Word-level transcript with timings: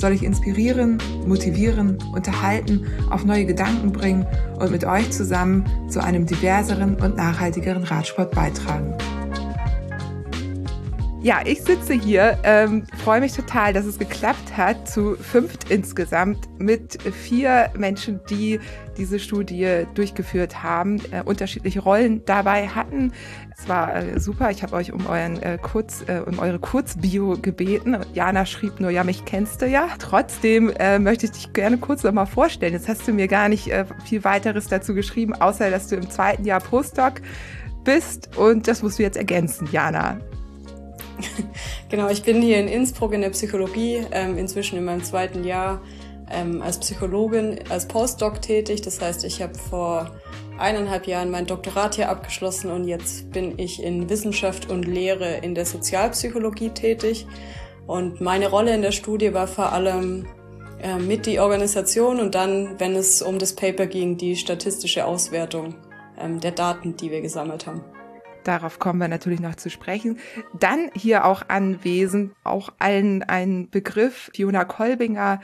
soll 0.00 0.12
ich 0.12 0.22
inspirieren, 0.22 0.98
motivieren, 1.26 1.98
unterhalten, 2.12 2.86
auf 3.10 3.24
neue 3.24 3.44
Gedanken 3.44 3.92
bringen 3.92 4.26
und 4.58 4.70
mit 4.70 4.84
euch 4.84 5.10
zusammen 5.10 5.64
zu 5.88 6.02
einem 6.02 6.26
diverseren 6.26 6.96
und 6.96 7.16
nachhaltigeren 7.16 7.84
Radsport 7.84 8.32
beitragen. 8.32 8.94
Ja, 11.22 11.40
ich 11.44 11.60
sitze 11.60 11.92
hier, 11.92 12.38
ähm, 12.44 12.86
freue 13.04 13.20
mich 13.20 13.34
total, 13.34 13.74
dass 13.74 13.84
es 13.84 13.98
geklappt 13.98 14.56
hat, 14.56 14.88
zu 14.88 15.16
fünft 15.16 15.70
insgesamt 15.70 16.48
mit 16.58 16.96
vier 17.02 17.68
Menschen, 17.76 18.20
die 18.30 18.58
diese 18.96 19.18
Studie 19.18 19.84
durchgeführt 19.92 20.62
haben, 20.62 20.98
äh, 21.10 21.22
unterschiedliche 21.22 21.80
Rollen 21.80 22.24
dabei 22.24 22.68
hatten. 22.68 23.12
Es 23.54 23.68
war 23.68 23.96
äh, 23.96 24.18
super. 24.18 24.50
Ich 24.50 24.62
habe 24.62 24.74
euch 24.74 24.94
um 24.94 25.06
euren 25.06 25.42
äh, 25.42 25.58
Kurz, 25.60 26.02
äh, 26.06 26.22
um 26.26 26.38
eure 26.38 26.58
Kurzbio 26.58 27.36
gebeten. 27.36 27.98
Jana 28.14 28.46
schrieb 28.46 28.80
nur, 28.80 28.88
ja, 28.88 29.04
mich 29.04 29.26
kennst 29.26 29.60
du 29.60 29.66
ja. 29.66 29.88
Trotzdem 29.98 30.70
äh, 30.78 30.98
möchte 30.98 31.26
ich 31.26 31.32
dich 31.32 31.52
gerne 31.52 31.76
kurz 31.76 32.02
noch 32.02 32.12
mal 32.12 32.24
vorstellen. 32.24 32.72
Jetzt 32.72 32.88
hast 32.88 33.06
du 33.06 33.12
mir 33.12 33.28
gar 33.28 33.50
nicht 33.50 33.68
äh, 33.70 33.84
viel 34.06 34.24
weiteres 34.24 34.68
dazu 34.68 34.94
geschrieben, 34.94 35.34
außer 35.34 35.70
dass 35.70 35.86
du 35.86 35.96
im 35.96 36.08
zweiten 36.08 36.46
Jahr 36.46 36.60
Postdoc 36.60 37.20
bist 37.84 38.38
und 38.38 38.66
das 38.68 38.82
musst 38.82 38.98
du 38.98 39.02
jetzt 39.02 39.18
ergänzen, 39.18 39.68
Jana. 39.70 40.18
Genau, 41.88 42.08
ich 42.08 42.22
bin 42.22 42.40
hier 42.40 42.58
in 42.58 42.68
Innsbruck 42.68 43.12
in 43.12 43.20
der 43.20 43.30
Psychologie, 43.30 44.04
ähm, 44.12 44.38
inzwischen 44.38 44.78
in 44.78 44.84
meinem 44.84 45.02
zweiten 45.02 45.44
Jahr 45.44 45.80
ähm, 46.30 46.62
als 46.62 46.78
Psychologin, 46.78 47.58
als 47.68 47.86
Postdoc 47.86 48.40
tätig. 48.40 48.82
Das 48.82 49.00
heißt, 49.00 49.24
ich 49.24 49.42
habe 49.42 49.54
vor 49.54 50.10
eineinhalb 50.58 51.06
Jahren 51.06 51.30
mein 51.30 51.46
Doktorat 51.46 51.96
hier 51.96 52.08
abgeschlossen 52.08 52.70
und 52.70 52.86
jetzt 52.86 53.32
bin 53.32 53.58
ich 53.58 53.82
in 53.82 54.08
Wissenschaft 54.08 54.70
und 54.70 54.84
Lehre 54.84 55.38
in 55.38 55.54
der 55.54 55.66
Sozialpsychologie 55.66 56.70
tätig. 56.70 57.26
Und 57.86 58.20
meine 58.20 58.48
Rolle 58.48 58.74
in 58.74 58.82
der 58.82 58.92
Studie 58.92 59.34
war 59.34 59.48
vor 59.48 59.72
allem 59.72 60.26
äh, 60.82 60.96
mit 60.98 61.26
die 61.26 61.40
Organisation 61.40 62.20
und 62.20 62.34
dann, 62.34 62.78
wenn 62.78 62.94
es 62.94 63.22
um 63.22 63.38
das 63.38 63.54
Paper 63.54 63.86
ging, 63.86 64.16
die 64.16 64.36
statistische 64.36 65.06
Auswertung 65.06 65.74
ähm, 66.18 66.40
der 66.40 66.52
Daten, 66.52 66.96
die 66.96 67.10
wir 67.10 67.20
gesammelt 67.20 67.66
haben. 67.66 67.82
Darauf 68.44 68.78
kommen 68.78 69.00
wir 69.00 69.08
natürlich 69.08 69.40
noch 69.40 69.54
zu 69.54 69.70
sprechen. 69.70 70.18
Dann 70.58 70.90
hier 70.94 71.24
auch 71.24 71.42
anwesend, 71.48 72.32
auch 72.44 72.70
allen 72.78 73.22
ein 73.22 73.70
Begriff, 73.70 74.30
Fiona 74.34 74.64
Kolbinger. 74.64 75.40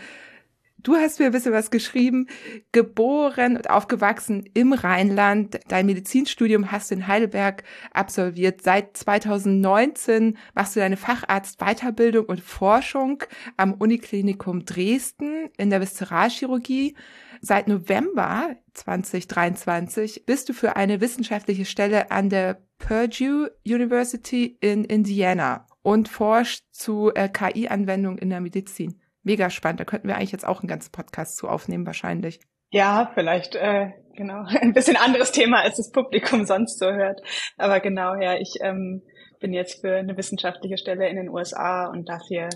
Du 0.86 0.94
hast 0.94 1.18
mir 1.18 1.26
ein 1.26 1.32
bisschen 1.32 1.52
was 1.52 1.72
geschrieben. 1.72 2.28
Geboren 2.70 3.56
und 3.56 3.70
aufgewachsen 3.70 4.48
im 4.54 4.72
Rheinland. 4.72 5.58
Dein 5.66 5.86
Medizinstudium 5.86 6.70
hast 6.70 6.90
du 6.90 6.94
in 6.94 7.08
Heidelberg 7.08 7.64
absolviert. 7.92 8.62
Seit 8.62 8.96
2019 8.96 10.38
machst 10.54 10.76
du 10.76 10.80
deine 10.80 10.96
Facharzt-Weiterbildung 10.96 12.26
und 12.26 12.40
Forschung 12.40 13.24
am 13.56 13.74
Uniklinikum 13.74 14.64
Dresden 14.64 15.50
in 15.56 15.70
der 15.70 15.80
Viszeralchirurgie. 15.80 16.94
Seit 17.40 17.66
November 17.66 18.54
2023 18.74 20.24
bist 20.24 20.48
du 20.48 20.52
für 20.52 20.76
eine 20.76 21.00
wissenschaftliche 21.00 21.64
Stelle 21.64 22.12
an 22.12 22.30
der 22.30 22.60
Purdue 22.78 23.50
University 23.66 24.56
in 24.60 24.84
Indiana 24.84 25.66
und 25.82 26.08
forscht 26.08 26.64
zu 26.72 27.12
äh, 27.14 27.28
KI-Anwendungen 27.28 28.18
in 28.18 28.30
der 28.30 28.40
Medizin. 28.40 29.00
Mega 29.22 29.50
spannend. 29.50 29.80
Da 29.80 29.84
könnten 29.84 30.08
wir 30.08 30.16
eigentlich 30.16 30.32
jetzt 30.32 30.46
auch 30.46 30.60
einen 30.60 30.68
ganzen 30.68 30.92
Podcast 30.92 31.36
zu 31.36 31.48
aufnehmen, 31.48 31.86
wahrscheinlich. 31.86 32.40
Ja, 32.70 33.10
vielleicht, 33.14 33.54
äh, 33.54 33.90
genau. 34.14 34.44
Ein 34.60 34.72
bisschen 34.72 34.96
anderes 34.96 35.32
Thema, 35.32 35.62
als 35.62 35.76
das 35.76 35.90
Publikum 35.90 36.44
sonst 36.44 36.78
so 36.78 36.86
hört. 36.86 37.20
Aber 37.56 37.80
genau, 37.80 38.14
ja, 38.14 38.36
ich 38.36 38.54
ähm, 38.60 39.02
bin 39.40 39.52
jetzt 39.52 39.80
für 39.80 39.96
eine 39.96 40.16
wissenschaftliche 40.16 40.78
Stelle 40.78 41.08
in 41.08 41.16
den 41.16 41.28
USA 41.28 41.86
und 41.86 42.08
darf 42.08 42.22
hier 42.28 42.48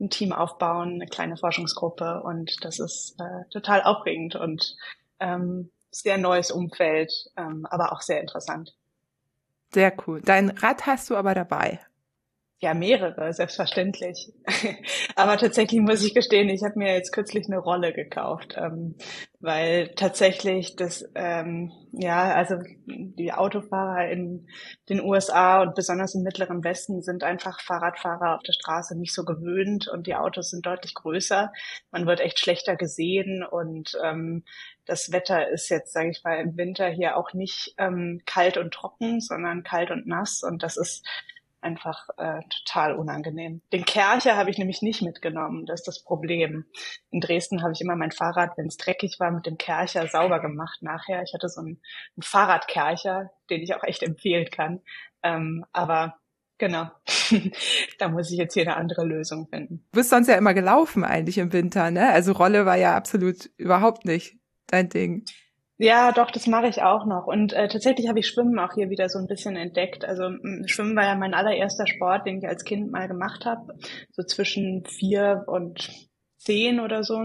ein 0.00 0.10
Team 0.10 0.32
aufbauen, 0.32 0.94
eine 0.94 1.06
kleine 1.06 1.36
Forschungsgruppe 1.36 2.22
und 2.22 2.56
das 2.62 2.78
ist 2.78 3.16
äh, 3.20 3.48
total 3.50 3.82
aufregend 3.82 4.36
und 4.36 4.76
ähm, 5.18 5.70
sehr 5.90 6.18
neues 6.18 6.50
Umfeld, 6.50 7.12
ähm, 7.36 7.66
aber 7.68 7.92
auch 7.92 8.00
sehr 8.00 8.20
interessant. 8.20 8.76
Sehr 9.72 9.94
cool. 10.06 10.20
Dein 10.22 10.50
Rad 10.50 10.86
hast 10.86 11.10
du 11.10 11.16
aber 11.16 11.34
dabei. 11.34 11.80
Ja, 12.60 12.74
mehrere, 12.74 13.32
selbstverständlich. 13.32 14.32
Aber 15.14 15.36
tatsächlich 15.36 15.80
muss 15.80 16.02
ich 16.02 16.12
gestehen, 16.12 16.48
ich 16.48 16.64
habe 16.64 16.76
mir 16.76 16.92
jetzt 16.92 17.12
kürzlich 17.12 17.46
eine 17.46 17.58
Rolle 17.58 17.92
gekauft, 17.92 18.56
ähm, 18.58 18.96
weil 19.38 19.94
tatsächlich 19.94 20.74
das, 20.74 21.08
ähm, 21.14 21.70
ja, 21.92 22.34
also 22.34 22.56
die 22.86 23.32
Autofahrer 23.32 24.10
in 24.10 24.48
den 24.88 25.00
USA 25.00 25.62
und 25.62 25.76
besonders 25.76 26.16
im 26.16 26.22
Mittleren 26.24 26.64
Westen 26.64 27.00
sind 27.00 27.22
einfach 27.22 27.60
Fahrradfahrer 27.60 28.34
auf 28.34 28.42
der 28.42 28.54
Straße 28.54 28.98
nicht 28.98 29.14
so 29.14 29.24
gewöhnt 29.24 29.86
und 29.86 30.08
die 30.08 30.16
Autos 30.16 30.50
sind 30.50 30.66
deutlich 30.66 30.94
größer. 30.94 31.52
Man 31.92 32.06
wird 32.08 32.18
echt 32.18 32.40
schlechter 32.40 32.74
gesehen 32.74 33.44
und 33.48 33.92
ähm, 34.02 34.42
das 34.84 35.12
Wetter 35.12 35.48
ist 35.48 35.68
jetzt, 35.68 35.92
sage 35.92 36.10
ich 36.10 36.24
mal, 36.24 36.40
im 36.40 36.56
Winter 36.56 36.88
hier 36.88 37.16
auch 37.16 37.34
nicht 37.34 37.74
ähm, 37.78 38.20
kalt 38.26 38.56
und 38.56 38.74
trocken, 38.74 39.20
sondern 39.20 39.62
kalt 39.62 39.92
und 39.92 40.08
nass 40.08 40.42
und 40.42 40.64
das 40.64 40.76
ist 40.76 41.06
einfach 41.60 42.08
äh, 42.16 42.40
total 42.64 42.94
unangenehm. 42.94 43.62
Den 43.72 43.84
Kercher 43.84 44.36
habe 44.36 44.50
ich 44.50 44.58
nämlich 44.58 44.82
nicht 44.82 45.02
mitgenommen, 45.02 45.66
das 45.66 45.80
ist 45.80 45.88
das 45.88 46.02
Problem. 46.02 46.64
In 47.10 47.20
Dresden 47.20 47.62
habe 47.62 47.72
ich 47.72 47.80
immer 47.80 47.96
mein 47.96 48.12
Fahrrad, 48.12 48.56
wenn 48.56 48.66
es 48.66 48.76
dreckig 48.76 49.18
war, 49.18 49.30
mit 49.30 49.46
dem 49.46 49.58
Kercher 49.58 50.06
sauber 50.08 50.40
gemacht 50.40 50.82
nachher. 50.82 51.22
Ich 51.22 51.34
hatte 51.34 51.48
so 51.48 51.60
einen, 51.60 51.80
einen 52.16 52.22
Fahrradkercher, 52.22 53.30
den 53.50 53.62
ich 53.62 53.74
auch 53.74 53.84
echt 53.84 54.02
empfehlen 54.02 54.48
kann. 54.50 54.80
Ähm, 55.22 55.64
aber 55.72 56.18
Genau. 56.58 56.90
da 57.98 58.08
muss 58.08 58.32
ich 58.32 58.36
jetzt 58.36 58.54
hier 58.54 58.64
eine 58.64 58.76
andere 58.76 59.04
Lösung 59.04 59.46
finden. 59.48 59.86
Du 59.92 60.00
bist 60.00 60.10
sonst 60.10 60.26
ja 60.26 60.34
immer 60.34 60.54
gelaufen 60.54 61.04
eigentlich 61.04 61.38
im 61.38 61.52
Winter, 61.52 61.92
ne? 61.92 62.10
Also 62.10 62.32
Rolle 62.32 62.66
war 62.66 62.76
ja 62.76 62.96
absolut 62.96 63.48
überhaupt 63.56 64.04
nicht 64.04 64.36
dein 64.66 64.88
Ding. 64.88 65.24
Ja, 65.80 66.10
doch, 66.10 66.30
das 66.32 66.48
mache 66.48 66.66
ich 66.66 66.82
auch 66.82 67.06
noch. 67.06 67.26
Und 67.28 67.52
äh, 67.52 67.68
tatsächlich 67.68 68.08
habe 68.08 68.18
ich 68.18 68.26
Schwimmen 68.26 68.58
auch 68.58 68.74
hier 68.74 68.90
wieder 68.90 69.08
so 69.08 69.18
ein 69.20 69.28
bisschen 69.28 69.54
entdeckt. 69.56 70.04
Also 70.04 70.24
Schwimmen 70.66 70.96
war 70.96 71.04
ja 71.04 71.14
mein 71.14 71.34
allererster 71.34 71.86
Sport, 71.86 72.26
den 72.26 72.38
ich 72.38 72.48
als 72.48 72.64
Kind 72.64 72.90
mal 72.90 73.06
gemacht 73.06 73.44
habe. 73.46 73.74
So 74.10 74.24
zwischen 74.24 74.84
vier 74.86 75.44
und 75.46 75.88
zehn 76.36 76.80
oder 76.80 77.04
so. 77.04 77.22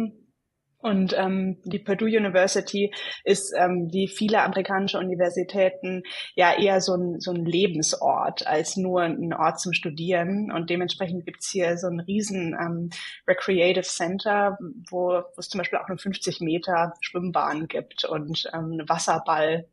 Und 0.83 1.15
ähm, 1.17 1.61
die 1.63 1.79
Purdue 1.79 2.09
University 2.09 2.93
ist 3.23 3.53
ähm, 3.57 3.87
wie 3.93 4.09
viele 4.09 4.41
amerikanische 4.41 4.99
Universitäten 4.99 6.03
ja 6.35 6.59
eher 6.59 6.81
so 6.81 6.93
ein, 6.95 7.21
so 7.21 7.31
ein 7.31 7.45
Lebensort 7.45 8.45
als 8.45 8.75
nur 8.75 9.03
ein 9.03 9.33
Ort 9.33 9.61
zum 9.61 9.71
Studieren. 9.71 10.51
Und 10.51 10.69
dementsprechend 10.69 11.25
gibt's 11.25 11.49
hier 11.49 11.77
so 11.77 11.87
ein 11.87 12.01
riesen 12.01 12.53
ähm, 12.59 12.89
Recreative 13.25 13.83
Center, 13.83 14.57
wo, 14.89 15.23
es 15.37 15.47
zum 15.47 15.59
Beispiel 15.59 15.79
auch 15.79 15.87
eine 15.87 15.97
50 15.97 16.41
Meter 16.41 16.93
Schwimmbahn 16.99 17.69
gibt 17.69 18.03
und 18.03 18.51
ähm, 18.53 18.83
Wasserball. 18.85 19.65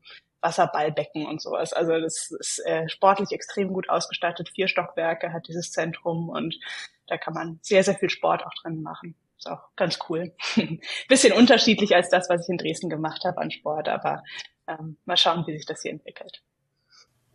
Wasserballbecken 0.42 1.26
und 1.26 1.42
sowas. 1.42 1.74
Also 1.74 2.00
das 2.00 2.30
ist 2.30 2.64
äh, 2.64 2.88
sportlich 2.88 3.30
extrem 3.30 3.74
gut 3.74 3.90
ausgestattet. 3.90 4.48
Vier 4.48 4.68
Stockwerke 4.68 5.34
hat 5.34 5.48
dieses 5.48 5.70
Zentrum 5.70 6.30
und 6.30 6.58
da 7.08 7.18
kann 7.18 7.34
man 7.34 7.58
sehr, 7.60 7.84
sehr 7.84 7.96
viel 7.96 8.08
Sport 8.08 8.46
auch 8.46 8.54
drin 8.62 8.80
machen 8.80 9.16
ist 9.40 9.50
auch 9.50 9.74
ganz 9.76 9.98
cool. 10.08 10.32
Bisschen 11.08 11.32
unterschiedlich 11.32 11.94
als 11.94 12.10
das, 12.10 12.28
was 12.28 12.42
ich 12.42 12.48
in 12.48 12.58
Dresden 12.58 12.90
gemacht 12.90 13.24
habe 13.24 13.38
an 13.38 13.50
Sport, 13.50 13.88
aber 13.88 14.22
ähm, 14.68 14.98
mal 15.04 15.16
schauen, 15.16 15.46
wie 15.46 15.56
sich 15.56 15.66
das 15.66 15.82
hier 15.82 15.90
entwickelt. 15.90 16.42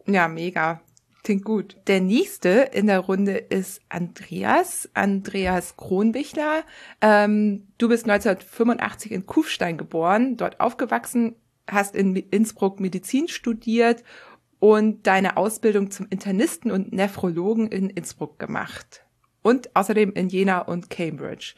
Ja, 0.07 0.27
mega. 0.27 0.81
Klingt 1.23 1.43
gut. 1.43 1.77
Der 1.87 2.01
nächste 2.01 2.49
in 2.71 2.85
der 2.85 2.99
Runde 2.99 3.37
ist 3.37 3.81
Andreas, 3.89 4.87
Andreas 4.93 5.75
Kronbichler. 5.75 6.63
Ähm, 7.01 7.67
du 7.79 7.89
bist 7.89 8.07
1985 8.07 9.11
in 9.11 9.25
Kufstein 9.25 9.77
geboren, 9.77 10.37
dort 10.37 10.59
aufgewachsen, 10.59 11.35
hast 11.67 11.95
in 11.95 12.15
Innsbruck 12.15 12.79
Medizin 12.79 13.27
studiert 13.27 14.03
und 14.59 15.07
deine 15.07 15.37
Ausbildung 15.37 15.89
zum 15.89 16.05
Internisten 16.11 16.69
und 16.69 16.93
Nephrologen 16.93 17.67
in 17.67 17.89
Innsbruck 17.89 18.37
gemacht. 18.37 19.03
Und 19.41 19.75
außerdem 19.75 20.13
in 20.13 20.29
Jena 20.29 20.59
und 20.59 20.91
Cambridge. 20.91 21.55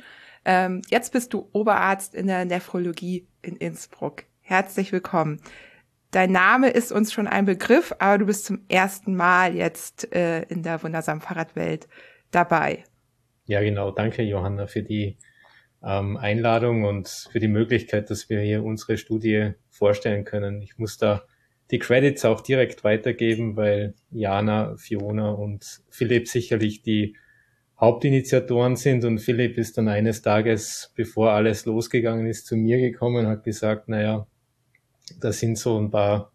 Ähm, 0.48 0.82
jetzt 0.90 1.12
bist 1.12 1.34
du 1.34 1.50
Oberarzt 1.52 2.16
in 2.16 2.26
der 2.28 2.46
Nephrologie 2.46 3.28
in 3.42 3.58
Innsbruck. 3.58 4.24
Herzlich 4.40 4.94
willkommen. 4.94 5.42
Dein 6.12 6.32
Name 6.32 6.70
ist 6.70 6.94
uns 6.94 7.12
schon 7.12 7.28
ein 7.28 7.44
Begriff, 7.44 7.94
aber 8.00 8.18
du 8.20 8.28
bist 8.28 8.46
zum 8.46 8.62
ersten 8.70 9.14
Mal 9.14 9.56
jetzt 9.56 10.16
äh, 10.16 10.44
in 10.44 10.64
der 10.64 10.82
wundersamen 10.82 11.20
Fahrradwelt 11.20 11.90
dabei. 12.32 12.86
Ja, 13.46 13.60
genau. 13.60 13.92
Danke, 13.92 14.24
Johanna, 14.24 14.68
für 14.68 14.84
die 14.84 15.18
ähm, 15.84 16.16
Einladung 16.16 16.86
und 16.86 17.10
für 17.30 17.42
die 17.42 17.50
Möglichkeit, 17.50 18.10
dass 18.10 18.30
wir 18.30 18.40
hier 18.40 18.64
unsere 18.64 18.98
Studie 18.98 19.52
vorstellen 19.70 20.24
können. 20.24 20.62
Ich 20.62 20.78
muss 20.78 20.98
da 20.98 21.24
die 21.72 21.80
Credits 21.80 22.24
auch 22.24 22.40
direkt 22.40 22.86
weitergeben, 22.86 23.58
weil 23.58 23.96
Jana, 24.12 24.78
Fiona 24.78 25.32
und 25.32 25.82
Philipp 25.90 26.30
sicherlich 26.30 26.84
die 26.84 27.18
Hauptinitiatoren 27.80 28.76
sind 28.76 29.06
und 29.06 29.20
Philipp 29.20 29.58
ist 29.58 29.78
dann 29.78 29.88
eines 29.88 30.24
Tages, 30.24 30.92
bevor 30.96 31.32
alles 31.32 31.66
losgegangen 31.66 32.26
ist, 32.26 32.48
zu 32.48 32.56
mir 32.56 32.80
gekommen 32.80 33.26
und 33.26 33.32
hat 33.32 33.44
gesagt, 33.44 33.88
naja, 33.88 34.26
da 35.20 35.32
sind 35.32 35.58
so 35.58 35.80
ein 35.80 35.92
paar 35.92 36.32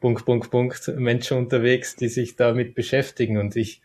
Punkt, 0.00 0.24
Punkt, 0.24 0.50
Punkt 0.50 0.92
Menschen 0.96 1.36
unterwegs, 1.36 1.96
die 1.96 2.08
sich 2.08 2.36
damit 2.36 2.74
beschäftigen 2.76 3.38
und 3.38 3.56
ich 3.56 3.82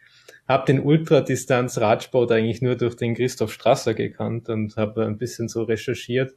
habe 0.48 0.66
den 0.66 0.81
Ultradistanz-Radsport 0.81 2.31
eigentlich 2.31 2.62
nur 2.62 2.75
durch 2.75 2.95
den 2.95 3.16
Christoph 3.16 3.54
Strasser 3.54 3.94
gekannt 3.94 4.50
und 4.50 4.75
habe 4.75 5.06
ein 5.06 5.18
bisschen 5.18 5.48
so 5.48 5.63
recherchiert 5.63 6.36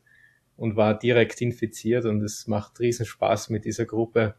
und 0.56 0.76
war 0.76 0.98
direkt 0.98 1.40
infiziert 1.42 2.04
und 2.04 2.22
es 2.22 2.46
macht 2.46 2.80
riesen 2.80 3.04
Spaß 3.04 3.50
mit 3.50 3.64
dieser 3.64 3.84
Gruppe 3.84 4.36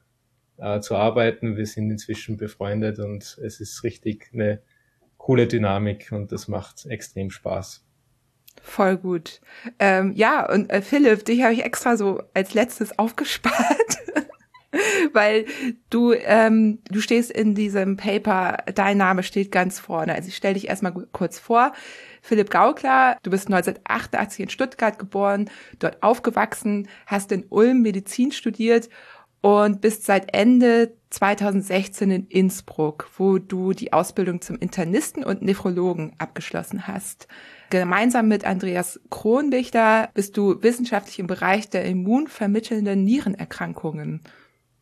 äh, 0.57 0.79
zu 0.79 0.95
arbeiten. 0.95 1.57
Wir 1.57 1.65
sind 1.65 1.91
inzwischen 1.91 2.37
befreundet 2.37 2.99
und 2.99 3.37
es 3.43 3.59
ist 3.59 3.83
richtig 3.83 4.29
eine 4.33 4.61
coole 5.27 5.45
Dynamik 5.45 6.13
und 6.13 6.31
das 6.31 6.47
macht 6.47 6.85
extrem 6.85 7.31
Spaß. 7.31 7.83
Voll 8.61 8.95
gut. 8.95 9.41
Ähm, 9.77 10.13
ja, 10.15 10.49
und 10.49 10.69
äh, 10.69 10.81
Philipp, 10.81 11.25
dich 11.25 11.43
habe 11.43 11.51
ich 11.51 11.65
extra 11.65 11.97
so 11.97 12.23
als 12.33 12.53
letztes 12.53 12.97
aufgespart. 12.99 13.97
weil 15.11 15.45
du 15.89 16.13
ähm, 16.13 16.79
du 16.89 17.01
stehst 17.01 17.31
in 17.31 17.55
diesem 17.55 17.97
Paper, 17.97 18.57
dein 18.73 18.97
Name 18.97 19.23
steht 19.23 19.51
ganz 19.51 19.79
vorne. 19.79 20.15
Also 20.15 20.29
ich 20.29 20.35
stelle 20.37 20.53
dich 20.53 20.69
erstmal 20.69 20.93
kurz 21.11 21.39
vor. 21.39 21.73
Philipp 22.21 22.49
Gaukler, 22.49 23.17
du 23.23 23.31
bist 23.31 23.47
1988 23.47 24.39
in 24.43 24.49
Stuttgart 24.49 24.97
geboren, 24.97 25.49
dort 25.79 26.03
aufgewachsen, 26.03 26.87
hast 27.05 27.33
in 27.33 27.45
Ulm 27.49 27.81
Medizin 27.81 28.31
studiert 28.31 28.87
und 29.47 29.79
bist 29.79 30.03
seit 30.03 30.33
Ende 30.33 30.97
2016 31.09 32.11
in 32.11 32.27
Innsbruck, 32.27 33.09
wo 33.17 33.37
du 33.37 33.71
die 33.71 33.93
Ausbildung 33.93 34.41
zum 34.41 34.57
Internisten 34.57 35.23
und 35.23 35.41
Nephrologen 35.41 36.13
abgeschlossen 36.17 36.85
hast. 36.85 37.29
Gemeinsam 37.69 38.27
mit 38.27 38.43
Andreas 38.43 38.99
Krondichter 39.09 40.09
bist 40.13 40.35
du 40.35 40.61
wissenschaftlich 40.63 41.19
im 41.19 41.27
Bereich 41.27 41.69
der 41.69 41.85
immunvermittelnden 41.85 43.05
Nierenerkrankungen 43.05 44.19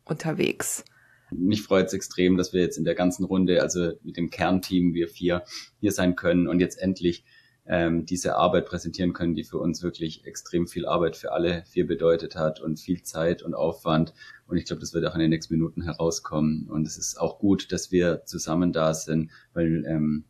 unterwegs. 0.04 0.84
Mich 1.30 1.62
freut 1.62 1.86
es 1.86 1.94
extrem, 1.94 2.36
dass 2.36 2.52
wir 2.52 2.62
jetzt 2.62 2.80
in 2.80 2.86
der 2.86 2.96
ganzen 2.96 3.24
Runde, 3.24 3.62
also 3.62 3.92
mit 4.02 4.18
dem 4.18 4.32
Kernteam, 4.32 4.96
wir 4.96 5.10
vier, 5.10 5.44
hier 5.80 5.92
sein 5.92 6.16
können 6.16 6.48
und 6.48 6.60
jetzt 6.60 6.82
endlich 6.82 7.24
ähm, 7.68 8.06
diese 8.06 8.36
Arbeit 8.36 8.68
präsentieren 8.68 9.14
können, 9.14 9.36
die 9.36 9.44
für 9.44 9.58
uns 9.58 9.82
wirklich 9.82 10.26
extrem 10.26 10.68
viel 10.68 10.86
Arbeit 10.86 11.16
für 11.16 11.32
alle 11.32 11.64
vier 11.66 11.88
bedeutet 11.88 12.36
hat 12.36 12.62
und 12.62 12.80
viel 12.80 13.02
Zeit 13.04 13.42
und 13.42 13.56
Aufwand. 13.56 14.14
Und 14.48 14.58
ich 14.58 14.66
glaube, 14.66 14.82
das 14.82 14.94
wird 14.94 15.06
auch 15.06 15.16
in 15.16 15.22
den 15.22 15.32
nächsten 15.32 15.54
Minuten 15.54 15.82
herauskommen. 15.82 16.68
Und 16.70 16.86
es 16.86 16.98
ist 16.98 17.20
auch 17.20 17.40
gut, 17.40 17.72
dass 17.72 17.92
wir 17.92 18.24
zusammen 18.26 18.72
da 18.72 18.94
sind, 18.94 19.32
weil 19.54 19.84
ähm, 19.88 20.26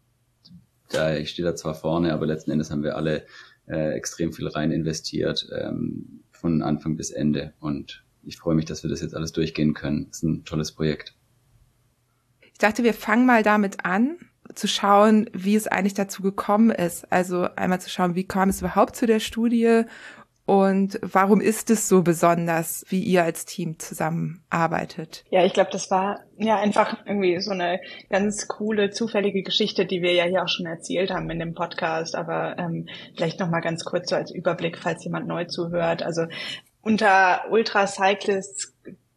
da, 0.90 1.16
ich 1.16 1.32
stehe 1.32 1.48
da 1.48 1.56
zwar 1.56 1.76
vorne, 1.76 2.14
aber 2.14 2.26
letzten 2.26 2.52
Endes 2.52 2.72
haben 2.72 2.84
wir 2.84 2.96
alle 2.96 3.26
äh, 3.68 3.94
extrem 3.94 4.32
viel 4.32 4.48
rein 4.48 4.72
investiert, 4.72 5.50
ähm, 5.52 6.24
von 6.32 6.62
Anfang 6.62 6.96
bis 6.96 7.12
Ende. 7.12 7.54
Und 7.60 8.06
ich 8.24 8.38
freue 8.38 8.56
mich, 8.56 8.66
dass 8.66 8.84
wir 8.84 8.90
das 8.90 9.02
jetzt 9.02 9.16
alles 9.16 9.34
durchgehen 9.34 9.74
können. 9.74 10.08
Das 10.10 10.18
ist 10.18 10.24
ein 10.24 10.46
tolles 10.46 10.72
Projekt. 10.72 11.16
Ich 12.54 12.60
dachte, 12.60 12.84
wir 12.84 12.94
fangen 12.94 13.26
mal 13.26 13.44
damit 13.44 13.84
an, 13.84 14.18
zu 14.56 14.68
schauen, 14.68 15.30
wie 15.34 15.56
es 15.56 15.68
eigentlich 15.68 15.94
dazu 15.94 16.22
gekommen 16.22 16.72
ist. 16.72 17.12
Also 17.12 17.48
einmal 17.56 17.82
zu 17.82 17.90
schauen, 17.90 18.16
wie 18.16 18.28
kam 18.28 18.50
es 18.50 18.62
überhaupt 18.62 18.96
zu 18.96 19.06
der 19.06 19.20
Studie 19.20 19.86
und 20.46 21.00
warum 21.02 21.42
ist 21.42 21.72
es 21.72 21.90
so 21.90 22.04
besonders, 22.04 22.86
wie 22.90 23.02
ihr 23.02 23.24
als 23.24 23.46
Team 23.46 23.80
zusammenarbeitet? 23.80 25.26
Ja, 25.32 25.44
ich 25.44 25.54
glaube, 25.54 25.72
das 25.72 25.90
war 25.90 26.20
ja 26.38 26.58
einfach 26.58 26.98
irgendwie 27.08 27.40
so 27.42 27.52
eine 27.52 27.82
ganz 28.12 28.48
coole, 28.48 28.92
zufällige 28.92 29.42
Geschichte, 29.42 29.88
die 29.88 30.04
wir 30.04 30.14
ja 30.14 30.26
hier 30.26 30.44
auch 30.44 30.48
schon 30.48 30.68
erzählt 30.68 31.10
haben 31.10 31.32
in 31.32 31.40
dem 31.40 31.56
Podcast. 31.56 32.16
Aber 32.16 32.60
ähm, 32.60 32.88
vielleicht 33.16 33.40
noch 33.40 33.50
mal 33.50 33.62
ganz 33.62 33.86
kurz 33.86 34.12
so 34.12 34.16
als 34.16 34.30
Überblick, 34.30 34.78
falls 34.78 35.04
jemand 35.04 35.28
neu 35.28 35.46
zuhört. 35.46 36.04
Also 36.04 36.28
unter 36.82 37.50
Ultracyclists 37.50 38.76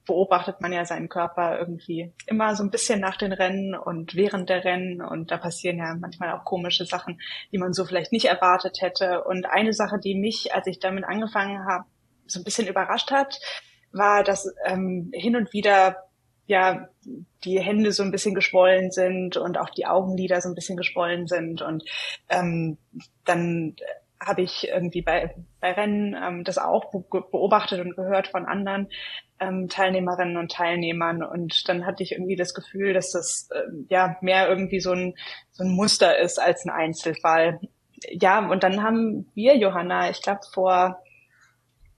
beobachtet 0.09 0.61
man 0.61 0.73
ja 0.73 0.85
seinen 0.85 1.09
Körper 1.09 1.59
irgendwie 1.59 2.13
immer 2.27 2.57
so 2.57 2.65
ein 2.65 2.71
bisschen 2.71 2.99
nach 2.99 3.17
den 3.17 3.33
Rennen 3.33 3.77
und 3.77 4.17
während 4.17 4.49
der 4.49 4.65
Rennen. 4.65 5.01
Und 5.03 5.31
da 5.31 5.37
passieren 5.37 5.79
ja 5.79 5.95
manchmal 5.95 6.33
auch 6.33 6.45
komische 6.45 6.87
Sachen, 6.87 7.21
die 7.53 7.59
man 7.59 7.75
so 7.75 7.85
vielleicht 7.85 8.11
nicht 8.11 8.25
erwartet 8.25 8.79
hätte. 8.81 9.23
Und 9.23 9.47
eine 9.47 9.75
Sache, 9.75 10.01
die 10.03 10.17
mich, 10.17 10.55
als 10.55 10.67
ich 10.67 10.81
damit 10.81 11.05
angefangen 11.05 11.65
habe, 11.67 11.85
so 12.27 12.41
ein 12.41 12.45
bisschen 12.45 12.67
überrascht 12.67 13.11
hat, 13.13 13.39
war, 13.93 14.25
dass 14.25 14.53
ähm, 14.65 15.11
hin 15.13 15.37
und 15.37 15.53
wieder 15.53 15.97
ja 16.47 16.89
die 17.45 17.61
Hände 17.61 17.93
so 17.93 18.03
ein 18.03 18.11
bisschen 18.11 18.35
geschwollen 18.35 18.91
sind 18.91 19.37
und 19.37 19.59
auch 19.59 19.69
die 19.69 19.87
Augenlider 19.87 20.41
so 20.41 20.49
ein 20.49 20.55
bisschen 20.55 20.79
geschwollen 20.79 21.27
sind. 21.27 21.61
Und 21.61 21.85
ähm, 22.31 22.79
dann 23.27 23.77
habe 24.19 24.41
ich 24.43 24.69
irgendwie 24.69 25.03
bei, 25.03 25.35
bei 25.61 25.73
Rennen 25.73 26.17
ähm, 26.21 26.45
das 26.45 26.57
auch 26.57 26.91
beobachtet 26.91 27.81
und 27.81 27.95
gehört 27.95 28.29
von 28.29 28.47
anderen 28.47 28.89
ähm, 29.41 29.69
Teilnehmerinnen 29.69 30.37
und 30.37 30.53
Teilnehmern. 30.53 31.23
Und 31.23 31.69
dann 31.69 31.87
hatte 31.87 32.03
ich 32.03 32.13
irgendwie 32.13 32.37
das 32.37 32.55
Gefühl, 32.55 32.93
dass 32.93 33.13
das 33.13 33.49
äh, 33.53 33.63
ja 33.89 34.17
mehr 34.21 34.49
irgendwie 34.49 34.81
so 34.81 34.93
ein, 34.93 35.15
so 35.51 35.65
ein 35.65 35.71
Muster 35.71 36.19
ist 36.19 36.41
als 36.41 36.65
ein 36.65 36.71
Einzelfall. 36.71 37.61
Ja, 38.11 38.49
und 38.49 38.63
dann 38.63 38.83
haben 38.83 39.31
wir, 39.35 39.57
Johanna, 39.57 40.11
ich 40.11 40.23
glaube 40.23 40.41
vor 40.53 41.03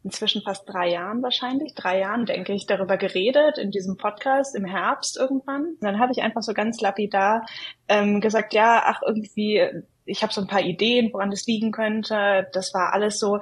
inzwischen 0.02 0.40
fast 0.40 0.66
drei 0.66 0.88
Jahren 0.88 1.22
wahrscheinlich, 1.22 1.74
drei 1.74 1.98
Jahren, 1.98 2.24
denke 2.24 2.54
ich, 2.54 2.66
darüber 2.66 2.96
geredet 2.96 3.58
in 3.58 3.70
diesem 3.70 3.98
Podcast 3.98 4.56
im 4.56 4.64
Herbst 4.64 5.18
irgendwann. 5.18 5.64
Und 5.66 5.82
dann 5.82 5.98
habe 5.98 6.12
ich 6.12 6.22
einfach 6.22 6.40
so 6.40 6.54
ganz 6.54 6.80
lapidar 6.80 7.44
ähm, 7.86 8.22
gesagt, 8.22 8.54
ja, 8.54 8.82
ach 8.86 9.02
irgendwie 9.06 9.82
ich 10.10 10.22
habe 10.22 10.32
so 10.32 10.40
ein 10.40 10.46
paar 10.46 10.62
Ideen, 10.62 11.12
woran 11.12 11.30
das 11.30 11.46
liegen 11.46 11.72
könnte. 11.72 12.48
Das 12.52 12.74
war 12.74 12.92
alles 12.92 13.18
so 13.18 13.38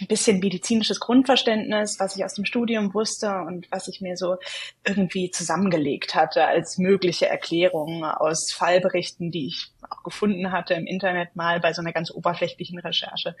ein 0.00 0.06
bisschen 0.06 0.38
medizinisches 0.38 1.00
Grundverständnis, 1.00 1.98
was 1.98 2.16
ich 2.16 2.24
aus 2.24 2.34
dem 2.34 2.44
Studium 2.44 2.94
wusste 2.94 3.30
und 3.46 3.66
was 3.70 3.88
ich 3.88 4.00
mir 4.00 4.16
so 4.16 4.36
irgendwie 4.86 5.30
zusammengelegt 5.30 6.14
hatte 6.14 6.44
als 6.44 6.78
mögliche 6.78 7.28
Erklärung 7.28 8.04
aus 8.04 8.52
Fallberichten, 8.52 9.30
die 9.30 9.48
ich 9.48 9.70
auch 9.88 10.02
gefunden 10.02 10.52
hatte 10.52 10.74
im 10.74 10.86
Internet 10.86 11.34
mal 11.36 11.60
bei 11.60 11.72
so 11.72 11.82
einer 11.82 11.92
ganz 11.92 12.10
oberflächlichen 12.10 12.78
Recherche. 12.78 13.34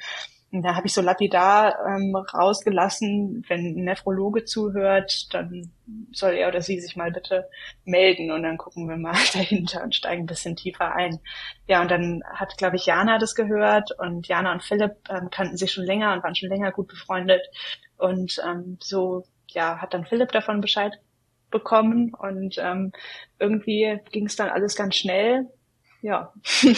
Und 0.50 0.62
da 0.62 0.74
habe 0.74 0.86
ich 0.86 0.94
so 0.94 1.02
lapidar 1.02 1.78
ähm, 1.86 2.16
rausgelassen, 2.16 3.44
wenn 3.48 3.78
ein 3.78 3.84
Nephrologe 3.84 4.44
zuhört, 4.46 5.32
dann 5.34 5.70
soll 6.12 6.32
er 6.34 6.48
oder 6.48 6.62
sie 6.62 6.80
sich 6.80 6.96
mal 6.96 7.12
bitte 7.12 7.48
melden 7.84 8.30
und 8.30 8.44
dann 8.44 8.56
gucken 8.56 8.88
wir 8.88 8.96
mal 8.96 9.12
dahinter 9.34 9.82
und 9.82 9.94
steigen 9.94 10.22
ein 10.22 10.26
bisschen 10.26 10.56
tiefer 10.56 10.94
ein. 10.94 11.20
Ja, 11.66 11.82
und 11.82 11.90
dann 11.90 12.22
hat, 12.32 12.56
glaube 12.56 12.76
ich, 12.76 12.86
Jana 12.86 13.18
das 13.18 13.34
gehört 13.34 13.90
und 13.98 14.26
Jana 14.26 14.52
und 14.52 14.62
Philipp 14.62 14.96
ähm, 15.10 15.28
kannten 15.30 15.58
sich 15.58 15.70
schon 15.70 15.84
länger 15.84 16.14
und 16.14 16.22
waren 16.22 16.34
schon 16.34 16.48
länger 16.48 16.72
gut 16.72 16.88
befreundet. 16.88 17.42
Und 17.98 18.40
ähm, 18.46 18.78
so, 18.80 19.24
ja, 19.48 19.78
hat 19.82 19.92
dann 19.92 20.06
Philipp 20.06 20.32
davon 20.32 20.62
Bescheid 20.62 20.98
bekommen 21.50 22.14
und 22.14 22.56
ähm, 22.58 22.92
irgendwie 23.38 23.98
ging 24.12 24.26
es 24.26 24.36
dann 24.36 24.50
alles 24.50 24.76
ganz 24.76 24.96
schnell 24.96 25.46
ja. 26.02 26.32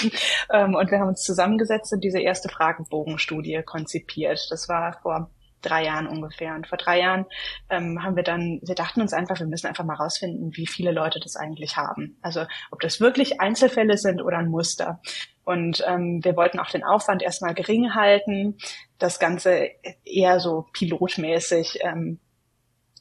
Ähm, 0.53 0.75
und 0.75 0.91
wir 0.91 0.99
haben 0.99 1.09
uns 1.09 1.23
zusammengesetzt 1.23 1.93
und 1.93 2.03
diese 2.03 2.19
erste 2.19 2.49
Fragebogenstudie 2.49 3.63
konzipiert. 3.65 4.49
Das 4.51 4.69
war 4.69 4.99
vor 5.01 5.31
drei 5.63 5.85
Jahren 5.85 6.07
ungefähr. 6.07 6.55
Und 6.55 6.67
vor 6.67 6.79
drei 6.79 7.01
Jahren 7.01 7.27
ähm, 7.69 8.03
haben 8.03 8.17
wir 8.17 8.23
dann, 8.23 8.61
wir 8.63 8.75
dachten 8.75 9.01
uns 9.01 9.13
einfach, 9.13 9.39
wir 9.39 9.47
müssen 9.47 9.67
einfach 9.67 9.85
mal 9.85 9.95
rausfinden, 9.95 10.57
wie 10.57 10.67
viele 10.67 10.93
Leute 10.93 11.21
das 11.21 11.37
eigentlich 11.37 11.77
haben. 11.77 12.17
Also 12.23 12.47
ob 12.71 12.81
das 12.81 13.01
wirklich 13.01 13.41
Einzelfälle 13.41 13.97
sind 13.97 14.23
oder 14.23 14.39
ein 14.39 14.49
Muster. 14.49 15.01
Und 15.45 15.85
ähm, 15.87 16.21
wir 16.23 16.37
wollten 16.37 16.59
auch 16.59 16.71
den 16.71 16.85
Aufwand 16.85 17.23
erstmal 17.23 17.55
gering 17.55 17.95
halten, 17.95 18.57
das 18.99 19.19
Ganze 19.19 19.71
eher 20.05 20.41
so 20.41 20.67
pilotmäßig 20.73 21.79
ähm, 21.83 22.21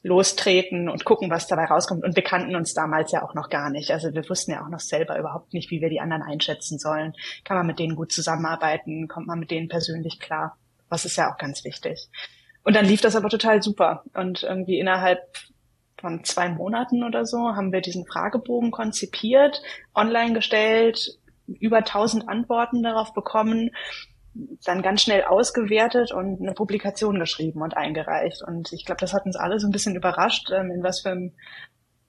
lostreten 0.02 0.88
und 0.88 1.04
gucken, 1.04 1.30
was 1.30 1.46
dabei 1.46 1.66
rauskommt. 1.66 2.04
Und 2.04 2.16
wir 2.16 2.22
kannten 2.22 2.56
uns 2.56 2.72
damals 2.72 3.12
ja 3.12 3.22
auch 3.22 3.34
noch 3.34 3.50
gar 3.50 3.70
nicht. 3.70 3.90
Also 3.90 4.14
wir 4.14 4.28
wussten 4.28 4.52
ja 4.52 4.64
auch 4.64 4.70
noch 4.70 4.80
selber 4.80 5.18
überhaupt 5.18 5.52
nicht, 5.52 5.70
wie 5.70 5.80
wir 5.80 5.90
die 5.90 6.00
anderen 6.00 6.22
einschätzen 6.22 6.78
sollen. 6.78 7.12
Kann 7.44 7.56
man 7.56 7.66
mit 7.66 7.78
denen 7.78 7.96
gut 7.96 8.12
zusammenarbeiten? 8.12 9.08
Kommt 9.08 9.26
man 9.26 9.38
mit 9.38 9.50
denen 9.50 9.68
persönlich 9.68 10.18
klar? 10.18 10.56
Was 10.88 11.04
ist 11.04 11.16
ja 11.16 11.32
auch 11.32 11.38
ganz 11.38 11.64
wichtig. 11.64 12.08
Und 12.62 12.76
dann 12.76 12.86
lief 12.86 13.00
das 13.00 13.16
aber 13.16 13.28
total 13.28 13.62
super. 13.62 14.04
Und 14.14 14.42
irgendwie 14.42 14.78
innerhalb 14.78 15.20
von 16.00 16.24
zwei 16.24 16.48
Monaten 16.48 17.04
oder 17.04 17.26
so 17.26 17.54
haben 17.54 17.72
wir 17.72 17.82
diesen 17.82 18.06
Fragebogen 18.06 18.70
konzipiert, 18.70 19.62
online 19.94 20.32
gestellt, 20.32 21.18
über 21.46 21.78
1000 21.78 22.28
Antworten 22.28 22.82
darauf 22.82 23.12
bekommen 23.12 23.70
dann 24.64 24.82
ganz 24.82 25.02
schnell 25.02 25.24
ausgewertet 25.24 26.12
und 26.12 26.40
eine 26.40 26.52
Publikation 26.52 27.18
geschrieben 27.18 27.62
und 27.62 27.76
eingereicht. 27.76 28.42
Und 28.42 28.72
ich 28.72 28.84
glaube, 28.84 29.00
das 29.00 29.12
hat 29.12 29.26
uns 29.26 29.36
alle 29.36 29.58
so 29.58 29.66
ein 29.66 29.72
bisschen 29.72 29.96
überrascht, 29.96 30.50
ähm, 30.52 30.70
in 30.70 30.82
was 30.82 31.00
für 31.00 31.10
einem 31.10 31.32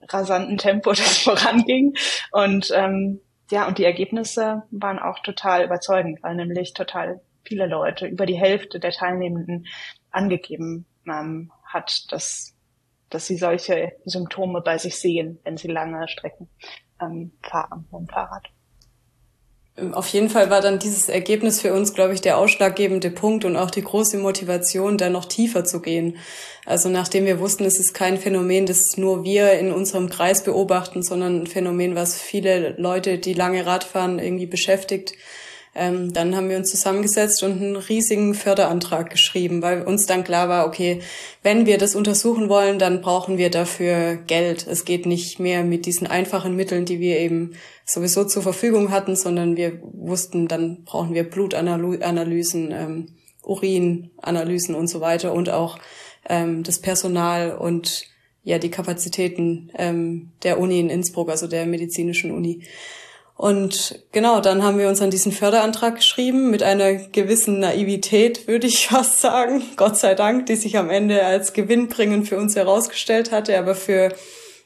rasanten 0.08 0.58
Tempo 0.58 0.90
das 0.92 1.20
voranging. 1.20 1.94
Und 2.32 2.72
ähm, 2.76 3.22
ja, 3.50 3.68
und 3.68 3.78
die 3.78 3.86
Ergebnisse 3.86 4.64
waren 4.72 5.00
auch 5.00 5.20
total 5.20 5.66
überzeugend, 5.66 6.24
weil 6.24 6.36
nämlich 6.36 6.74
total 6.74 7.22
viele 7.44 7.68
Leute, 7.68 8.08
über 8.08 8.26
die 8.26 8.38
Hälfte 8.38 8.80
der 8.80 8.92
Teilnehmenden 8.92 9.68
angegeben 10.12 10.86
ähm, 11.08 11.52
hat, 11.66 12.12
dass, 12.12 12.56
dass 13.10 13.28
sie 13.28 13.38
solche 13.38 13.94
Symptome 14.06 14.62
bei 14.62 14.78
sich 14.78 14.98
sehen, 14.98 15.40
wenn 15.44 15.58
sie 15.58 15.68
lange 15.68 16.08
Strecken 16.08 16.50
ähm, 17.02 17.34
fahren 17.42 17.88
dem 17.92 18.08
Fahrrad. 18.08 18.48
Auf 19.94 20.08
jeden 20.10 20.30
Fall 20.30 20.50
war 20.50 20.60
dann 20.60 20.80
dieses 20.80 21.08
Ergebnis 21.08 21.62
für 21.62 21.74
uns, 21.74 21.94
glaube 21.94 22.14
ich, 22.14 22.20
der 22.20 22.38
ausschlaggebende 22.38 23.10
Punkt 23.10 23.46
und 23.46 23.56
auch 23.56 23.72
die 23.72 23.82
große 23.82 24.18
Motivation, 24.18 24.98
da 24.98 25.10
noch 25.10 25.26
tiefer 25.26 25.64
zu 25.64 25.82
gehen. 25.82 26.18
Also 26.66 26.90
nachdem 26.90 27.26
wir 27.26 27.40
wussten, 27.40 27.64
es 27.64 27.80
ist 27.80 27.94
kein 27.94 28.18
Phänomen, 28.18 28.66
das 28.66 28.98
nur 28.98 29.24
wir 29.24 29.54
in 29.54 29.72
unserem 29.72 30.10
Kreis 30.10 30.44
beobachten, 30.44 31.04
sondern 31.04 31.44
ein 31.44 31.48
Phänomen, 31.48 31.96
was 31.96 32.22
viele 32.22 32.76
Leute, 32.78 33.18
die 33.18 33.34
lange 33.34 33.66
Radfahren, 33.66 34.20
irgendwie 34.20 34.46
beschäftigt, 34.46 35.14
ähm, 35.74 36.12
dann 36.12 36.36
haben 36.36 36.50
wir 36.50 36.58
uns 36.58 36.70
zusammengesetzt 36.70 37.44
und 37.44 37.54
einen 37.54 37.76
riesigen 37.78 38.34
Förderantrag 38.34 39.10
geschrieben, 39.10 39.62
weil 39.62 39.84
uns 39.84 40.06
dann 40.06 40.26
klar 40.26 40.50
war, 40.50 40.68
okay, 40.68 41.02
wenn 41.44 41.66
wir 41.66 41.78
das 41.78 41.96
untersuchen 41.96 42.50
wollen, 42.50 42.78
dann 42.78 43.02
brauchen 43.02 43.38
wir 43.38 43.50
dafür 43.50 44.18
Geld. 44.18 44.68
Es 44.68 44.84
geht 44.84 45.06
nicht 45.06 45.40
mehr 45.40 45.64
mit 45.64 45.86
diesen 45.86 46.08
einfachen 46.08 46.58
Mitteln, 46.58 46.84
die 46.84 47.00
wir 47.00 47.20
eben 47.20 47.54
sowieso 47.86 48.26
zur 48.26 48.44
Verfügung 48.44 48.92
hatten, 48.92 49.16
sondern 49.16 49.56
wir 49.56 49.80
wussten, 49.82 50.50
dann 50.50 50.84
brauchen 50.84 51.14
wir 51.14 51.30
Blutanalysen, 51.30 52.72
ähm, 52.72 53.06
Urinanalysen 53.44 54.76
und 54.76 54.88
so 54.88 55.00
weiter 55.00 55.34
und 55.34 55.50
auch 55.50 55.80
ähm, 56.28 56.64
das 56.64 56.80
Personal 56.80 57.58
und 57.58 58.08
ja 58.44 58.58
die 58.58 58.72
Kapazitäten 58.72 59.72
ähm, 59.78 60.32
der 60.44 60.60
Uni 60.60 60.80
in 60.80 60.90
Innsbruck, 60.90 61.30
also 61.30 61.48
der 61.48 61.66
medizinischen 61.66 62.32
Uni. 62.32 62.64
Und 63.42 64.04
genau, 64.12 64.40
dann 64.40 64.62
haben 64.62 64.78
wir 64.78 64.88
uns 64.88 65.02
an 65.02 65.10
diesen 65.10 65.32
Förderantrag 65.32 65.96
geschrieben 65.96 66.52
mit 66.52 66.62
einer 66.62 66.94
gewissen 66.94 67.58
Naivität, 67.58 68.48
würde 68.48 68.68
ich 68.68 68.88
fast 68.90 69.20
sagen. 69.20 69.64
Gott 69.78 69.98
sei 69.98 70.14
Dank, 70.14 70.46
die 70.46 70.56
sich 70.56 70.78
am 70.78 70.92
Ende 70.92 71.26
als 71.26 71.54
gewinnbringend 71.54 72.28
für 72.30 72.38
uns 72.38 72.56
herausgestellt 72.56 73.32
hatte. 73.32 73.58
Aber 73.58 73.74
für 73.74 74.14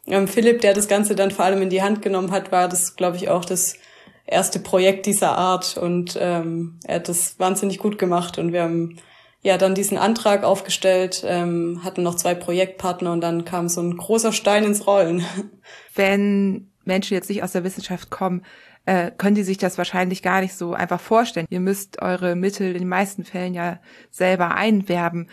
ähm, 0.07 0.27
Philipp, 0.27 0.59
der 0.59 0.73
das 0.73 0.89
Ganze 0.89 1.15
dann 1.15 1.31
vor 1.31 1.45
allem 1.45 1.61
in 1.61 1.69
die 1.69 1.83
Hand 1.83 2.01
genommen 2.01 2.31
hat, 2.31 2.51
war 2.51 2.67
das, 2.67 2.97
glaube 2.97 3.15
ich, 3.15 3.29
auch 3.29 3.45
das 3.45 3.77
erste 4.25 4.59
Projekt 4.59 5.05
dieser 5.05 5.37
Art. 5.37 5.77
Und 5.77 6.17
ähm, 6.19 6.77
er 6.83 6.95
hat 6.95 7.07
das 7.07 7.39
wahnsinnig 7.39 7.77
gut 7.77 7.97
gemacht. 7.97 8.37
Und 8.37 8.51
wir 8.51 8.63
haben 8.63 8.97
ja 9.41 9.57
dann 9.57 9.73
diesen 9.73 9.97
Antrag 9.97 10.43
aufgestellt, 10.43 11.23
ähm, 11.25 11.79
hatten 11.85 12.03
noch 12.03 12.15
zwei 12.15 12.35
Projektpartner 12.35 13.13
und 13.13 13.21
dann 13.21 13.45
kam 13.45 13.69
so 13.69 13.79
ein 13.79 13.95
großer 13.95 14.33
Stein 14.33 14.65
ins 14.65 14.85
Rollen. 14.85 15.23
Wenn 15.95 16.71
Menschen 16.85 17.13
jetzt 17.13 17.29
nicht 17.29 17.43
aus 17.43 17.51
der 17.51 17.63
Wissenschaft 17.63 18.09
kommen, 18.09 18.43
äh, 18.85 19.11
können 19.11 19.35
die 19.35 19.43
sich 19.43 19.57
das 19.57 19.77
wahrscheinlich 19.77 20.21
gar 20.21 20.41
nicht 20.41 20.53
so 20.53 20.73
einfach 20.73 20.99
vorstellen. 20.99 21.47
Ihr 21.49 21.59
müsst 21.59 22.01
eure 22.01 22.35
Mittel 22.35 22.73
in 22.73 22.79
den 22.79 22.87
meisten 22.87 23.23
Fällen 23.23 23.53
ja 23.53 23.79
selber 24.11 24.55
einwerben. 24.55 25.27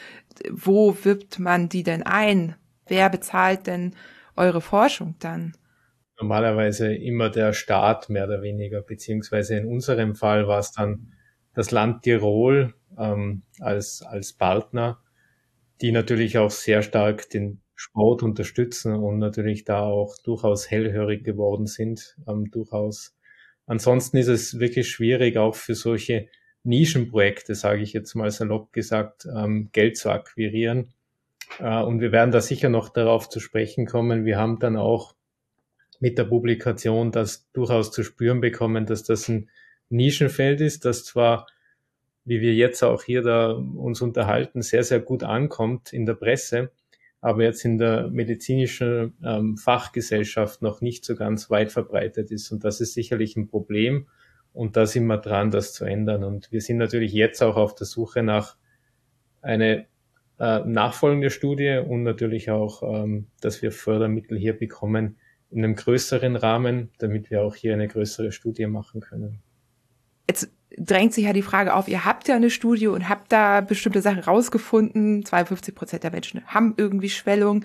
Wo 0.51 0.97
wirbt 1.05 1.39
man 1.39 1.69
die 1.69 1.83
denn 1.83 2.03
ein? 2.03 2.57
Wer 2.87 3.11
bezahlt 3.11 3.67
denn 3.67 3.95
eure 4.37 4.61
Forschung 4.61 5.17
dann? 5.19 5.57
Normalerweise 6.19 6.95
immer 6.95 7.31
der 7.31 7.53
Staat 7.53 8.09
mehr 8.09 8.25
oder 8.25 8.43
weniger, 8.43 8.81
beziehungsweise 8.81 9.57
in 9.57 9.67
unserem 9.67 10.15
Fall 10.15 10.47
war 10.47 10.59
es 10.59 10.73
dann 10.73 11.13
das 11.55 11.71
Land 11.71 12.03
Tirol 12.03 12.75
ähm, 12.99 13.43
als, 13.61 14.03
als 14.03 14.33
Partner, 14.33 15.01
die 15.81 15.93
natürlich 15.93 16.39
auch 16.39 16.51
sehr 16.51 16.83
stark 16.83 17.29
den 17.31 17.61
Sport 17.83 18.23
unterstützen 18.23 18.95
und 18.95 19.19
natürlich 19.19 19.65
da 19.65 19.83
auch 19.83 20.17
durchaus 20.23 20.71
hellhörig 20.71 21.25
geworden 21.25 21.67
sind, 21.67 22.17
ähm, 22.29 22.49
durchaus. 22.53 23.17
Ansonsten 23.67 24.19
ist 24.19 24.29
es 24.29 24.61
wirklich 24.61 24.89
schwierig, 24.89 25.37
auch 25.37 25.57
für 25.57 25.75
solche 25.75 26.29
Nischenprojekte, 26.63 27.57
sage 27.57 27.83
ich 27.83 27.93
jetzt 27.93 28.15
mal 28.15 28.31
salopp 28.31 28.73
gesagt, 28.73 29.27
ähm, 29.27 29.71
Geld 29.73 29.97
zu 29.97 30.11
akquirieren. 30.11 30.95
Äh, 31.59 31.83
und 31.83 32.01
wir 32.01 32.13
werden 32.13 32.31
da 32.31 32.41
sicher 32.41 32.69
noch 32.69 32.89
darauf 32.89 33.29
zu 33.29 33.41
sprechen 33.41 33.85
kommen. 33.85 34.25
Wir 34.25 34.39
haben 34.39 34.61
dann 34.61 34.77
auch 34.77 35.17
mit 35.99 36.19
der 36.19 36.25
Publikation 36.25 37.11
das 37.11 37.51
durchaus 37.53 37.91
zu 37.91 38.05
spüren 38.05 38.41
bekommen, 38.41 38.87
dass 38.87 39.03
das 39.03 39.29
ein 39.29 39.51
Nischenfeld 39.89 40.61
ist, 40.61 40.85
das 40.85 41.05
zwar, 41.05 41.49
wie 42.25 42.41
wir 42.41 42.55
jetzt 42.55 42.85
auch 42.85 43.03
hier 43.03 43.23
da 43.23 43.51
uns 43.51 44.01
unterhalten, 44.03 44.63
sehr, 44.63 44.85
sehr 44.85 45.01
gut 45.01 45.25
ankommt 45.25 45.93
in 45.93 46.07
der 46.07 46.15
Presse, 46.15 46.71
aber 47.23 47.45
jetzt 47.45 47.65
in 47.65 47.79
der 47.79 48.09
medizinischen 48.09 49.15
ähm, 49.25 49.57
Fachgesellschaft 49.57 50.61
noch 50.61 50.81
nicht 50.81 51.05
so 51.05 51.15
ganz 51.15 51.51
weit 51.51 51.71
verbreitet 51.71 52.33
ist. 52.33 52.51
Und 52.51 52.65
das 52.65 52.81
ist 52.81 52.95
sicherlich 52.95 53.37
ein 53.37 53.47
Problem. 53.47 54.09
Und 54.53 54.77
da 54.77 54.87
sind 54.87 55.07
wir 55.07 55.19
dran, 55.19 55.53
das 55.53 55.73
zu 55.73 55.85
ändern. 55.85 56.25
Und 56.25 56.51
wir 56.51 56.61
sind 56.61 56.79
natürlich 56.79 57.13
jetzt 57.13 57.41
auch 57.41 57.57
auf 57.57 57.77
der 57.77 57.87
Suche 57.87 58.25
nach 58.25 58.57
eine 59.41 59.87
äh, 60.41 60.65
nachfolgende 60.65 61.31
Studie 61.31 61.81
und 61.87 62.03
natürlich 62.03 62.51
auch, 62.51 62.83
ähm, 62.83 63.29
dass 63.41 63.63
wir 63.63 63.71
Fördermittel 63.71 64.37
hier 64.37 64.59
bekommen 64.59 65.17
in 65.51 65.63
einem 65.63 65.77
größeren 65.77 66.35
Rahmen, 66.35 66.91
damit 66.99 67.31
wir 67.31 67.43
auch 67.43 67.55
hier 67.55 67.73
eine 67.73 67.87
größere 67.87 68.33
Studie 68.33 68.67
machen 68.67 69.01
können. 69.01 69.43
Jetzt 70.29 70.51
drängt 70.79 71.13
sich 71.15 71.25
ja 71.25 71.33
die 71.33 71.43
Frage 71.43 71.75
auf, 71.75 71.89
ihr 71.89 72.05
habt 72.05 72.29
ja 72.29 72.37
eine 72.37 72.51
Studie 72.51 72.89
und 72.89 73.09
habt 73.09 73.33
da 73.33 73.61
bestimmte 73.61 74.03
Sachen 74.03 74.21
rausgefunden. 74.21 75.25
52 75.25 75.75
Prozent 75.75 76.03
der 76.03 76.11
Menschen 76.11 76.43
haben 76.47 76.75
irgendwie 76.77 77.11
Schwellung. 77.11 77.65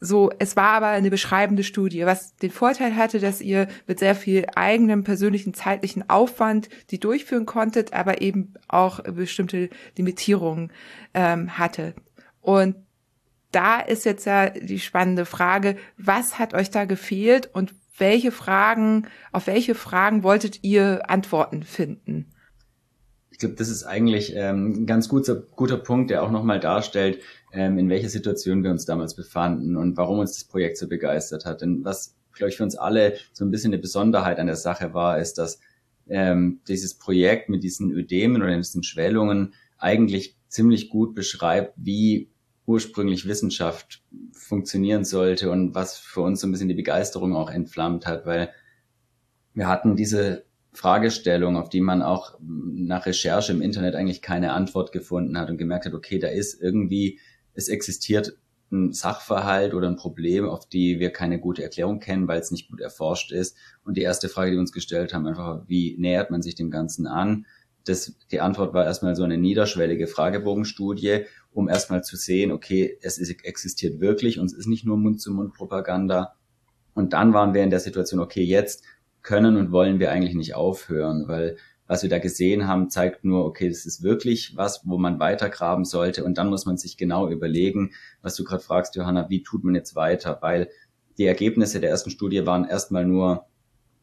So, 0.00 0.30
es 0.38 0.56
war 0.56 0.70
aber 0.70 0.88
eine 0.88 1.10
beschreibende 1.10 1.64
Studie, 1.64 2.06
was 2.06 2.36
den 2.36 2.50
Vorteil 2.50 2.96
hatte, 2.96 3.20
dass 3.20 3.40
ihr 3.40 3.68
mit 3.86 3.98
sehr 3.98 4.14
viel 4.14 4.46
eigenem 4.54 5.04
persönlichen 5.04 5.54
zeitlichen 5.54 6.08
Aufwand 6.08 6.68
die 6.90 7.00
durchführen 7.00 7.46
konntet, 7.46 7.92
aber 7.92 8.20
eben 8.22 8.54
auch 8.68 9.00
bestimmte 9.02 9.70
Limitierungen 9.96 10.72
ähm, 11.14 11.58
hatte. 11.58 11.94
Und 12.40 12.76
da 13.52 13.80
ist 13.80 14.04
jetzt 14.04 14.26
ja 14.26 14.50
die 14.50 14.80
spannende 14.80 15.24
Frage, 15.24 15.76
was 15.96 16.38
hat 16.38 16.54
euch 16.54 16.70
da 16.70 16.84
gefehlt 16.84 17.48
und 17.52 17.74
welche 17.98 18.30
Fragen, 18.30 19.06
auf 19.32 19.46
welche 19.46 19.74
Fragen 19.74 20.22
wolltet 20.22 20.62
ihr 20.62 21.10
Antworten 21.10 21.62
finden? 21.62 22.30
Ich 23.38 23.40
glaube, 23.40 23.54
das 23.54 23.68
ist 23.68 23.84
eigentlich 23.84 24.32
ähm, 24.34 24.82
ein 24.82 24.86
ganz 24.86 25.08
guter, 25.08 25.36
guter 25.36 25.76
Punkt, 25.76 26.10
der 26.10 26.24
auch 26.24 26.32
nochmal 26.32 26.58
darstellt, 26.58 27.20
ähm, 27.52 27.78
in 27.78 27.88
welcher 27.88 28.08
Situation 28.08 28.64
wir 28.64 28.72
uns 28.72 28.84
damals 28.84 29.14
befanden 29.14 29.76
und 29.76 29.96
warum 29.96 30.18
uns 30.18 30.32
das 30.32 30.42
Projekt 30.42 30.76
so 30.76 30.88
begeistert 30.88 31.44
hat. 31.44 31.60
Denn 31.60 31.84
was, 31.84 32.16
glaube 32.32 32.50
ich, 32.50 32.56
für 32.56 32.64
uns 32.64 32.74
alle 32.74 33.14
so 33.32 33.44
ein 33.44 33.52
bisschen 33.52 33.72
eine 33.72 33.80
Besonderheit 33.80 34.40
an 34.40 34.48
der 34.48 34.56
Sache 34.56 34.92
war, 34.92 35.20
ist, 35.20 35.38
dass 35.38 35.60
ähm, 36.08 36.62
dieses 36.66 36.94
Projekt 36.94 37.48
mit 37.48 37.62
diesen 37.62 37.92
Ödemen 37.92 38.42
oder 38.42 38.56
diesen 38.56 38.82
Schwellungen 38.82 39.54
eigentlich 39.78 40.36
ziemlich 40.48 40.90
gut 40.90 41.14
beschreibt, 41.14 41.74
wie 41.76 42.32
ursprünglich 42.66 43.28
Wissenschaft 43.28 44.02
funktionieren 44.32 45.04
sollte 45.04 45.52
und 45.52 45.76
was 45.76 45.96
für 45.96 46.22
uns 46.22 46.40
so 46.40 46.48
ein 46.48 46.50
bisschen 46.50 46.68
die 46.68 46.74
Begeisterung 46.74 47.36
auch 47.36 47.50
entflammt 47.50 48.04
hat, 48.04 48.26
weil 48.26 48.50
wir 49.54 49.68
hatten 49.68 49.94
diese 49.94 50.47
Fragestellung, 50.78 51.56
auf 51.56 51.68
die 51.68 51.80
man 51.80 52.02
auch 52.02 52.38
nach 52.40 53.06
Recherche 53.06 53.52
im 53.52 53.62
Internet 53.62 53.96
eigentlich 53.96 54.22
keine 54.22 54.52
Antwort 54.52 54.92
gefunden 54.92 55.36
hat 55.36 55.50
und 55.50 55.58
gemerkt 55.58 55.86
hat, 55.86 55.92
okay, 55.92 56.20
da 56.20 56.28
ist 56.28 56.62
irgendwie, 56.62 57.18
es 57.54 57.68
existiert 57.68 58.38
ein 58.70 58.92
Sachverhalt 58.92 59.74
oder 59.74 59.88
ein 59.88 59.96
Problem, 59.96 60.46
auf 60.46 60.68
die 60.68 61.00
wir 61.00 61.10
keine 61.10 61.40
gute 61.40 61.64
Erklärung 61.64 61.98
kennen, 61.98 62.28
weil 62.28 62.38
es 62.38 62.52
nicht 62.52 62.70
gut 62.70 62.80
erforscht 62.80 63.32
ist. 63.32 63.56
Und 63.84 63.96
die 63.96 64.02
erste 64.02 64.28
Frage, 64.28 64.50
die 64.50 64.56
wir 64.56 64.60
uns 64.60 64.72
gestellt 64.72 65.12
haben, 65.12 65.26
einfach, 65.26 65.62
wie 65.66 65.96
nähert 65.98 66.30
man 66.30 66.42
sich 66.42 66.54
dem 66.54 66.70
Ganzen 66.70 67.08
an? 67.08 67.46
Das, 67.84 68.14
die 68.30 68.40
Antwort 68.40 68.72
war 68.72 68.84
erstmal 68.84 69.16
so 69.16 69.24
eine 69.24 69.38
niederschwellige 69.38 70.06
Fragebogenstudie, 70.06 71.24
um 71.50 71.68
erstmal 71.68 72.04
zu 72.04 72.16
sehen, 72.16 72.52
okay, 72.52 72.98
es 73.02 73.18
ist, 73.18 73.44
existiert 73.44 74.00
wirklich 74.00 74.38
und 74.38 74.46
es 74.46 74.52
ist 74.52 74.66
nicht 74.66 74.84
nur 74.84 74.96
Mund-zu-Mund-Propaganda. 74.96 76.34
Und 76.94 77.14
dann 77.14 77.32
waren 77.32 77.54
wir 77.54 77.64
in 77.64 77.70
der 77.70 77.80
Situation, 77.80 78.20
okay, 78.20 78.44
jetzt 78.44 78.84
können 79.22 79.56
und 79.56 79.72
wollen 79.72 79.98
wir 79.98 80.10
eigentlich 80.10 80.34
nicht 80.34 80.54
aufhören, 80.54 81.28
weil 81.28 81.56
was 81.88 82.02
wir 82.02 82.10
da 82.10 82.18
gesehen 82.18 82.68
haben, 82.68 82.90
zeigt 82.90 83.24
nur, 83.24 83.46
okay, 83.46 83.68
das 83.68 83.86
ist 83.86 84.02
wirklich 84.02 84.56
was, 84.56 84.82
wo 84.84 84.98
man 84.98 85.18
weitergraben 85.18 85.86
sollte. 85.86 86.22
Und 86.22 86.36
dann 86.36 86.50
muss 86.50 86.66
man 86.66 86.76
sich 86.76 86.98
genau 86.98 87.30
überlegen, 87.30 87.92
was 88.20 88.36
du 88.36 88.44
gerade 88.44 88.62
fragst, 88.62 88.94
Johanna, 88.94 89.30
wie 89.30 89.42
tut 89.42 89.64
man 89.64 89.74
jetzt 89.74 89.96
weiter? 89.96 90.38
Weil 90.42 90.68
die 91.16 91.24
Ergebnisse 91.24 91.80
der 91.80 91.90
ersten 91.90 92.10
Studie 92.10 92.44
waren 92.44 92.68
erstmal 92.68 93.06
nur 93.06 93.46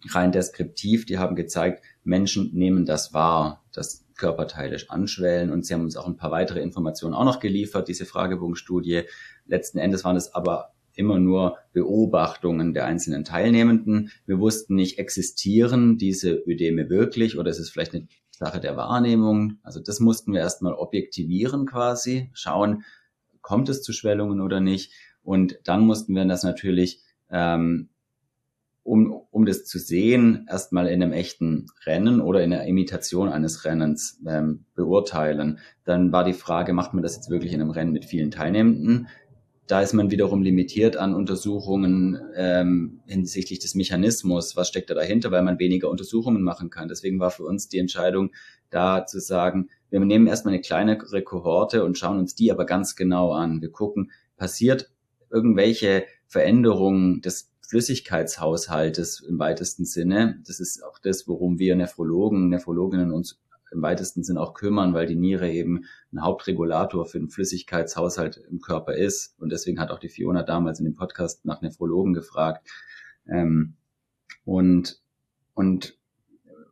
rein 0.09 0.31
deskriptiv. 0.31 1.05
Die 1.05 1.19
haben 1.19 1.35
gezeigt, 1.35 1.83
Menschen 2.03 2.51
nehmen 2.53 2.85
das 2.85 3.13
wahr, 3.13 3.63
dass 3.71 4.03
Körperteile 4.17 4.77
anschwellen. 4.89 5.51
Und 5.51 5.65
sie 5.65 5.75
haben 5.75 5.83
uns 5.83 5.95
auch 5.95 6.07
ein 6.07 6.17
paar 6.17 6.31
weitere 6.31 6.61
Informationen 6.61 7.13
auch 7.13 7.25
noch 7.25 7.39
geliefert, 7.39 7.87
diese 7.87 8.05
Fragebogenstudie. 8.05 9.03
Letzten 9.45 9.77
Endes 9.77 10.03
waren 10.03 10.15
es 10.15 10.33
aber 10.33 10.74
immer 10.97 11.19
nur 11.19 11.57
Beobachtungen 11.73 12.73
der 12.73 12.85
einzelnen 12.85 13.23
Teilnehmenden. 13.23 14.11
Wir 14.25 14.39
wussten 14.39 14.75
nicht, 14.75 14.99
existieren 14.99 15.97
diese 15.97 16.31
Ödeme 16.31 16.89
wirklich 16.89 17.37
oder 17.37 17.49
ist 17.49 17.59
es 17.59 17.69
vielleicht 17.69 17.93
eine 17.93 18.07
Sache 18.31 18.59
der 18.59 18.77
Wahrnehmung? 18.77 19.59
Also 19.63 19.79
das 19.79 19.99
mussten 19.99 20.33
wir 20.33 20.39
erstmal 20.39 20.73
objektivieren 20.73 21.65
quasi, 21.65 22.29
schauen, 22.33 22.83
kommt 23.41 23.69
es 23.69 23.81
zu 23.81 23.93
Schwellungen 23.93 24.41
oder 24.41 24.59
nicht. 24.59 24.91
Und 25.21 25.59
dann 25.63 25.85
mussten 25.85 26.15
wir 26.15 26.25
das 26.25 26.43
natürlich 26.43 27.01
ähm, 27.29 27.89
um, 28.85 29.11
um 29.31 29.47
das 29.47 29.65
zu 29.65 29.79
sehen, 29.79 30.45
erstmal 30.47 30.87
in 30.87 31.01
einem 31.01 31.11
echten 31.11 31.65
Rennen 31.87 32.21
oder 32.21 32.43
in 32.43 32.53
einer 32.53 32.65
Imitation 32.65 33.29
eines 33.29 33.65
Rennens 33.65 34.21
ähm, 34.27 34.65
beurteilen. 34.75 35.57
Dann 35.85 36.11
war 36.11 36.23
die 36.23 36.33
Frage, 36.33 36.71
macht 36.71 36.93
man 36.93 37.01
das 37.01 37.15
jetzt 37.15 37.31
wirklich 37.31 37.51
in 37.51 37.61
einem 37.61 37.71
Rennen 37.71 37.91
mit 37.91 38.05
vielen 38.05 38.29
Teilnehmenden? 38.29 39.07
Da 39.67 39.81
ist 39.81 39.93
man 39.93 40.11
wiederum 40.11 40.43
limitiert 40.43 40.95
an 40.95 41.15
Untersuchungen 41.15 42.19
ähm, 42.35 43.01
hinsichtlich 43.07 43.57
des 43.57 43.73
Mechanismus, 43.73 44.55
was 44.55 44.67
steckt 44.67 44.91
da 44.91 44.93
dahinter, 44.93 45.31
weil 45.31 45.41
man 45.41 45.57
weniger 45.57 45.89
Untersuchungen 45.89 46.43
machen 46.43 46.69
kann. 46.69 46.87
Deswegen 46.87 47.19
war 47.19 47.31
für 47.31 47.45
uns 47.45 47.67
die 47.67 47.79
Entscheidung, 47.79 48.31
da 48.69 49.07
zu 49.07 49.19
sagen, 49.19 49.69
wir 49.89 49.99
nehmen 50.01 50.27
erstmal 50.27 50.53
eine 50.53 50.61
kleinere 50.61 51.23
Kohorte 51.23 51.83
und 51.83 51.97
schauen 51.97 52.19
uns 52.19 52.35
die 52.35 52.51
aber 52.51 52.65
ganz 52.65 52.95
genau 52.95 53.31
an. 53.31 53.61
Wir 53.61 53.71
gucken, 53.71 54.11
passiert 54.37 54.91
irgendwelche 55.31 56.05
Veränderungen 56.27 57.21
des 57.21 57.51
Flüssigkeitshaushaltes 57.67 59.21
im 59.21 59.39
weitesten 59.39 59.85
Sinne. 59.85 60.41
Das 60.45 60.59
ist 60.59 60.83
auch 60.83 60.99
das, 60.99 61.27
worum 61.27 61.57
wir 61.57 61.75
Nephrologen, 61.75 62.49
Nephrologinnen 62.49 63.11
uns 63.11 63.39
im 63.75 63.81
weitesten 63.81 64.23
Sinn 64.23 64.37
auch 64.37 64.53
kümmern, 64.53 64.93
weil 64.93 65.05
die 65.05 65.15
Niere 65.15 65.51
eben 65.51 65.85
ein 66.11 66.23
Hauptregulator 66.23 67.05
für 67.05 67.19
den 67.19 67.29
Flüssigkeitshaushalt 67.29 68.37
im 68.49 68.59
Körper 68.59 68.95
ist. 68.95 69.35
Und 69.39 69.51
deswegen 69.51 69.79
hat 69.79 69.91
auch 69.91 69.99
die 69.99 70.09
Fiona 70.09 70.43
damals 70.43 70.79
in 70.79 70.85
dem 70.85 70.95
Podcast 70.95 71.45
nach 71.45 71.61
Nephrologen 71.61 72.13
gefragt. 72.13 72.67
Ähm, 73.27 73.75
und, 74.45 75.01
und 75.53 75.97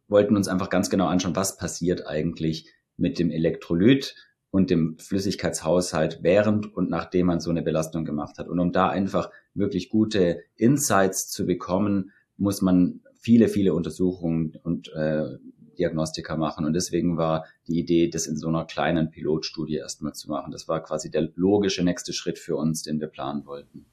wollten 0.07 0.35
uns 0.35 0.47
einfach 0.47 0.69
ganz 0.69 0.89
genau 0.89 1.07
anschauen, 1.07 1.35
was 1.35 1.57
passiert 1.57 2.07
eigentlich 2.07 2.71
mit 2.97 3.19
dem 3.19 3.31
Elektrolyt 3.31 4.15
und 4.51 4.69
dem 4.69 4.97
Flüssigkeitshaushalt 4.99 6.19
während 6.21 6.71
und 6.75 6.89
nachdem 6.89 7.25
man 7.27 7.39
so 7.39 7.49
eine 7.49 7.63
Belastung 7.63 8.05
gemacht 8.05 8.37
hat. 8.37 8.47
Und 8.47 8.59
um 8.59 8.71
da 8.71 8.89
einfach 8.89 9.31
wirklich 9.55 9.89
gute 9.89 10.41
Insights 10.55 11.29
zu 11.29 11.45
bekommen, 11.47 12.11
muss 12.37 12.61
man 12.61 13.01
viele, 13.19 13.47
viele 13.47 13.73
Untersuchungen 13.73 14.55
und 14.61 14.93
äh, 14.93 15.25
Diagnostika 15.77 16.35
machen. 16.37 16.65
Und 16.65 16.73
deswegen 16.73 17.17
war 17.17 17.45
die 17.67 17.79
Idee, 17.79 18.09
das 18.09 18.27
in 18.27 18.37
so 18.37 18.47
einer 18.47 18.65
kleinen 18.65 19.09
Pilotstudie 19.11 19.77
erstmal 19.77 20.13
zu 20.13 20.29
machen. 20.29 20.51
Das 20.51 20.67
war 20.67 20.83
quasi 20.83 21.11
der 21.11 21.29
logische 21.35 21.83
nächste 21.83 22.13
Schritt 22.13 22.39
für 22.39 22.55
uns, 22.55 22.83
den 22.83 22.99
wir 22.99 23.07
planen 23.07 23.45
wollten. 23.45 23.85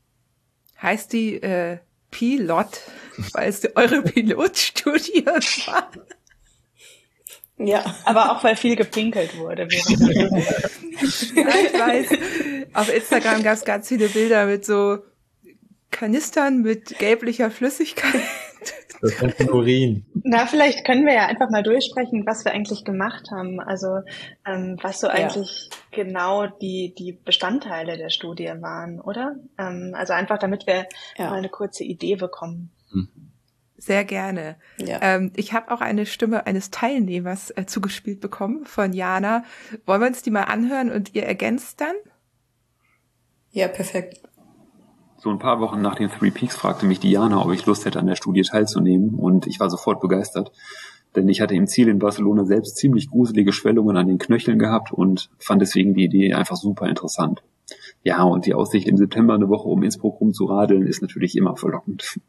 Heißt 0.81 1.13
die 1.13 1.43
äh, 1.43 1.79
Pilot, 2.11 2.81
weil 3.33 3.49
es 3.49 3.65
eure 3.77 4.03
Pilotstudie 4.03 5.27
war? 5.67 5.91
Ja, 7.59 7.85
aber 8.05 8.33
auch 8.33 8.43
weil 8.43 8.57
viel 8.57 8.75
gepinkelt 8.75 9.37
wurde. 9.37 9.69
ich 9.71 9.85
weiß, 11.37 12.09
auf 12.73 12.95
Instagram 12.95 13.43
gab 13.43 13.55
es 13.55 13.65
ganz 13.65 13.89
viele 13.89 14.09
Bilder 14.09 14.47
mit 14.47 14.65
so 14.65 15.01
Kanistern 15.91 16.63
mit 16.63 16.99
gelblicher 16.99 17.51
Flüssigkeit. 17.51 18.23
Das 19.00 19.23
ist 19.23 19.50
Urin. 19.50 20.04
Na, 20.25 20.47
vielleicht 20.47 20.85
können 20.85 21.07
wir 21.07 21.14
ja 21.14 21.26
einfach 21.26 21.50
mal 21.50 21.62
durchsprechen, 21.62 22.26
was 22.26 22.45
wir 22.45 22.52
eigentlich 22.52 22.85
gemacht 22.85 23.30
haben. 23.30 23.61
Also 23.61 24.00
ähm, 24.47 24.78
was 24.83 25.00
so 25.00 25.07
ja. 25.07 25.14
eigentlich 25.14 25.71
genau 25.90 26.47
die, 26.47 26.95
die 26.97 27.12
Bestandteile 27.12 27.97
der 27.97 28.11
Studie 28.11 28.52
waren, 28.61 29.00
oder? 29.00 29.37
Ähm, 29.59 29.92
also 29.95 30.12
einfach, 30.12 30.38
damit 30.38 30.66
wir 30.66 30.87
ja. 31.16 31.30
mal 31.30 31.38
eine 31.38 31.49
kurze 31.49 31.85
Idee 31.85 32.16
bekommen. 32.16 32.71
Mhm. 32.90 33.09
Sehr 33.76 34.04
gerne. 34.04 34.57
Ja. 34.76 34.99
Ähm, 35.00 35.33
ich 35.37 35.54
habe 35.54 35.73
auch 35.73 35.80
eine 35.80 36.04
Stimme 36.04 36.47
eines 36.47 36.71
Teilnehmers 36.71 37.50
äh, 37.57 37.64
zugespielt 37.64 38.21
bekommen 38.21 38.66
von 38.66 38.92
Jana. 38.92 39.45
Wollen 39.87 40.02
wir 40.02 40.09
uns 40.09 40.23
die 40.23 40.30
mal 40.30 40.45
anhören 40.45 40.90
und 40.90 41.14
ihr 41.14 41.25
ergänzt 41.25 41.80
dann? 41.80 41.95
Ja, 43.52 43.69
perfekt. 43.69 44.21
So 45.23 45.29
ein 45.29 45.39
paar 45.39 45.61
Wochen 45.61 45.83
nach 45.83 45.97
den 45.97 46.09
Three 46.09 46.31
Peaks 46.31 46.57
fragte 46.57 46.87
mich 46.87 46.99
Diana, 46.99 47.45
ob 47.45 47.53
ich 47.53 47.67
Lust 47.67 47.85
hätte, 47.85 47.99
an 47.99 48.07
der 48.07 48.17
Studie 48.17 48.41
teilzunehmen 48.41 49.17
und 49.17 49.47
ich 49.47 49.61
war 49.61 49.69
sofort 49.69 50.00
begeistert. 50.00 50.50
Denn 51.15 51.29
ich 51.29 51.43
hatte 51.43 51.55
im 51.55 51.67
Ziel 51.67 51.89
in 51.89 51.99
Barcelona 51.99 52.47
selbst 52.47 52.79
ziemlich 52.79 53.11
gruselige 53.11 53.53
Schwellungen 53.53 53.99
an 53.99 54.09
den 54.09 54.17
Knöcheln 54.17 54.59
gehabt 54.59 54.93
und 54.93 55.29
fand 55.39 55.61
deswegen 55.61 55.93
die 55.93 56.05
Idee 56.05 56.33
einfach 56.33 56.57
super 56.57 56.89
interessant. 56.89 57.43
Ja, 58.03 58.23
und 58.23 58.47
die 58.47 58.55
Aussicht 58.55 58.89
im 58.89 58.97
September 58.97 59.35
eine 59.35 59.50
Woche 59.50 59.69
um 59.69 59.83
Innsbruck 59.83 60.23
rumzuradeln 60.23 60.87
ist 60.87 61.03
natürlich 61.03 61.37
immer 61.37 61.57
verlockend. 61.57 62.18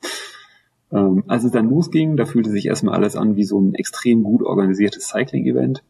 Ähm, 0.93 1.23
als 1.27 1.45
es 1.45 1.53
dann 1.53 1.69
losging, 1.69 2.17
da 2.17 2.25
fühlte 2.25 2.49
sich 2.49 2.65
erstmal 2.65 2.95
alles 2.95 3.15
an 3.15 3.37
wie 3.37 3.45
so 3.45 3.57
ein 3.61 3.75
extrem 3.75 4.23
gut 4.23 4.41
organisiertes 4.41 5.07
Cycling-Event. 5.07 5.85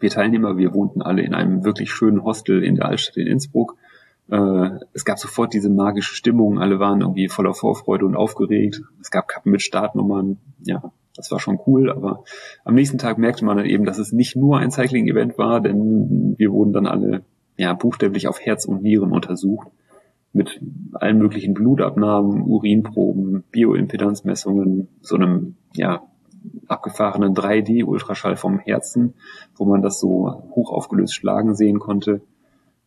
Wir 0.00 0.10
Teilnehmer, 0.10 0.58
wir 0.58 0.74
wohnten 0.74 1.00
alle 1.00 1.22
in 1.22 1.32
einem 1.32 1.62
wirklich 1.64 1.92
schönen 1.92 2.24
Hostel 2.24 2.64
in 2.64 2.74
der 2.74 2.86
Altstadt 2.86 3.18
in 3.18 3.28
Innsbruck. 3.28 3.76
Äh, 4.30 4.78
es 4.92 5.04
gab 5.04 5.18
sofort 5.18 5.52
diese 5.52 5.70
magische 5.70 6.14
Stimmung, 6.14 6.58
alle 6.58 6.78
waren 6.78 7.00
irgendwie 7.00 7.28
voller 7.28 7.54
Vorfreude 7.54 8.06
und 8.06 8.16
aufgeregt. 8.16 8.80
Es 9.00 9.10
gab 9.10 9.28
Kappen 9.28 9.50
mit 9.52 9.62
Startnummern, 9.62 10.38
ja, 10.62 10.92
das 11.16 11.30
war 11.30 11.40
schon 11.40 11.58
cool, 11.66 11.90
aber 11.90 12.24
am 12.64 12.74
nächsten 12.74 12.98
Tag 12.98 13.18
merkte 13.18 13.44
man 13.44 13.56
dann 13.56 13.66
eben, 13.66 13.84
dass 13.84 13.98
es 13.98 14.12
nicht 14.12 14.36
nur 14.36 14.58
ein 14.58 14.70
Cycling-Event 14.70 15.36
war, 15.36 15.60
denn 15.60 16.34
wir 16.38 16.52
wurden 16.52 16.72
dann 16.72 16.86
alle 16.86 17.24
ja, 17.56 17.74
buchstäblich 17.74 18.28
auf 18.28 18.40
Herz 18.40 18.64
und 18.64 18.82
Nieren 18.82 19.12
untersucht 19.12 19.68
mit 20.32 20.60
allen 20.92 21.18
möglichen 21.18 21.54
Blutabnahmen, 21.54 22.42
Urinproben, 22.42 23.42
Bioimpedanzmessungen, 23.50 24.88
so 25.00 25.16
einem 25.16 25.56
ja, 25.74 26.02
abgefahrenen 26.68 27.34
3D-Ultraschall 27.34 28.36
vom 28.36 28.60
Herzen, 28.60 29.14
wo 29.56 29.64
man 29.64 29.82
das 29.82 29.98
so 29.98 30.44
hoch 30.52 30.70
aufgelöst 30.70 31.14
schlagen 31.14 31.54
sehen 31.54 31.80
konnte. 31.80 32.22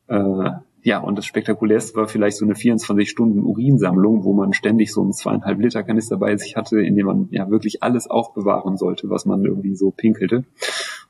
Äh, 0.08 0.52
ja, 0.84 1.00
und 1.00 1.18
das 1.18 1.26
Spektakulärste 1.26 1.96
war 1.96 2.08
vielleicht 2.08 2.38
so 2.38 2.46
eine 2.46 2.56
24-Stunden-Urinsammlung, 2.56 4.26
wo 4.26 4.34
man 4.34 4.52
ständig 4.52 4.92
so 4.92 5.02
einen 5.02 5.14
zweieinhalb 5.14 5.60
Liter 5.60 5.82
Kanister 5.82 6.18
bei 6.18 6.36
sich 6.36 6.58
hatte, 6.58 6.82
in 6.82 6.96
dem 6.96 7.06
man 7.06 7.28
ja 7.32 7.50
wirklich 7.50 7.82
alles 7.82 8.10
aufbewahren 8.10 8.76
sollte, 8.76 9.10
was 9.10 9.26
man 9.26 9.46
irgendwie 9.46 9.76
so 9.76 9.92
pinkelte. 9.92 10.44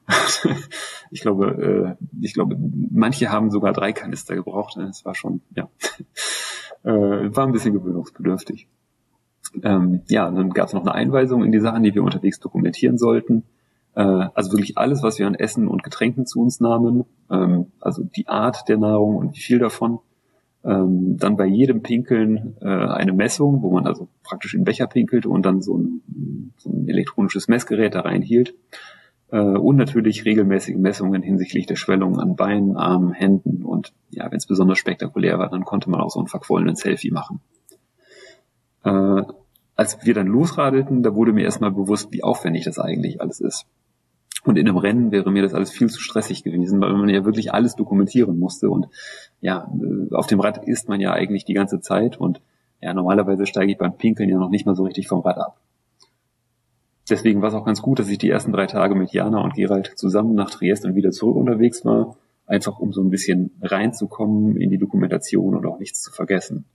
ich 1.11 1.21
glaube, 1.21 1.97
äh, 1.99 2.05
ich 2.21 2.35
glaube, 2.35 2.55
manche 2.91 3.31
haben 3.31 3.49
sogar 3.49 3.73
drei 3.73 3.93
Kanister 3.93 4.35
gebraucht. 4.35 4.77
Es 4.77 5.05
war 5.05 5.15
schon, 5.15 5.41
ja, 5.55 5.67
äh, 6.83 7.35
war 7.35 7.47
ein 7.47 7.51
bisschen 7.51 7.73
gewöhnungsbedürftig. 7.73 8.67
Ähm, 9.63 10.01
ja, 10.07 10.29
dann 10.29 10.51
gab 10.51 10.67
es 10.67 10.73
noch 10.73 10.81
eine 10.81 10.93
Einweisung 10.93 11.43
in 11.43 11.51
die 11.51 11.59
Sachen, 11.59 11.81
die 11.81 11.95
wir 11.95 12.03
unterwegs 12.03 12.39
dokumentieren 12.39 12.99
sollten. 12.99 13.43
Äh, 13.95 14.01
also 14.33 14.51
wirklich 14.51 14.77
alles, 14.77 15.03
was 15.03 15.19
wir 15.19 15.27
an 15.27 15.35
Essen 15.35 15.67
und 15.67 15.83
Getränken 15.83 16.25
zu 16.25 16.41
uns 16.41 16.59
nahmen, 16.59 17.05
ähm, 17.29 17.67
also 17.79 18.03
die 18.03 18.27
Art 18.27 18.67
der 18.67 18.77
Nahrung 18.77 19.15
und 19.15 19.35
wie 19.35 19.41
viel 19.41 19.59
davon. 19.59 19.99
Ähm, 20.65 21.17
dann 21.17 21.35
bei 21.35 21.45
jedem 21.45 21.81
Pinkeln 21.81 22.55
äh, 22.61 22.65
eine 22.65 23.11
Messung, 23.11 23.61
wo 23.61 23.71
man 23.71 23.85
also 23.85 24.07
praktisch 24.23 24.53
in 24.53 24.63
Becher 24.63 24.87
pinkelte 24.87 25.27
und 25.27 25.45
dann 25.45 25.61
so 25.61 25.77
ein, 25.77 26.53
so 26.57 26.69
ein 26.69 26.87
elektronisches 26.87 27.49
Messgerät 27.49 27.95
da 27.95 28.01
reinhielt. 28.01 28.55
Äh, 29.29 29.39
und 29.39 29.75
natürlich 29.75 30.23
regelmäßige 30.23 30.77
Messungen 30.77 31.21
hinsichtlich 31.21 31.65
der 31.65 31.75
Schwellungen 31.75 32.19
an 32.19 32.37
Beinen, 32.37 32.77
Armen, 32.77 33.11
Händen 33.11 33.63
und 33.63 33.93
ja, 34.09 34.31
wenn 34.31 34.37
es 34.37 34.47
besonders 34.47 34.77
spektakulär 34.77 35.37
war, 35.37 35.49
dann 35.49 35.65
konnte 35.65 35.89
man 35.89 35.99
auch 35.99 36.11
so 36.11 36.19
einen 36.19 36.29
verquollenen 36.29 36.75
Selfie 36.75 37.11
machen. 37.11 37.41
Als 38.83 40.05
wir 40.05 40.13
dann 40.13 40.27
losradelten, 40.27 41.03
da 41.03 41.15
wurde 41.15 41.31
mir 41.31 41.45
erstmal 41.45 41.71
bewusst, 41.71 42.11
wie 42.11 42.21
aufwendig 42.21 42.65
das 42.65 42.79
eigentlich 42.79 43.21
alles 43.21 43.39
ist. 43.39 43.65
Und 44.45 44.57
in 44.57 44.67
einem 44.67 44.77
Rennen 44.77 45.11
wäre 45.11 45.31
mir 45.31 45.41
das 45.41 45.53
alles 45.53 45.71
viel 45.71 45.89
zu 45.89 46.01
stressig 46.01 46.43
gewesen, 46.43 46.81
weil 46.81 46.93
man 46.93 47.09
ja 47.09 47.23
wirklich 47.23 47.53
alles 47.53 47.75
dokumentieren 47.75 48.37
musste. 48.37 48.69
Und 48.69 48.87
ja, 49.39 49.71
äh, 49.81 50.13
auf 50.13 50.27
dem 50.27 50.39
Rad 50.39 50.67
ist 50.67 50.89
man 50.89 50.99
ja 50.99 51.13
eigentlich 51.13 51.45
die 51.45 51.53
ganze 51.53 51.79
Zeit. 51.79 52.19
Und 52.19 52.41
ja, 52.81 52.93
normalerweise 52.93 53.45
steige 53.45 53.71
ich 53.71 53.77
beim 53.77 53.97
Pinkeln 53.97 54.29
ja 54.29 54.37
noch 54.37 54.49
nicht 54.49 54.65
mal 54.65 54.75
so 54.75 54.83
richtig 54.83 55.07
vom 55.07 55.21
Rad 55.21 55.37
ab. 55.37 55.57
Deswegen 57.09 57.41
war 57.41 57.49
es 57.49 57.55
auch 57.55 57.65
ganz 57.65 57.81
gut, 57.81 57.99
dass 57.99 58.09
ich 58.09 58.17
die 58.17 58.29
ersten 58.29 58.53
drei 58.53 58.65
Tage 58.65 58.95
mit 58.95 59.11
Jana 59.11 59.41
und 59.41 59.55
Gerald 59.55 59.93
zusammen 59.95 60.35
nach 60.35 60.49
Triest 60.49 60.85
und 60.85 60.95
wieder 60.95 61.11
zurück 61.11 61.35
unterwegs 61.35 61.83
war, 61.83 62.15
einfach 62.45 62.79
um 62.79 62.93
so 62.93 63.01
ein 63.01 63.09
bisschen 63.09 63.51
reinzukommen 63.61 64.55
in 64.57 64.69
die 64.69 64.77
Dokumentation 64.77 65.55
und 65.55 65.65
auch 65.65 65.79
nichts 65.79 66.01
zu 66.01 66.11
vergessen. 66.11 66.65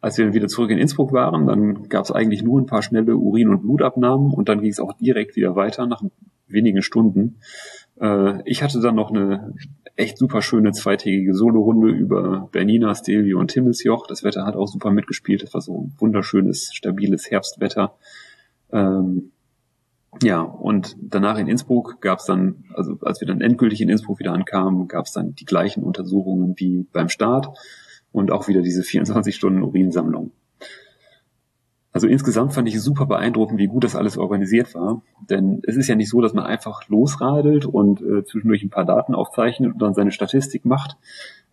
Als 0.00 0.16
wir 0.16 0.26
dann 0.26 0.34
wieder 0.34 0.46
zurück 0.46 0.70
in 0.70 0.78
Innsbruck 0.78 1.12
waren, 1.12 1.46
dann 1.46 1.88
gab 1.88 2.04
es 2.04 2.12
eigentlich 2.12 2.42
nur 2.42 2.60
ein 2.60 2.66
paar 2.66 2.82
schnelle 2.82 3.16
Urin- 3.16 3.48
und 3.48 3.62
Blutabnahmen 3.62 4.32
und 4.32 4.48
dann 4.48 4.60
ging 4.60 4.70
es 4.70 4.78
auch 4.78 4.92
direkt 4.92 5.36
wieder 5.36 5.56
weiter 5.56 5.86
nach 5.86 6.02
wenigen 6.48 6.82
Stunden. 6.82 7.40
Äh, 8.00 8.42
ich 8.44 8.62
hatte 8.62 8.80
dann 8.80 8.94
noch 8.94 9.10
eine 9.10 9.54
echt 9.96 10.18
super 10.18 10.42
schöne 10.42 10.72
zweitägige 10.72 11.34
Solorunde 11.34 11.88
über 11.88 12.48
Bernina, 12.52 12.94
Stelvio 12.94 13.38
und 13.40 13.48
Timmelsjoch. 13.48 14.06
Das 14.06 14.22
Wetter 14.22 14.46
hat 14.46 14.54
auch 14.54 14.68
super 14.68 14.90
mitgespielt. 14.90 15.42
Es 15.42 15.54
war 15.54 15.60
so 15.60 15.82
ein 15.82 15.94
wunderschönes, 15.98 16.70
stabiles 16.72 17.30
Herbstwetter. 17.30 17.94
Ähm, 18.72 19.32
ja, 20.22 20.40
und 20.40 20.96
danach 21.00 21.38
in 21.38 21.48
Innsbruck 21.48 22.00
gab 22.00 22.20
es 22.20 22.24
dann, 22.24 22.64
also 22.74 22.98
als 23.02 23.20
wir 23.20 23.28
dann 23.28 23.40
endgültig 23.40 23.80
in 23.80 23.88
Innsbruck 23.88 24.18
wieder 24.18 24.32
ankamen, 24.32 24.88
gab 24.88 25.06
es 25.06 25.12
dann 25.12 25.34
die 25.34 25.44
gleichen 25.44 25.82
Untersuchungen 25.82 26.54
wie 26.56 26.86
beim 26.92 27.08
Start 27.08 27.48
und 28.10 28.30
auch 28.30 28.48
wieder 28.48 28.62
diese 28.62 28.82
24 28.82 29.34
Stunden 29.34 29.62
Urinsammlung. 29.62 30.32
Also 31.98 32.06
insgesamt 32.06 32.52
fand 32.52 32.68
ich 32.68 32.76
es 32.76 32.84
super 32.84 33.06
beeindruckend, 33.06 33.58
wie 33.58 33.66
gut 33.66 33.82
das 33.82 33.96
alles 33.96 34.18
organisiert 34.18 34.72
war. 34.76 35.02
Denn 35.28 35.62
es 35.64 35.76
ist 35.76 35.88
ja 35.88 35.96
nicht 35.96 36.08
so, 36.08 36.20
dass 36.20 36.32
man 36.32 36.44
einfach 36.44 36.88
losradelt 36.88 37.66
und 37.66 38.00
äh, 38.00 38.22
zwischendurch 38.22 38.62
ein 38.62 38.70
paar 38.70 38.84
Daten 38.84 39.16
aufzeichnet 39.16 39.72
und 39.72 39.82
dann 39.82 39.94
seine 39.94 40.12
Statistik 40.12 40.64
macht, 40.64 40.96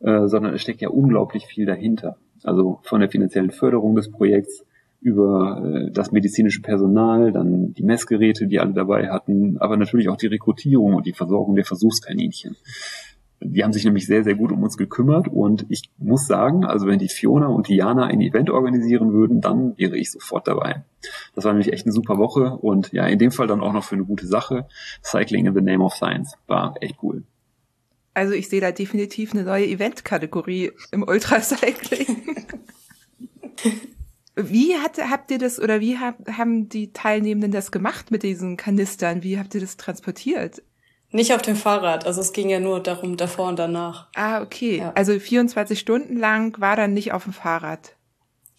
äh, 0.02 0.28
sondern 0.28 0.54
es 0.54 0.62
steckt 0.62 0.82
ja 0.82 0.90
unglaublich 0.90 1.48
viel 1.48 1.66
dahinter. 1.66 2.18
Also 2.44 2.78
von 2.84 3.00
der 3.00 3.10
finanziellen 3.10 3.50
Förderung 3.50 3.96
des 3.96 4.12
Projekts 4.12 4.64
über 5.02 5.64
äh, 5.66 5.92
das 5.92 6.12
medizinische 6.12 6.62
Personal, 6.62 7.32
dann 7.32 7.74
die 7.74 7.82
Messgeräte, 7.84 8.46
die 8.46 8.60
alle 8.60 8.74
dabei 8.74 9.10
hatten, 9.10 9.58
aber 9.58 9.78
natürlich 9.78 10.10
auch 10.10 10.18
die 10.18 10.28
Rekrutierung 10.28 10.94
und 10.94 11.08
die 11.08 11.14
Versorgung 11.14 11.56
der 11.56 11.66
Versuchskaninchen. 11.66 12.56
Die 13.54 13.64
haben 13.64 13.74
sich 13.74 13.86
nämlich 13.86 14.06
sehr, 14.06 14.24
sehr 14.24 14.36
gut 14.36 14.52
um 14.52 14.64
uns 14.64 14.78
gekümmert 14.78 15.28
und 15.28 15.66
ich 15.70 15.92
muss 15.98 16.28
sagen, 16.28 16.66
also 16.66 16.88
wenn 16.88 17.00
die 17.00 17.10
Fiona 17.10 17.48
und 17.48 17.68
die 17.68 17.76
Jana 17.76 18.06
ein 18.06 18.22
Event 18.22 18.50
organisieren 18.50 19.14
würden, 19.14 19.42
dann 19.42 19.78
wäre 19.78 19.98
ich 19.98 20.12
sofort 20.12 20.48
dabei. 20.48 20.84
Das 21.36 21.46
war 21.46 21.54
nämlich 21.54 21.72
echt 21.74 21.86
eine 21.86 21.94
super 21.94 22.18
Woche 22.18 22.58
und 22.58 22.92
ja, 22.92 23.06
in 23.06 23.20
dem 23.20 23.32
Fall 23.32 23.48
dann 23.48 23.62
auch 23.62 23.74
noch 23.74 23.84
für 23.84 23.96
eine 23.96 24.06
gute 24.06 24.28
Sache. 24.28 24.68
Cycling 25.04 25.46
in 25.46 25.54
the 25.54 25.62
Name 25.62 25.84
of 25.84 25.94
Science 25.94 26.36
war 26.48 26.76
echt 26.82 26.98
cool. 27.04 27.24
Also 28.14 28.34
ich 28.34 28.48
sehe 28.48 28.62
da 28.62 28.72
definitiv 28.72 29.34
eine 29.34 29.44
neue 29.44 29.68
Eventkategorie 29.68 30.72
im 30.92 31.04
Ultracycling. 31.04 32.46
Wie 34.38 34.76
hat, 34.76 34.98
habt 34.98 35.32
ihr 35.32 35.38
das 35.38 35.62
oder 35.62 35.80
wie 35.80 35.98
hab, 35.98 36.30
haben 36.30 36.68
die 36.68 36.92
Teilnehmenden 36.92 37.52
das 37.52 37.72
gemacht 37.72 38.12
mit 38.12 38.22
diesen 38.22 38.58
Kanistern? 38.58 39.24
Wie 39.24 39.40
habt 39.40 39.56
ihr 39.56 39.62
das 39.62 39.78
transportiert? 39.78 40.62
Nicht 41.16 41.34
auf 41.34 41.42
dem 41.42 41.56
Fahrrad, 41.56 42.06
also 42.06 42.20
es 42.20 42.34
ging 42.34 42.50
ja 42.50 42.60
nur 42.60 42.84
darum, 42.84 43.16
davor 43.16 43.48
und 43.48 43.58
danach. 43.58 44.08
Ah, 44.16 44.42
okay. 44.42 44.80
Ja. 44.80 44.92
Also 44.96 45.18
24 45.18 45.80
Stunden 45.80 46.20
lang 46.20 46.60
war 46.60 46.76
dann 46.76 46.94
nicht 46.94 47.14
auf 47.14 47.24
dem 47.24 47.32
Fahrrad. 47.32 47.94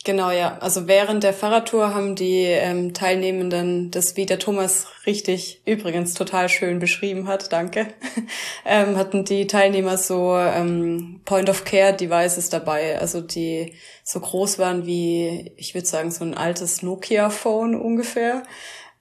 Genau, 0.05 0.31
ja. 0.31 0.57
Also 0.61 0.89
während 0.89 1.23
der 1.23 1.35
Fahrradtour 1.35 1.95
haben 1.95 2.15
die 2.15 2.45
ähm, 2.45 2.95
Teilnehmenden 2.95 3.91
das, 3.91 4.17
wie 4.17 4.25
der 4.25 4.39
Thomas 4.39 4.87
richtig 5.05 5.61
übrigens 5.67 6.15
total 6.15 6.49
schön 6.49 6.79
beschrieben 6.79 7.29
hat, 7.29 7.53
danke, 7.53 7.89
ähm, 8.65 8.97
hatten 8.97 9.27
die 9.27 9.47
Teilnehmer 9.47 9.99
so 9.99 10.35
ähm, 10.39 11.21
Point-of-Care-Devices 11.27 12.49
dabei, 12.49 12.99
also 12.99 13.21
die 13.21 13.75
so 14.03 14.19
groß 14.19 14.59
waren 14.59 14.87
wie, 14.87 15.53
ich 15.59 15.75
würde 15.75 15.87
sagen, 15.87 16.11
so 16.11 16.25
ein 16.25 16.33
altes 16.33 16.81
Nokia-Phone 16.81 17.75
ungefähr. 17.75 18.45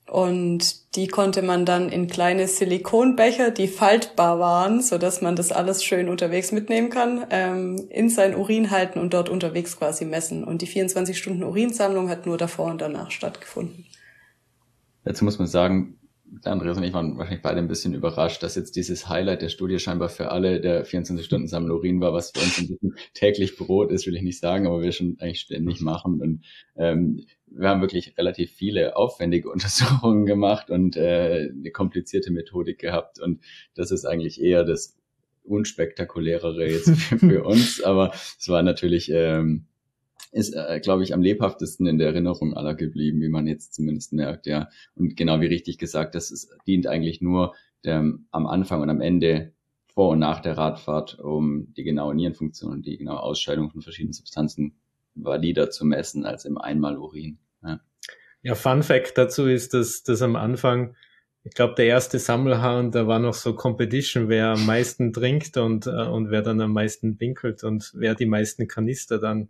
Und 0.07 0.95
die 0.95 1.07
konnte 1.07 1.41
man 1.41 1.65
dann 1.65 1.89
in 1.89 2.07
kleine 2.07 2.47
Silikonbecher, 2.47 3.49
die 3.49 3.67
faltbar 3.67 4.39
waren, 4.39 4.81
so 4.81 4.99
dass 4.99 5.21
man 5.21 5.35
das 5.35 5.51
alles 5.51 5.83
schön 5.83 6.09
unterwegs 6.09 6.51
mitnehmen 6.51 6.89
kann, 6.89 7.25
ähm, 7.31 7.87
in 7.89 8.09
sein 8.09 8.35
Urin 8.35 8.69
halten 8.69 8.99
und 8.99 9.13
dort 9.13 9.29
unterwegs 9.29 9.77
quasi 9.77 10.05
messen. 10.05 10.43
Und 10.43 10.61
die 10.61 10.67
24 10.67 11.17
Stunden 11.17 11.43
Urinsammlung 11.43 12.09
hat 12.09 12.27
nur 12.27 12.37
davor 12.37 12.67
und 12.67 12.81
danach 12.81 13.09
stattgefunden. 13.09 13.85
Dazu 15.03 15.25
muss 15.25 15.39
man 15.39 15.47
sagen, 15.47 15.97
Andreas 16.43 16.77
und 16.77 16.83
ich 16.83 16.93
waren 16.93 17.17
wahrscheinlich 17.17 17.43
beide 17.43 17.59
ein 17.59 17.67
bisschen 17.67 17.93
überrascht, 17.93 18.43
dass 18.43 18.55
jetzt 18.55 18.75
dieses 18.75 19.07
Highlight 19.09 19.41
der 19.41 19.49
Studie 19.49 19.79
scheinbar 19.79 20.09
für 20.09 20.31
alle 20.31 20.59
der 20.59 20.85
24-Stunden-Sammelurin 20.85 22.01
war, 22.01 22.13
was 22.13 22.31
für 22.31 22.41
uns 22.41 22.57
ein 22.57 22.67
bisschen 22.67 22.95
täglich 23.13 23.57
Brot 23.57 23.91
ist, 23.91 24.05
will 24.05 24.15
ich 24.15 24.23
nicht 24.23 24.39
sagen, 24.39 24.67
aber 24.67 24.81
wir 24.81 24.91
schon 24.91 25.17
eigentlich 25.19 25.41
ständig 25.41 25.81
machen. 25.81 26.21
Und 26.21 26.45
ähm, 26.75 27.25
wir 27.57 27.69
haben 27.69 27.81
wirklich 27.81 28.17
relativ 28.17 28.51
viele 28.51 28.95
aufwendige 28.95 29.49
Untersuchungen 29.51 30.25
gemacht 30.25 30.69
und 30.69 30.95
äh, 30.97 31.49
eine 31.51 31.71
komplizierte 31.71 32.31
Methodik 32.31 32.79
gehabt. 32.79 33.19
Und 33.19 33.41
das 33.75 33.91
ist 33.91 34.05
eigentlich 34.05 34.41
eher 34.41 34.63
das 34.63 34.97
unspektakulärere 35.43 36.67
jetzt 36.67 36.89
für, 36.95 37.19
für 37.19 37.43
uns, 37.43 37.81
aber 37.83 38.11
es 38.13 38.47
war 38.47 38.63
natürlich 38.63 39.11
ähm, 39.11 39.67
ist, 40.35 40.53
äh, 40.53 40.81
glaube 40.81 41.03
ich, 41.03 41.13
am 41.13 41.21
lebhaftesten 41.21 41.87
in 41.87 41.97
der 41.97 42.07
Erinnerung 42.07 42.55
aller 42.55 42.75
geblieben, 42.75 43.21
wie 43.21 43.29
man 43.29 43.47
jetzt 43.47 43.73
zumindest 43.73 44.11
merkt, 44.11 44.47
ja. 44.47 44.67
Und 44.95 45.15
genau 45.15 45.39
wie 45.39 45.45
richtig 45.45 45.77
gesagt, 45.77 46.13
das 46.13 46.29
ist, 46.29 46.49
dient 46.67 46.87
eigentlich 46.87 47.21
nur 47.21 47.55
dem, 47.85 48.27
am 48.31 48.45
Anfang 48.45 48.81
und 48.81 48.89
am 48.89 48.99
Ende 48.99 49.53
vor 49.93 50.09
und 50.09 50.19
nach 50.19 50.41
der 50.41 50.57
Radfahrt, 50.57 51.19
um 51.19 51.73
die 51.75 51.83
genaue 51.83 52.13
Nierenfunktion 52.15 52.73
und 52.73 52.85
die 52.85 52.97
genaue 52.97 53.21
Ausscheidung 53.21 53.71
von 53.71 53.81
verschiedenen 53.81 54.11
Substanzen 54.11 54.75
valider 55.13 55.69
zu 55.69 55.85
messen 55.85 56.25
als 56.25 56.43
im 56.43 56.57
Einmal-Urin. 56.57 57.37
Ja. 58.43 58.55
Fun 58.55 58.83
Fact 58.83 59.17
dazu 59.17 59.47
ist, 59.47 59.73
dass, 59.73 60.03
dass 60.03 60.21
am 60.21 60.35
Anfang, 60.35 60.95
ich 61.43 61.53
glaube, 61.53 61.75
der 61.75 61.85
erste 61.85 62.19
Sammelhahn, 62.19 62.91
da 62.91 63.07
war 63.07 63.19
noch 63.19 63.33
so 63.33 63.55
Competition, 63.55 64.29
wer 64.29 64.49
am 64.49 64.65
meisten 64.65 65.13
trinkt 65.13 65.57
und, 65.57 65.87
äh, 65.87 65.89
und 65.89 66.29
wer 66.29 66.41
dann 66.41 66.61
am 66.61 66.73
meisten 66.73 67.19
winkelt 67.19 67.63
und 67.63 67.91
wer 67.95 68.15
die 68.15 68.25
meisten 68.25 68.67
Kanister 68.67 69.19
dann 69.19 69.49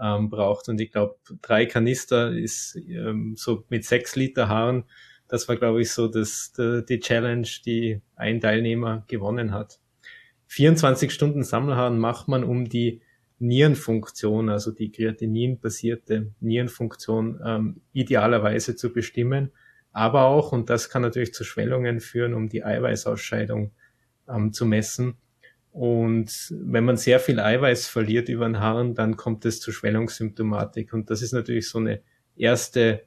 ähm, 0.00 0.30
braucht. 0.30 0.68
Und 0.68 0.80
ich 0.80 0.90
glaube, 0.90 1.16
drei 1.42 1.66
Kanister 1.66 2.32
ist 2.32 2.76
ähm, 2.88 3.34
so 3.36 3.64
mit 3.68 3.84
sechs 3.84 4.16
Liter 4.16 4.48
Haaren. 4.48 4.84
Das 5.28 5.48
war, 5.48 5.56
glaube 5.56 5.80
ich, 5.82 5.92
so 5.92 6.08
das, 6.08 6.52
die, 6.52 6.84
die 6.88 7.00
Challenge, 7.00 7.48
die 7.64 8.00
ein 8.16 8.40
Teilnehmer 8.40 9.04
gewonnen 9.08 9.52
hat. 9.52 9.78
24 10.48 11.10
Stunden 11.12 11.44
Sammelhaaren 11.44 11.98
macht 11.98 12.28
man, 12.28 12.44
um 12.44 12.68
die 12.68 13.00
Nierenfunktion, 13.42 14.48
also 14.48 14.70
die 14.70 14.92
Kreatinin-basierte 14.92 16.32
Nierenfunktion 16.40 17.40
ähm, 17.44 17.80
idealerweise 17.92 18.76
zu 18.76 18.92
bestimmen. 18.92 19.50
Aber 19.92 20.22
auch, 20.22 20.52
und 20.52 20.70
das 20.70 20.88
kann 20.88 21.02
natürlich 21.02 21.34
zu 21.34 21.44
Schwellungen 21.44 22.00
führen, 22.00 22.34
um 22.34 22.48
die 22.48 22.64
Eiweißausscheidung 22.64 23.72
ähm, 24.28 24.52
zu 24.52 24.64
messen. 24.64 25.14
Und 25.72 26.54
wenn 26.56 26.84
man 26.84 26.96
sehr 26.96 27.18
viel 27.18 27.40
Eiweiß 27.40 27.88
verliert 27.88 28.28
über 28.28 28.46
den 28.46 28.60
Haaren, 28.60 28.94
dann 28.94 29.16
kommt 29.16 29.44
es 29.44 29.60
zu 29.60 29.72
Schwellungssymptomatik. 29.72 30.92
Und 30.92 31.10
das 31.10 31.20
ist 31.20 31.32
natürlich 31.32 31.68
so 31.68 31.78
eine 31.78 32.00
erste 32.36 33.02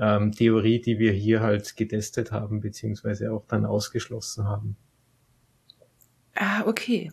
ähm, 0.00 0.32
Theorie, 0.32 0.80
die 0.80 0.98
wir 0.98 1.12
hier 1.12 1.40
halt 1.40 1.76
getestet 1.76 2.32
haben, 2.32 2.60
beziehungsweise 2.60 3.32
auch 3.32 3.46
dann 3.46 3.66
ausgeschlossen 3.66 4.44
haben. 4.44 4.76
Ah, 6.34 6.64
okay. 6.66 7.10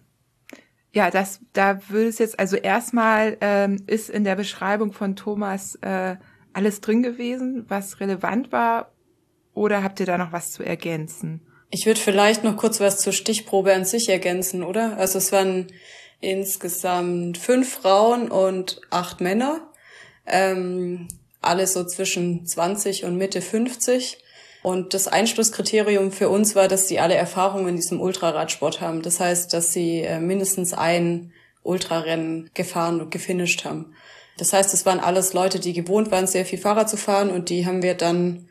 Ja, 0.95 1.11
das, 1.11 1.41
da 1.51 1.89
würde 1.89 2.07
es 2.07 2.19
jetzt, 2.19 2.39
also 2.39 2.55
erstmal 2.55 3.35
ähm, 3.41 3.83
ist 3.85 4.09
in 4.09 4.23
der 4.23 4.37
Beschreibung 4.37 4.93
von 4.93 5.17
Thomas 5.17 5.75
äh, 5.81 6.15
alles 6.53 6.79
drin 6.79 7.03
gewesen, 7.03 7.65
was 7.67 7.99
relevant 7.99 8.53
war, 8.53 8.93
oder 9.53 9.83
habt 9.83 9.99
ihr 9.99 10.05
da 10.05 10.17
noch 10.17 10.31
was 10.31 10.53
zu 10.53 10.63
ergänzen? 10.63 11.41
Ich 11.69 11.85
würde 11.85 11.99
vielleicht 11.99 12.45
noch 12.45 12.55
kurz 12.55 12.79
was 12.79 12.99
zur 12.99 13.11
Stichprobe 13.11 13.73
an 13.73 13.83
sich 13.83 14.07
ergänzen, 14.07 14.63
oder? 14.63 14.97
Also 14.97 15.17
es 15.17 15.33
waren 15.33 15.67
insgesamt 16.21 17.37
fünf 17.37 17.73
Frauen 17.73 18.31
und 18.31 18.79
acht 18.89 19.19
Männer, 19.19 19.69
ähm, 20.25 21.09
alle 21.41 21.67
so 21.67 21.83
zwischen 21.83 22.45
20 22.45 23.03
und 23.03 23.17
Mitte 23.17 23.41
50. 23.41 24.23
Und 24.65 24.95
das 24.95 25.07
Einschlusskriterium 25.07 26.11
für 26.11 26.27
uns 26.27 26.55
war, 26.55 26.67
dass 26.67 26.87
sie 26.87 26.99
alle 26.99 27.13
Erfahrungen 27.13 27.67
in 27.67 27.75
diesem 27.75 28.01
Ultraradsport 28.01 28.81
haben. 28.81 29.03
Das 29.03 29.19
heißt, 29.19 29.53
dass 29.53 29.73
sie 29.73 30.01
äh, 30.01 30.19
mindestens 30.19 30.73
ein 30.73 31.33
Ultrarennen 31.61 32.49
gefahren 32.55 32.99
und 32.99 33.11
gefinisht 33.11 33.63
haben. 33.63 33.93
Das 34.39 34.53
heißt, 34.53 34.73
es 34.73 34.83
waren 34.87 34.99
alles 34.99 35.33
Leute, 35.33 35.59
die 35.59 35.73
gewohnt 35.73 36.09
waren, 36.09 36.25
sehr 36.25 36.45
viel 36.45 36.57
Fahrrad 36.57 36.89
zu 36.89 36.97
fahren 36.97 37.29
und 37.29 37.51
die 37.51 37.67
haben 37.67 37.83
wir 37.83 37.93
dann 37.93 38.47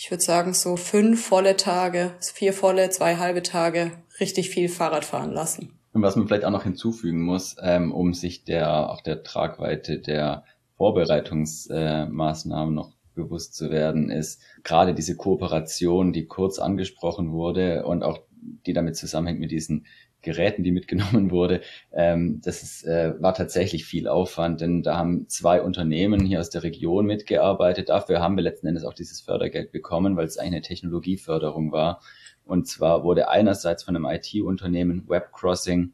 ich 0.00 0.10
würde 0.12 0.22
sagen, 0.22 0.54
so 0.54 0.76
fünf 0.76 1.26
volle 1.26 1.56
Tage, 1.56 2.12
vier 2.20 2.52
volle, 2.52 2.88
zwei 2.90 3.16
halbe 3.16 3.42
Tage 3.42 3.90
richtig 4.20 4.48
viel 4.48 4.68
Fahrrad 4.68 5.04
fahren 5.04 5.32
lassen. 5.32 5.76
Und 5.92 6.02
was 6.02 6.14
man 6.14 6.28
vielleicht 6.28 6.44
auch 6.44 6.52
noch 6.52 6.62
hinzufügen 6.62 7.22
muss, 7.22 7.56
ähm, 7.60 7.92
um 7.92 8.14
sich 8.14 8.44
der 8.44 8.90
auch 8.90 9.00
der 9.00 9.24
Tragweite 9.24 9.98
der 9.98 10.44
Vorbereitungsmaßnahmen 10.76 12.72
äh, 12.72 12.76
noch 12.76 12.92
bewusst 13.18 13.54
zu 13.54 13.70
werden, 13.70 14.10
ist 14.10 14.40
gerade 14.62 14.94
diese 14.94 15.16
Kooperation, 15.16 16.12
die 16.12 16.26
kurz 16.26 16.58
angesprochen 16.58 17.32
wurde 17.32 17.84
und 17.84 18.02
auch 18.02 18.20
die 18.66 18.72
damit 18.72 18.96
zusammenhängt 18.96 19.40
mit 19.40 19.50
diesen 19.50 19.86
Geräten, 20.22 20.64
die 20.64 20.72
mitgenommen 20.72 21.30
wurde, 21.30 21.60
ähm, 21.92 22.40
das 22.42 22.62
ist, 22.62 22.84
äh, 22.84 23.14
war 23.20 23.34
tatsächlich 23.34 23.84
viel 23.84 24.08
Aufwand, 24.08 24.60
denn 24.60 24.82
da 24.82 24.96
haben 24.96 25.28
zwei 25.28 25.62
Unternehmen 25.62 26.24
hier 26.24 26.40
aus 26.40 26.50
der 26.50 26.64
Region 26.64 27.06
mitgearbeitet. 27.06 27.88
Dafür 27.88 28.20
haben 28.20 28.36
wir 28.36 28.42
letzten 28.42 28.66
Endes 28.66 28.84
auch 28.84 28.94
dieses 28.94 29.20
Fördergeld 29.20 29.70
bekommen, 29.70 30.16
weil 30.16 30.26
es 30.26 30.38
eigentlich 30.38 30.54
eine 30.54 30.62
Technologieförderung 30.62 31.70
war. 31.70 32.00
Und 32.44 32.66
zwar 32.66 33.04
wurde 33.04 33.28
einerseits 33.28 33.84
von 33.84 33.94
einem 33.94 34.06
IT-Unternehmen 34.06 35.08
Webcrossing 35.08 35.92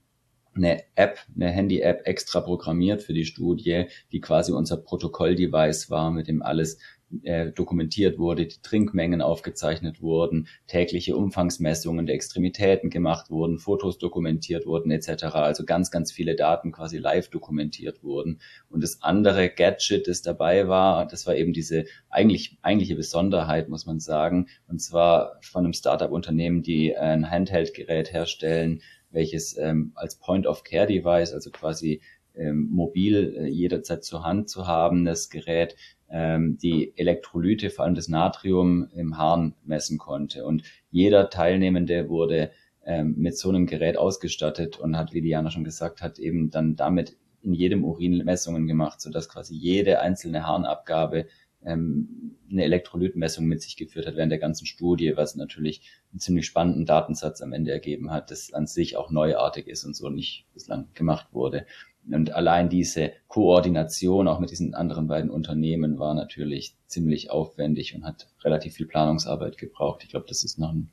eine 0.56 0.84
App, 0.94 1.18
eine 1.34 1.50
Handy-App 1.50 2.06
extra 2.06 2.40
programmiert 2.40 3.02
für 3.02 3.12
die 3.12 3.24
Studie, 3.24 3.86
die 4.12 4.20
quasi 4.20 4.52
unser 4.52 4.76
Protokoll-Device 4.76 5.90
war, 5.90 6.10
mit 6.10 6.28
dem 6.28 6.42
alles 6.42 6.78
äh, 7.22 7.52
dokumentiert 7.52 8.18
wurde, 8.18 8.46
die 8.46 8.60
Trinkmengen 8.62 9.22
aufgezeichnet 9.22 10.00
wurden, 10.02 10.48
tägliche 10.66 11.16
Umfangsmessungen 11.16 12.06
der 12.06 12.14
Extremitäten 12.14 12.90
gemacht 12.90 13.30
wurden, 13.30 13.58
Fotos 13.58 13.98
dokumentiert 13.98 14.66
wurden 14.66 14.90
etc. 14.90 15.24
Also 15.34 15.64
ganz, 15.64 15.90
ganz 15.90 16.12
viele 16.12 16.34
Daten 16.34 16.72
quasi 16.72 16.98
live 16.98 17.28
dokumentiert 17.28 18.02
wurden. 18.02 18.40
Und 18.68 18.82
das 18.82 19.02
andere 19.02 19.48
Gadget, 19.48 20.08
das 20.08 20.22
dabei 20.22 20.68
war, 20.68 21.06
das 21.06 21.26
war 21.26 21.36
eben 21.36 21.52
diese 21.52 21.84
eigentlich 22.10 22.58
eigentliche 22.62 22.96
Besonderheit, 22.96 23.68
muss 23.68 23.86
man 23.86 24.00
sagen, 24.00 24.48
und 24.68 24.80
zwar 24.80 25.38
von 25.42 25.64
einem 25.64 25.72
Startup-Unternehmen, 25.72 26.62
die 26.62 26.96
ein 26.96 27.30
Handheld-Gerät 27.30 28.12
herstellen, 28.12 28.82
welches 29.10 29.56
ähm, 29.56 29.92
als 29.94 30.16
Point-of-Care-Device, 30.16 31.32
also 31.32 31.50
quasi 31.50 32.00
ähm, 32.36 32.68
mobil 32.70 33.36
äh, 33.38 33.46
jederzeit 33.46 34.04
zur 34.04 34.24
Hand 34.24 34.48
zu 34.48 34.66
haben, 34.66 35.04
das 35.04 35.30
Gerät 35.30 35.76
ähm, 36.14 36.56
die 36.58 36.96
Elektrolyte, 36.96 37.70
vor 37.70 37.84
allem 37.84 37.96
das 37.96 38.06
Natrium 38.06 38.88
im 38.94 39.18
Harn 39.18 39.54
messen 39.64 39.98
konnte. 39.98 40.44
Und 40.44 40.62
jeder 40.92 41.28
Teilnehmende 41.28 42.08
wurde 42.08 42.52
ähm, 42.84 43.16
mit 43.18 43.36
so 43.36 43.48
einem 43.48 43.66
Gerät 43.66 43.98
ausgestattet 43.98 44.78
und 44.78 44.96
hat, 44.96 45.12
wie 45.12 45.22
Diana 45.22 45.50
schon 45.50 45.64
gesagt 45.64 46.02
hat, 46.02 46.20
eben 46.20 46.50
dann 46.50 46.76
damit 46.76 47.16
in 47.42 47.52
jedem 47.52 47.84
Urin 47.84 48.24
Messungen 48.24 48.68
gemacht, 48.68 49.00
sodass 49.00 49.28
quasi 49.28 49.56
jede 49.56 50.00
einzelne 50.00 50.46
Harnabgabe 50.46 51.26
ähm, 51.64 52.36
eine 52.48 52.62
Elektrolytmessung 52.62 53.46
mit 53.46 53.62
sich 53.62 53.76
geführt 53.76 54.06
hat 54.06 54.14
während 54.14 54.30
der 54.30 54.38
ganzen 54.38 54.66
Studie, 54.66 55.16
was 55.16 55.34
natürlich 55.34 55.82
einen 56.12 56.20
ziemlich 56.20 56.46
spannenden 56.46 56.86
Datensatz 56.86 57.42
am 57.42 57.52
Ende 57.52 57.72
ergeben 57.72 58.12
hat, 58.12 58.30
das 58.30 58.52
an 58.52 58.68
sich 58.68 58.96
auch 58.96 59.10
neuartig 59.10 59.66
ist 59.66 59.82
und 59.84 59.96
so 59.96 60.10
nicht 60.10 60.46
bislang 60.54 60.86
gemacht 60.94 61.26
wurde. 61.32 61.66
Und 62.10 62.32
allein 62.32 62.68
diese 62.68 63.12
Koordination 63.28 64.28
auch 64.28 64.38
mit 64.38 64.50
diesen 64.50 64.74
anderen 64.74 65.06
beiden 65.06 65.30
Unternehmen 65.30 65.98
war 65.98 66.14
natürlich 66.14 66.76
ziemlich 66.86 67.30
aufwendig 67.30 67.94
und 67.94 68.04
hat 68.04 68.28
relativ 68.42 68.74
viel 68.74 68.86
Planungsarbeit 68.86 69.56
gebraucht. 69.58 70.02
Ich 70.04 70.10
glaube, 70.10 70.26
das 70.28 70.44
ist 70.44 70.58
noch 70.58 70.70
eine 70.70 70.86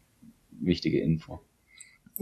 wichtige 0.51 1.01
Info. 1.01 1.41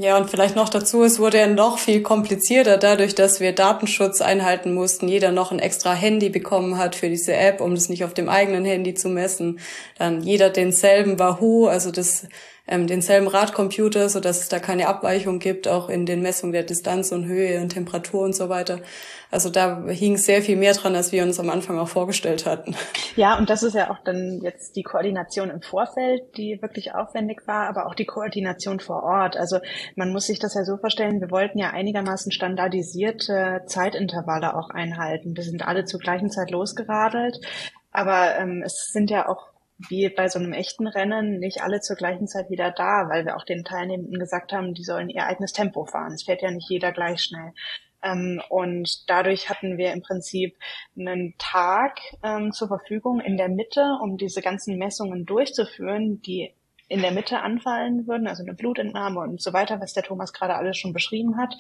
Ja, 0.02 0.17
und 0.17 0.30
vielleicht 0.30 0.56
noch 0.56 0.69
dazu, 0.69 1.04
es 1.04 1.19
wurde 1.19 1.39
ja 1.39 1.47
noch 1.47 1.78
viel 1.78 2.02
komplizierter 2.02 2.78
dadurch, 2.78 3.15
dass 3.15 3.41
wir 3.41 3.54
Datenschutz 3.54 4.21
einhalten 4.21 4.73
mussten. 4.73 5.10
Jeder 5.10 5.32
noch 5.32 5.52
ein 5.52 5.60
extra 5.60 5.93
Handy 5.93 6.30
bekommen 6.30 6.78
hat 6.78 6.95
für 6.95 7.10
diese 7.10 7.34
App, 7.34 7.60
um 7.60 7.75
das 7.75 7.89
nicht 7.89 8.06
auf 8.06 8.13
dem 8.13 8.30
eigenen 8.30 8.63
Handy 8.63 8.93
zu 8.93 9.10
messen. 9.10 9.60
Dann 9.97 10.21
jeder 10.21 10.52
denselben 10.52 11.19
Wahoo, 11.19 11.67
also 11.67 11.91
das 11.91 12.28
ähm, 12.69 12.86
denselben 12.88 13.27
Radcomputer, 13.27 14.10
so 14.10 14.19
dass 14.19 14.41
es 14.41 14.49
da 14.49 14.60
keine 14.60 14.88
Abweichung 14.88 15.39
gibt, 15.39 15.67
auch 15.67 15.89
in 15.89 16.05
den 16.05 16.21
Messungen 16.21 16.53
der 16.53 16.63
Distanz 16.63 17.12
und 17.12 17.25
Höhe 17.25 17.60
und 17.60 17.69
Temperatur 17.69 18.21
und 18.21 18.36
so 18.36 18.47
weiter. 18.47 18.79
Also 19.32 19.49
da 19.49 19.84
hing 19.88 20.17
sehr 20.17 20.41
viel 20.41 20.55
mehr 20.55 20.73
dran, 20.73 20.95
als 20.95 21.12
wir 21.12 21.23
uns 21.23 21.39
am 21.39 21.49
Anfang 21.49 21.77
auch 21.79 21.88
vorgestellt 21.88 22.45
hatten. 22.45 22.75
Ja, 23.15 23.38
und 23.38 23.49
das 23.49 23.63
ist 23.63 23.73
ja 23.73 23.89
auch 23.89 23.97
dann 24.03 24.39
jetzt 24.41 24.75
die 24.75 24.84
Koordination 24.84 25.49
im 25.49 25.62
Vorfeld, 25.62 26.38
die 26.38 26.60
wirklich 26.62 26.93
aufwendig 26.93 27.41
war, 27.45 27.67
aber 27.67 27.88
auch 27.88 27.95
die 27.95 28.05
Koordination 28.05 28.79
vor 28.79 29.03
Ort. 29.03 29.36
Also 29.36 29.60
man 29.95 30.12
muss 30.12 30.27
sich 30.27 30.39
das 30.39 30.53
ja 30.53 30.63
so 30.63 30.77
vorstellen, 30.77 31.21
wir 31.21 31.32
wollten 31.32 31.60
ja 31.60 31.71
einigermaßen 31.71 32.32
standardisierte 32.32 33.63
Zeitintervalle 33.65 34.55
auch 34.55 34.69
einhalten. 34.69 35.36
Wir 35.36 35.43
sind 35.43 35.67
alle 35.67 35.86
zur 35.86 35.99
gleichen 35.99 36.29
Zeit 36.29 36.51
losgeradelt. 36.51 37.39
Aber 37.91 38.36
ähm, 38.38 38.62
es 38.63 38.89
sind 38.91 39.10
ja 39.10 39.27
auch 39.27 39.47
wie 39.88 40.10
bei 40.10 40.28
so 40.28 40.39
einem 40.39 40.54
echten 40.54 40.88
Rennen 40.88 41.39
nicht 41.39 41.62
alle 41.62 41.80
zur 41.80 41.96
gleichen 41.96 42.28
Zeit 42.28 42.50
wieder 42.50 42.72
da, 42.72 43.08
weil 43.10 43.26
wir 43.26 43.38
auch 43.38 43.46
den 43.46 43.63
Teilnehmenden 43.63 44.20
gesagt 44.20 44.52
haben, 44.52 44.74
die 44.74 44.84
sollen 44.84 45.10
ihr 45.10 45.26
eigenes 45.26 45.54
Tempo 45.54 45.86
fahren. 45.86 46.13
Es 46.13 46.24
fährt 46.24 46.42
ja 46.42 46.52
nicht 46.52 46.70
jeder 46.70 46.92
gleich 46.92 47.22
schnell. 47.22 47.54
Ähm, 48.04 48.42
und 48.50 49.10
dadurch 49.10 49.50
hatten 49.50 49.78
wir 49.78 49.94
im 49.94 50.02
Prinzip 50.02 50.58
einen 50.98 51.36
Tag 51.38 52.00
ähm, 52.24 52.52
zur 52.52 52.68
Verfügung 52.68 53.22
in 53.22 53.38
der 53.38 53.50
Mitte, 53.50 53.98
um 54.02 54.18
diese 54.18 54.42
ganzen 54.42 54.78
Messungen 54.78 55.26
durchzuführen, 55.26 56.22
die 56.22 56.54
in 56.89 57.02
der 57.02 57.12
Mitte 57.12 57.39
anfallen 57.39 58.08
würden, 58.08 58.28
also 58.28 58.43
eine 58.43 58.56
Blutentnahme 58.56 59.21
und 59.21 59.41
so 59.41 59.54
weiter, 59.54 59.80
was 59.80 59.93
der 59.93 60.04
Thomas 60.04 60.34
gerade 60.34 60.56
alles 60.56 60.78
schon 60.78 60.91
beschrieben 60.91 61.38
hat. 61.38 61.56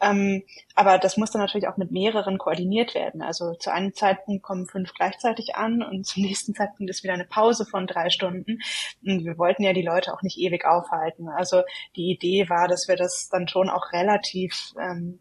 Ähm, 0.00 0.42
aber 0.74 0.98
das 0.98 1.16
muss 1.16 1.30
dann 1.30 1.40
natürlich 1.40 1.68
auch 1.68 1.76
mit 1.76 1.92
mehreren 1.92 2.36
koordiniert 2.36 2.94
werden. 2.94 3.22
Also 3.22 3.54
zu 3.54 3.72
einem 3.72 3.94
Zeitpunkt 3.94 4.42
kommen 4.42 4.66
fünf 4.66 4.92
gleichzeitig 4.92 5.54
an 5.54 5.82
und 5.82 6.04
zum 6.06 6.24
nächsten 6.24 6.54
Zeitpunkt 6.54 6.90
ist 6.90 7.04
wieder 7.04 7.14
eine 7.14 7.24
Pause 7.24 7.64
von 7.64 7.86
drei 7.86 8.10
Stunden. 8.10 8.58
Und 9.06 9.24
wir 9.24 9.38
wollten 9.38 9.62
ja 9.62 9.72
die 9.72 9.82
Leute 9.82 10.12
auch 10.12 10.22
nicht 10.22 10.38
ewig 10.38 10.64
aufhalten. 10.64 11.28
Also 11.28 11.62
die 11.94 12.10
Idee 12.10 12.48
war, 12.48 12.66
dass 12.66 12.88
wir 12.88 12.96
das 12.96 13.28
dann 13.30 13.46
schon 13.46 13.70
auch 13.70 13.92
relativ 13.92 14.74
ähm, 14.80 15.20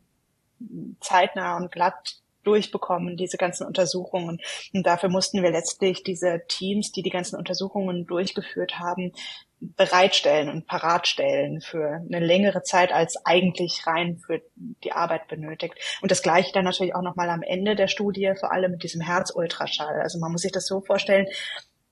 zeitnah 1.00 1.58
und 1.58 1.72
glatt 1.72 2.21
durchbekommen, 2.44 3.18
diese 3.18 3.38
ganzen 3.38 3.66
Untersuchungen. 3.66 4.40
Und 4.74 4.86
dafür 4.86 5.10
mussten 5.10 5.44
wir 5.44 5.52
letztlich 5.52 6.04
diese 6.04 6.42
Teams, 6.48 6.92
die 6.92 7.04
die 7.04 7.10
ganzen 7.10 7.36
Untersuchungen 7.38 8.06
durchgeführt 8.06 8.80
haben, 8.80 9.12
bereitstellen 9.60 10.50
und 10.50 10.66
paratstellen 10.66 11.62
für 11.62 12.02
eine 12.08 12.20
längere 12.20 12.64
Zeit 12.64 12.92
als 12.92 13.26
eigentlich 13.26 13.86
rein 13.86 14.18
für 14.18 14.42
die 14.56 14.92
Arbeit 14.92 15.28
benötigt. 15.28 15.76
Und 16.02 16.10
das 16.10 16.24
gleiche 16.24 16.52
dann 16.52 16.66
natürlich 16.66 16.96
auch 16.96 17.04
nochmal 17.04 17.30
am 17.30 17.44
Ende 17.44 17.76
der 17.76 17.88
Studie, 17.88 18.34
vor 18.40 18.52
allem 18.52 18.72
mit 18.72 18.84
diesem 18.84 19.02
Herzultraschall. 19.02 20.02
Also 20.02 20.18
man 20.18 20.32
muss 20.32 20.42
sich 20.42 20.52
das 20.52 20.66
so 20.66 20.82
vorstellen, 20.82 21.28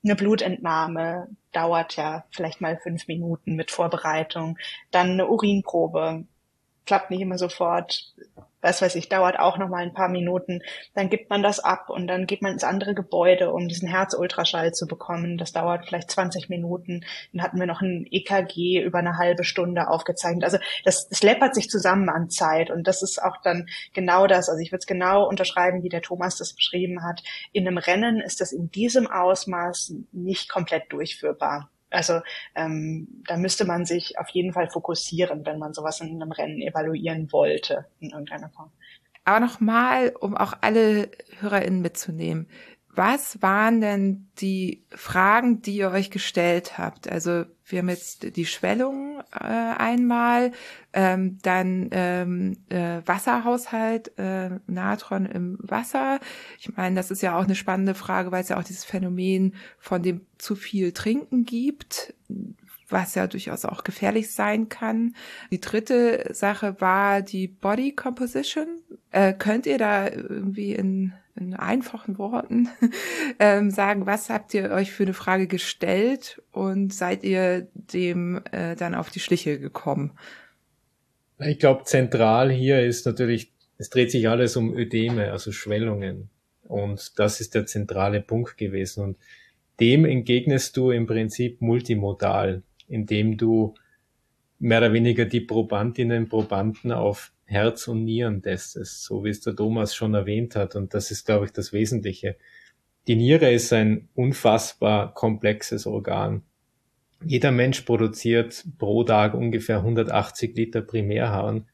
eine 0.02 0.16
Blutentnahme 0.16 1.28
dauert 1.52 1.96
ja 1.96 2.24
vielleicht 2.30 2.60
mal 2.60 2.78
fünf 2.78 3.06
Minuten 3.06 3.54
mit 3.54 3.70
Vorbereitung, 3.70 4.58
dann 4.90 5.10
eine 5.10 5.28
Urinprobe 5.28 6.24
klappt 6.86 7.10
nicht 7.10 7.20
immer 7.20 7.38
sofort, 7.38 8.14
was 8.60 8.82
weiß 8.82 8.94
ich, 8.94 9.08
dauert 9.08 9.38
auch 9.38 9.58
noch 9.58 9.68
mal 9.68 9.82
ein 9.82 9.94
paar 9.94 10.08
Minuten. 10.08 10.60
Dann 10.94 11.08
gibt 11.08 11.30
man 11.30 11.42
das 11.42 11.60
ab 11.60 11.90
und 11.90 12.06
dann 12.06 12.26
geht 12.26 12.42
man 12.42 12.52
ins 12.52 12.64
andere 12.64 12.94
Gebäude, 12.94 13.52
um 13.52 13.68
diesen 13.68 13.88
Herzultraschall 13.88 14.72
zu 14.72 14.86
bekommen. 14.86 15.38
Das 15.38 15.52
dauert 15.52 15.86
vielleicht 15.86 16.10
20 16.10 16.48
Minuten. 16.48 17.04
Dann 17.32 17.42
hatten 17.42 17.58
wir 17.58 17.66
noch 17.66 17.80
ein 17.80 18.06
EKG 18.10 18.82
über 18.82 18.98
eine 18.98 19.16
halbe 19.16 19.44
Stunde 19.44 19.88
aufgezeichnet. 19.88 20.44
Also 20.44 20.58
das, 20.84 21.08
das 21.08 21.22
läppert 21.22 21.54
sich 21.54 21.68
zusammen 21.70 22.08
an 22.08 22.30
Zeit 22.30 22.70
und 22.70 22.86
das 22.86 23.02
ist 23.02 23.22
auch 23.22 23.38
dann 23.42 23.68
genau 23.94 24.26
das. 24.26 24.48
Also 24.48 24.60
ich 24.60 24.72
würde 24.72 24.80
es 24.80 24.86
genau 24.86 25.26
unterschreiben, 25.26 25.82
wie 25.82 25.88
der 25.88 26.02
Thomas 26.02 26.36
das 26.36 26.52
beschrieben 26.52 27.02
hat. 27.02 27.22
In 27.52 27.66
einem 27.66 27.78
Rennen 27.78 28.20
ist 28.20 28.40
das 28.40 28.52
in 28.52 28.70
diesem 28.70 29.06
Ausmaß 29.06 29.94
nicht 30.12 30.48
komplett 30.48 30.92
durchführbar. 30.92 31.69
Also 31.90 32.20
ähm, 32.54 33.22
da 33.26 33.36
müsste 33.36 33.64
man 33.64 33.84
sich 33.84 34.18
auf 34.18 34.28
jeden 34.30 34.52
Fall 34.52 34.70
fokussieren, 34.70 35.44
wenn 35.44 35.58
man 35.58 35.74
sowas 35.74 36.00
in 36.00 36.20
einem 36.20 36.32
Rennen 36.32 36.62
evaluieren 36.62 37.30
wollte 37.32 37.86
in 38.00 38.10
irgendeiner 38.10 38.50
Form. 38.50 38.70
Aber 39.24 39.40
nochmal, 39.40 40.14
um 40.18 40.36
auch 40.36 40.54
alle 40.60 41.10
HörerInnen 41.40 41.82
mitzunehmen. 41.82 42.48
Was 43.00 43.40
waren 43.40 43.80
denn 43.80 44.28
die 44.40 44.84
Fragen, 44.90 45.62
die 45.62 45.76
ihr 45.76 45.90
euch 45.90 46.10
gestellt 46.10 46.76
habt? 46.76 47.10
Also 47.10 47.46
wir 47.64 47.78
haben 47.78 47.88
jetzt 47.88 48.36
die 48.36 48.44
Schwellung 48.44 49.22
äh, 49.32 49.42
einmal, 49.42 50.52
ähm, 50.92 51.38
dann 51.40 51.88
ähm, 51.92 52.58
äh, 52.68 53.00
Wasserhaushalt, 53.06 54.18
äh, 54.18 54.50
Natron 54.66 55.24
im 55.24 55.56
Wasser. 55.62 56.20
Ich 56.58 56.76
meine, 56.76 56.94
das 56.94 57.10
ist 57.10 57.22
ja 57.22 57.38
auch 57.38 57.44
eine 57.44 57.54
spannende 57.54 57.94
Frage, 57.94 58.32
weil 58.32 58.42
es 58.42 58.50
ja 58.50 58.58
auch 58.58 58.64
dieses 58.64 58.84
Phänomen 58.84 59.54
von 59.78 60.02
dem 60.02 60.26
zu 60.36 60.54
viel 60.54 60.92
Trinken 60.92 61.46
gibt, 61.46 62.12
was 62.90 63.14
ja 63.14 63.26
durchaus 63.26 63.64
auch 63.64 63.82
gefährlich 63.82 64.30
sein 64.30 64.68
kann. 64.68 65.14
Die 65.50 65.60
dritte 65.62 66.34
Sache 66.34 66.82
war 66.82 67.22
die 67.22 67.48
Body 67.48 67.94
Composition. 67.94 68.66
Äh, 69.10 69.32
könnt 69.32 69.64
ihr 69.64 69.78
da 69.78 70.06
irgendwie 70.06 70.74
in 70.74 71.14
in 71.36 71.54
einfachen 71.54 72.18
Worten 72.18 72.68
ähm, 73.38 73.70
sagen, 73.70 74.06
was 74.06 74.30
habt 74.30 74.54
ihr 74.54 74.70
euch 74.70 74.92
für 74.92 75.04
eine 75.04 75.14
Frage 75.14 75.46
gestellt 75.46 76.42
und 76.52 76.92
seid 76.92 77.24
ihr 77.24 77.68
dem 77.74 78.42
äh, 78.52 78.76
dann 78.76 78.94
auf 78.94 79.10
die 79.10 79.20
Schliche 79.20 79.58
gekommen? 79.58 80.12
Ich 81.38 81.58
glaube, 81.58 81.84
zentral 81.84 82.50
hier 82.50 82.82
ist 82.82 83.06
natürlich, 83.06 83.52
es 83.78 83.88
dreht 83.88 84.10
sich 84.10 84.28
alles 84.28 84.56
um 84.56 84.76
Ödeme, 84.76 85.32
also 85.32 85.52
Schwellungen. 85.52 86.28
Und 86.64 87.18
das 87.18 87.40
ist 87.40 87.54
der 87.54 87.66
zentrale 87.66 88.20
Punkt 88.20 88.56
gewesen. 88.56 89.02
Und 89.02 89.16
dem 89.80 90.04
entgegnest 90.04 90.76
du 90.76 90.90
im 90.90 91.06
Prinzip 91.06 91.60
multimodal, 91.62 92.62
indem 92.86 93.36
du 93.38 93.74
mehr 94.58 94.78
oder 94.78 94.92
weniger 94.92 95.24
die 95.24 95.40
Probandinnen, 95.40 96.28
Probanden 96.28 96.92
auf 96.92 97.32
Herz 97.50 97.88
und 97.88 98.04
Nieren 98.04 98.42
testest, 98.42 99.02
so 99.02 99.24
wie 99.24 99.30
es 99.30 99.40
der 99.40 99.56
Thomas 99.56 99.92
schon 99.94 100.14
erwähnt 100.14 100.54
hat. 100.54 100.76
Und 100.76 100.94
das 100.94 101.10
ist, 101.10 101.26
glaube 101.26 101.46
ich, 101.46 101.52
das 101.52 101.72
Wesentliche. 101.72 102.36
Die 103.08 103.16
Niere 103.16 103.50
ist 103.50 103.72
ein 103.72 104.08
unfassbar 104.14 105.12
komplexes 105.14 105.84
Organ. 105.84 106.42
Jeder 107.24 107.50
Mensch 107.50 107.80
produziert 107.80 108.64
pro 108.78 109.02
Tag 109.02 109.34
ungefähr 109.34 109.78
180 109.78 110.54
Liter 110.54 110.80
Primärharn. 110.80 111.66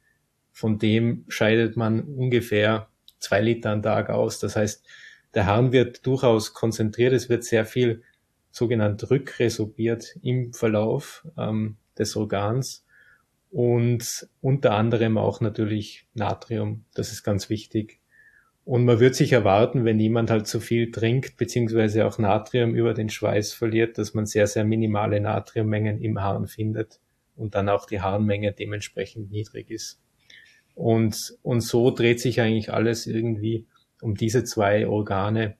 Von 0.51 0.79
dem 0.79 1.27
scheidet 1.29 1.77
man 1.77 2.01
ungefähr 2.01 2.89
zwei 3.19 3.43
Liter 3.43 3.71
am 3.71 3.83
Tag 3.83 4.09
aus. 4.09 4.39
Das 4.39 4.57
heißt, 4.57 4.83
der 5.35 5.45
Harn 5.45 5.73
wird 5.73 6.07
durchaus 6.07 6.55
konzentriert. 6.55 7.13
Es 7.13 7.29
wird 7.29 7.45
sehr 7.45 7.67
viel 7.67 8.03
sogenannt 8.51 9.11
rückresorbiert 9.11 10.17
im 10.23 10.55
Verlauf 10.55 11.27
ähm, 11.37 11.77
des 11.99 12.17
Organs 12.17 12.86
und 13.57 14.29
unter 14.43 14.73
anderem 14.73 15.17
auch 15.17 15.41
natürlich 15.41 16.07
Natrium. 16.13 16.85
Das 16.93 17.11
ist 17.11 17.23
ganz 17.23 17.49
wichtig. 17.49 18.03
Und 18.67 18.85
man 18.85 19.01
wird 19.01 19.15
sich 19.15 19.33
erwarten, 19.33 19.87
wenn 19.87 19.99
jemand 19.99 20.31
halt 20.31 20.47
zu 20.47 20.61
viel 20.61 20.91
trinkt, 20.91 21.39
beziehungsweise 21.39 22.05
auch 22.05 22.19
Natrium 22.19 22.75
über 22.75 22.93
den 22.93 23.09
Schweiß 23.09 23.55
verliert, 23.55 23.97
dass 23.97 24.13
man 24.13 24.27
sehr, 24.27 24.47
sehr 24.47 24.67
minimale 24.67 25.23
Natriummengen 25.23 26.03
im 26.03 26.21
Harn 26.21 26.49
findet 26.49 27.01
und 27.35 27.55
dann 27.55 27.71
auch 27.71 27.87
die 27.87 28.03
Harnmenge 28.03 28.53
dementsprechend 28.53 29.31
niedrig 29.31 29.71
ist. 29.71 30.03
Und, 30.75 31.39
und 31.41 31.63
so 31.63 31.91
dreht 31.91 32.21
sich 32.21 32.43
eigentlich 32.43 32.75
alles 32.75 33.07
irgendwie 33.07 33.65
um 34.03 34.17
diese 34.17 34.45
zwei 34.45 34.87
Organe 34.87 35.57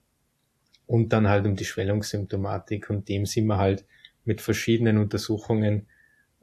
und 0.85 1.13
dann 1.13 1.27
halt 1.27 1.47
um 1.47 1.55
die 1.55 1.65
Schwellungssymptomatik. 1.65 2.91
Und 2.91 3.09
dem 3.09 3.25
sind 3.25 3.47
wir 3.47 3.57
halt 3.57 3.87
mit 4.23 4.39
verschiedenen 4.39 4.99
Untersuchungen 4.99 5.87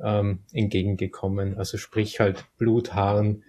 ähm, 0.00 0.40
entgegengekommen. 0.52 1.57
Also 1.59 1.78
sprich 1.78 2.20
halt 2.20 2.44
Bluthaaren, 2.59 3.44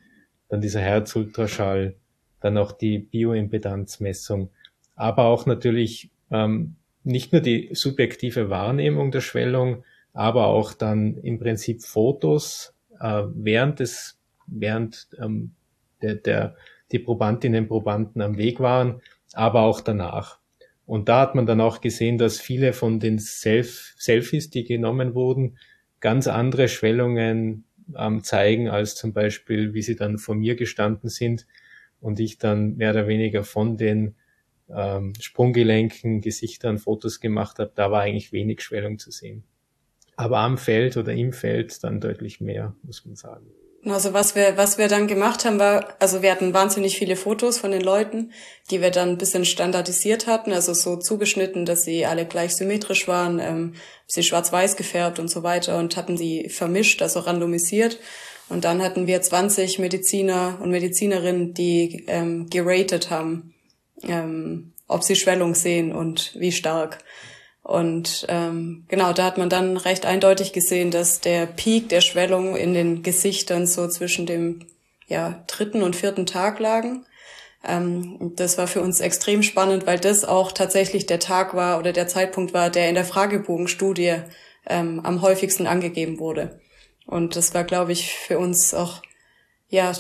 dann 0.50 0.62
dieser 0.62 0.82
Herzultraschall, 0.82 1.96
dann 2.40 2.58
auch 2.58 2.72
die 2.72 3.00
Bioimpedanzmessung, 3.00 4.50
aber 4.96 5.26
auch 5.26 5.46
natürlich 5.46 6.12
ähm, 6.32 6.76
nicht 7.04 7.32
nur 7.32 7.42
die 7.42 7.70
subjektive 7.74 8.50
Wahrnehmung 8.50 9.12
der 9.12 9.22
Schwellung, 9.22 9.84
aber 10.14 10.48
auch 10.48 10.74
dann 10.74 11.18
im 11.18 11.40
Prinzip 11.40 11.84
Fotos 11.84 12.74
äh, 13.00 13.24
während 13.34 13.80
des 13.80 14.20
während 14.48 15.08
ähm, 15.20 15.52
der, 16.02 16.16
der 16.16 16.56
die 16.92 17.00
Probandinnen 17.00 17.68
Probanden 17.68 18.22
am 18.22 18.38
Weg 18.38 18.60
waren, 18.60 19.02
aber 19.34 19.62
auch 19.62 19.82
danach. 19.82 20.40
Und 20.86 21.10
da 21.10 21.22
hat 21.22 21.34
man 21.34 21.48
dann 21.48 21.62
auch 21.62 21.82
gesehen, 21.82 22.18
dass 22.18 22.40
viele 22.40 22.74
von 22.74 23.00
den 23.00 23.18
Self 23.18 23.96
Selfies, 23.98 24.52
die 24.52 24.64
genommen 24.64 25.16
wurden, 25.16 25.58
ganz 26.00 26.28
andere 26.28 26.68
Schwellungen 26.68 27.66
ähm, 27.98 28.24
zeigen, 28.24 28.70
als 28.70 28.96
zum 28.96 29.14
Beispiel, 29.14 29.74
wie 29.74 29.82
sie 29.82 29.96
dann 29.96 30.18
vor 30.18 30.36
mir 30.36 30.56
gestanden 30.56 31.10
sind 31.10 31.46
und 32.00 32.20
ich 32.20 32.38
dann 32.38 32.78
mehr 32.78 32.92
oder 32.92 33.08
weniger 33.08 33.44
von 33.44 33.78
den 33.78 34.16
ähm, 34.70 35.14
Sprunggelenken, 35.20 36.22
Gesichtern 36.22 36.78
Fotos 36.78 37.20
gemacht 37.20 37.60
habe. 37.60 37.72
Da 37.76 37.92
war 37.92 38.02
eigentlich 38.02 38.32
wenig 38.32 38.62
Schwellung 38.62 39.00
zu 39.00 39.12
sehen. 39.12 39.44
Aber 40.16 40.40
am 40.40 40.58
Feld 40.58 40.98
oder 40.98 41.14
im 41.14 41.34
Feld 41.34 41.84
dann 41.84 42.00
deutlich 42.00 42.40
mehr, 42.40 42.76
muss 42.84 43.06
man 43.06 43.16
sagen. 43.16 43.48
Also 43.88 44.14
was 44.14 44.36
wir, 44.36 44.58
was 44.58 44.80
wir 44.80 44.88
dann 44.88 45.06
gemacht 45.06 45.46
haben, 45.46 45.60
war, 45.60 45.96
also 46.00 46.24
wir 46.24 46.32
hatten 46.32 46.54
wahnsinnig 46.54 46.98
viele 46.98 47.16
Fotos 47.16 47.60
von 47.60 47.70
den 47.70 47.82
Leuten, 47.82 48.32
die 48.72 48.82
wir 48.82 48.90
dann 48.90 49.10
ein 49.10 49.18
bisschen 49.18 49.46
standardisiert 49.46 50.26
hatten, 50.26 50.52
also 50.54 50.74
so 50.74 50.98
zugeschnitten, 50.98 51.66
dass 51.66 51.84
sie 51.84 52.06
alle 52.06 52.26
gleich 52.26 52.56
symmetrisch 52.56 53.08
waren, 53.08 53.40
ähm, 53.40 53.76
sie 54.08 54.24
schwarz-weiß 54.24 54.76
gefärbt 54.76 55.20
und 55.20 55.30
so 55.30 55.44
weiter 55.44 55.78
und 55.78 55.98
hatten 55.98 56.16
die 56.16 56.50
vermischt, 56.50 57.02
also 57.04 57.20
randomisiert. 57.20 58.00
Und 58.50 58.66
dann 58.66 58.82
hatten 58.82 59.06
wir 59.08 59.22
20 59.22 59.80
Mediziner 59.80 60.60
und 60.62 60.72
Medizinerinnen, 60.72 61.54
die 61.54 62.06
ähm, 62.08 62.48
geratet 62.50 63.12
haben, 63.12 63.54
ähm, 64.04 64.74
ob 64.88 65.04
sie 65.04 65.16
Schwellung 65.16 65.54
sehen 65.54 65.92
und 65.92 66.36
wie 66.40 66.52
stark. 66.52 67.04
Und 67.66 68.28
ähm, 68.30 68.86
genau, 68.90 69.12
da 69.12 69.24
hat 69.24 69.40
man 69.40 69.50
dann 69.50 69.76
recht 69.76 70.06
eindeutig 70.06 70.54
gesehen, 70.54 70.92
dass 70.92 71.20
der 71.20 71.48
Peak 71.48 71.90
der 71.90 72.02
Schwellung 72.02 72.56
in 72.56 72.76
den 72.76 73.02
Gesichtern 73.02 73.66
so 73.66 73.88
zwischen 73.88 74.28
dem 74.28 74.68
ja, 75.08 75.44
dritten 75.48 75.82
und 75.82 75.96
vierten 75.96 76.28
Tag 76.28 76.60
lagen. 76.60 77.08
Ähm, 77.68 78.34
das 78.36 78.60
war 78.60 78.68
für 78.68 78.82
uns 78.82 79.00
extrem 79.00 79.42
spannend, 79.42 79.88
weil 79.88 80.00
das 80.00 80.26
auch 80.26 80.52
tatsächlich 80.52 81.08
der 81.08 81.20
Tag 81.20 81.56
war 81.56 81.80
oder 81.80 81.92
der 81.92 82.08
Zeitpunkt 82.08 82.54
war, 82.54 82.70
der 82.70 82.88
in 82.88 82.94
der 82.94 83.04
Fragebogenstudie 83.04 84.18
ähm, 84.68 85.00
am 85.04 85.24
häufigsten 85.24 85.66
angegeben 85.66 86.20
wurde. 86.20 86.60
Und 87.08 87.36
das 87.36 87.56
war, 87.56 87.64
glaube 87.64 87.94
ich, 87.94 88.14
für 88.14 88.38
uns 88.38 88.76
auch 88.76 89.02
ja 89.70 89.92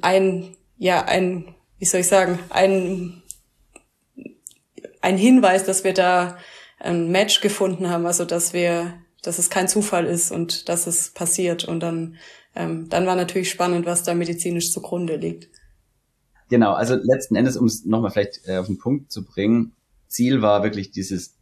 ein 0.00 0.56
ja 0.78 1.04
ein 1.04 1.54
wie 1.78 1.84
soll 1.84 2.00
ich 2.00 2.08
sagen 2.08 2.38
ein 2.48 3.22
ein 5.02 5.18
Hinweis, 5.18 5.64
dass 5.64 5.84
wir 5.84 5.92
da 5.92 6.38
ein 6.86 7.10
Match 7.10 7.40
gefunden 7.40 7.90
haben, 7.90 8.06
also 8.06 8.24
dass 8.24 8.52
wir, 8.52 8.94
dass 9.22 9.38
es 9.38 9.50
kein 9.50 9.68
Zufall 9.68 10.06
ist 10.06 10.30
und 10.30 10.68
dass 10.68 10.86
es 10.86 11.10
passiert. 11.10 11.64
Und 11.64 11.80
dann, 11.80 12.16
ähm, 12.54 12.88
dann 12.88 13.06
war 13.06 13.16
natürlich 13.16 13.50
spannend, 13.50 13.86
was 13.86 14.02
da 14.02 14.14
medizinisch 14.14 14.70
zugrunde 14.70 15.16
liegt. 15.16 15.48
Genau, 16.48 16.72
also 16.72 16.94
letzten 16.94 17.34
Endes, 17.36 17.56
um 17.56 17.66
es 17.66 17.84
nochmal 17.84 18.12
vielleicht 18.12 18.46
äh, 18.46 18.56
auf 18.58 18.66
den 18.66 18.78
Punkt 18.78 19.10
zu 19.10 19.24
bringen, 19.24 19.72
Ziel 20.08 20.42
war 20.42 20.62
wirklich 20.62 20.92
dieses 20.92 21.36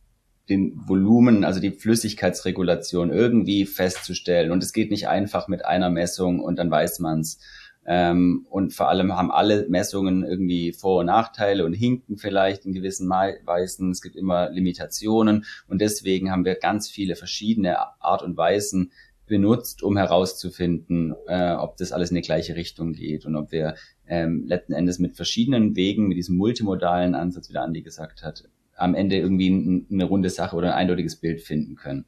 den 0.49 0.79
Volumen, 0.87 1.45
also 1.45 1.61
die 1.61 1.71
Flüssigkeitsregulation 1.71 3.11
irgendwie 3.11 3.65
festzustellen. 3.65 4.51
Und 4.51 4.63
es 4.63 4.73
geht 4.73 4.91
nicht 4.91 5.09
einfach 5.09 5.49
mit 5.49 5.65
einer 5.65 5.91
Messung 5.91 6.41
und 6.41 6.57
dann 6.57 6.71
weiß 6.71 6.99
man's. 6.99 7.39
Ähm, 7.87 8.47
und 8.51 8.73
vor 8.73 8.89
allem 8.89 9.15
haben 9.15 9.31
alle 9.31 9.69
Messungen 9.69 10.25
irgendwie 10.25 10.73
Vor- 10.73 11.01
und 11.01 11.07
Nachteile 11.07 11.65
und 11.65 11.75
hinken 11.75 12.17
vielleicht 12.17 12.65
in 12.65 12.73
gewissen 12.73 13.09
Weisen. 13.09 13.91
Es 13.91 14.01
gibt 14.01 14.17
immer 14.17 14.51
Limitationen 14.51 15.45
und 15.69 15.81
deswegen 15.81 16.31
haben 16.31 16.45
wir 16.45 16.55
ganz 16.55 16.89
viele 16.89 17.17
verschiedene 17.17 17.79
Art 18.01 18.23
und 18.23 18.37
Weisen 18.37 18.93
benutzt, 19.27 19.83
um 19.83 19.97
herauszufinden, 19.97 21.15
äh, 21.27 21.53
ob 21.53 21.77
das 21.77 21.93
alles 21.93 22.11
in 22.11 22.17
die 22.17 22.23
gleiche 22.23 22.57
Richtung 22.57 22.93
geht 22.93 23.25
und 23.25 23.37
ob 23.37 23.53
wir 23.53 23.75
ähm, 24.07 24.45
letzten 24.47 24.75
Endes 24.75 24.99
mit 24.99 25.17
verschiedenen 25.17 25.77
Wegen, 25.77 26.09
mit 26.09 26.19
diesem 26.19 26.37
multimodalen 26.37 27.15
Ansatz, 27.15 27.49
wie 27.49 27.55
der 27.55 27.63
Andi 27.63 27.83
gesagt 27.83 28.23
hat, 28.23 28.45
am 28.77 28.95
Ende 28.95 29.17
irgendwie 29.17 29.87
eine 29.91 30.05
runde 30.05 30.31
Sache 30.31 30.57
oder 30.57 30.69
ein 30.69 30.81
eindeutiges 30.81 31.17
Bild 31.17 31.41
finden 31.41 31.77
können. 31.77 32.05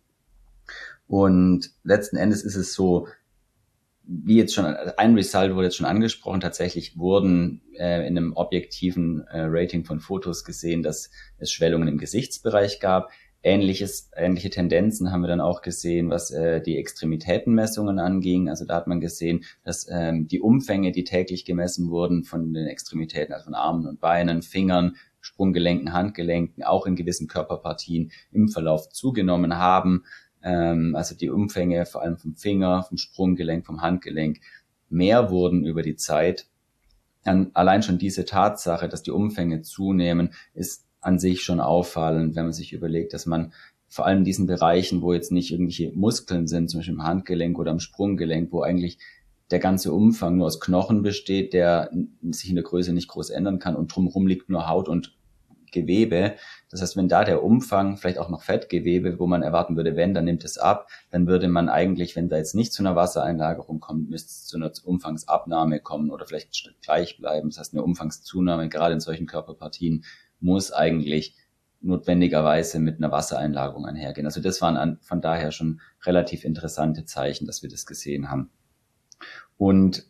Und 1.06 1.70
letzten 1.84 2.16
Endes 2.16 2.42
ist 2.42 2.56
es 2.56 2.74
so, 2.74 3.06
wie 4.06 4.36
jetzt 4.36 4.54
schon, 4.54 4.64
ein 4.64 5.14
Result 5.14 5.54
wurde 5.54 5.66
jetzt 5.66 5.76
schon 5.76 5.86
angesprochen, 5.86 6.40
tatsächlich 6.40 6.96
wurden 6.96 7.60
äh, 7.76 8.06
in 8.06 8.16
einem 8.16 8.32
objektiven 8.34 9.26
äh, 9.28 9.42
Rating 9.42 9.84
von 9.84 10.00
Fotos 10.00 10.44
gesehen, 10.44 10.82
dass 10.82 11.10
es 11.38 11.50
Schwellungen 11.50 11.88
im 11.88 11.98
Gesichtsbereich 11.98 12.78
gab. 12.78 13.10
Ähnliches, 13.42 14.10
ähnliche 14.16 14.50
Tendenzen 14.50 15.12
haben 15.12 15.20
wir 15.20 15.28
dann 15.28 15.40
auch 15.40 15.60
gesehen, 15.60 16.10
was 16.10 16.30
äh, 16.30 16.60
die 16.60 16.78
Extremitätenmessungen 16.78 17.98
anging. 17.98 18.48
Also 18.48 18.64
da 18.64 18.76
hat 18.76 18.86
man 18.86 19.00
gesehen, 19.00 19.44
dass 19.64 19.86
ähm, 19.90 20.28
die 20.28 20.40
Umfänge, 20.40 20.92
die 20.92 21.04
täglich 21.04 21.44
gemessen 21.44 21.90
wurden 21.90 22.24
von 22.24 22.52
den 22.52 22.66
Extremitäten, 22.66 23.32
also 23.32 23.44
von 23.44 23.54
Armen 23.54 23.86
und 23.86 24.00
Beinen, 24.00 24.42
Fingern, 24.42 24.96
Sprunggelenken, 25.20 25.92
Handgelenken, 25.92 26.62
auch 26.62 26.86
in 26.86 26.94
gewissen 26.94 27.26
Körperpartien 27.26 28.12
im 28.30 28.48
Verlauf 28.48 28.88
zugenommen 28.90 29.56
haben 29.56 30.04
ähm, 30.46 30.94
also 30.94 31.14
die 31.14 31.28
Umfänge 31.28 31.84
vor 31.84 32.02
allem 32.02 32.16
vom 32.16 32.34
Finger, 32.36 32.84
vom 32.84 32.96
Sprunggelenk, 32.96 33.66
vom 33.66 33.82
Handgelenk 33.82 34.38
mehr 34.88 35.30
wurden 35.30 35.66
über 35.66 35.82
die 35.82 35.96
Zeit. 35.96 36.46
Dann 37.24 37.50
allein 37.54 37.82
schon 37.82 37.98
diese 37.98 38.24
Tatsache, 38.24 38.88
dass 38.88 39.02
die 39.02 39.10
Umfänge 39.10 39.62
zunehmen, 39.62 40.30
ist 40.54 40.86
an 41.00 41.18
sich 41.18 41.42
schon 41.42 41.60
auffallend, 41.60 42.36
wenn 42.36 42.44
man 42.44 42.52
sich 42.52 42.72
überlegt, 42.72 43.12
dass 43.12 43.26
man 43.26 43.52
vor 43.88 44.06
allem 44.06 44.18
in 44.18 44.24
diesen 44.24 44.46
Bereichen, 44.46 45.02
wo 45.02 45.12
jetzt 45.12 45.32
nicht 45.32 45.50
irgendwelche 45.50 45.90
Muskeln 45.92 46.46
sind, 46.46 46.70
zum 46.70 46.78
Beispiel 46.78 46.94
im 46.94 47.02
Handgelenk 47.02 47.58
oder 47.58 47.72
im 47.72 47.80
Sprunggelenk, 47.80 48.52
wo 48.52 48.62
eigentlich 48.62 48.98
der 49.50 49.58
ganze 49.58 49.92
Umfang 49.92 50.36
nur 50.36 50.46
aus 50.46 50.60
Knochen 50.60 51.02
besteht, 51.02 51.52
der 51.52 51.90
sich 52.30 52.50
in 52.50 52.56
der 52.56 52.64
Größe 52.64 52.92
nicht 52.92 53.08
groß 53.08 53.30
ändern 53.30 53.58
kann 53.58 53.76
und 53.76 53.94
drumherum 53.94 54.26
liegt 54.26 54.48
nur 54.48 54.68
Haut 54.68 54.88
und 54.88 55.15
Gewebe. 55.76 56.34
Das 56.70 56.80
heißt, 56.80 56.96
wenn 56.96 57.08
da 57.08 57.24
der 57.24 57.42
Umfang, 57.42 57.96
vielleicht 57.96 58.18
auch 58.18 58.30
noch 58.30 58.42
Fettgewebe, 58.42 59.18
wo 59.18 59.26
man 59.26 59.42
erwarten 59.42 59.76
würde, 59.76 59.94
wenn, 59.94 60.14
dann 60.14 60.24
nimmt 60.24 60.44
es 60.44 60.56
ab, 60.58 60.88
dann 61.10 61.26
würde 61.26 61.48
man 61.48 61.68
eigentlich, 61.68 62.16
wenn 62.16 62.28
da 62.28 62.38
jetzt 62.38 62.54
nicht 62.54 62.72
zu 62.72 62.82
einer 62.82 62.96
Wassereinlagerung 62.96 63.80
kommt, 63.80 64.08
müsste 64.10 64.30
es 64.30 64.46
zu 64.46 64.56
einer 64.56 64.72
Umfangsabnahme 64.84 65.80
kommen 65.80 66.10
oder 66.10 66.26
vielleicht 66.26 66.72
gleich 66.82 67.18
bleiben. 67.18 67.50
Das 67.50 67.58
heißt, 67.58 67.74
eine 67.74 67.82
Umfangszunahme, 67.82 68.68
gerade 68.68 68.94
in 68.94 69.00
solchen 69.00 69.26
Körperpartien, 69.26 70.04
muss 70.40 70.72
eigentlich 70.72 71.36
notwendigerweise 71.80 72.80
mit 72.80 72.96
einer 72.96 73.12
Wassereinlagerung 73.12 73.86
einhergehen. 73.86 74.26
Also 74.26 74.40
das 74.40 74.60
waren 74.60 74.76
an, 74.76 74.98
von 75.02 75.20
daher 75.20 75.52
schon 75.52 75.80
relativ 76.04 76.44
interessante 76.44 77.04
Zeichen, 77.04 77.46
dass 77.46 77.62
wir 77.62 77.70
das 77.70 77.86
gesehen 77.86 78.30
haben. 78.30 78.50
Und 79.56 80.06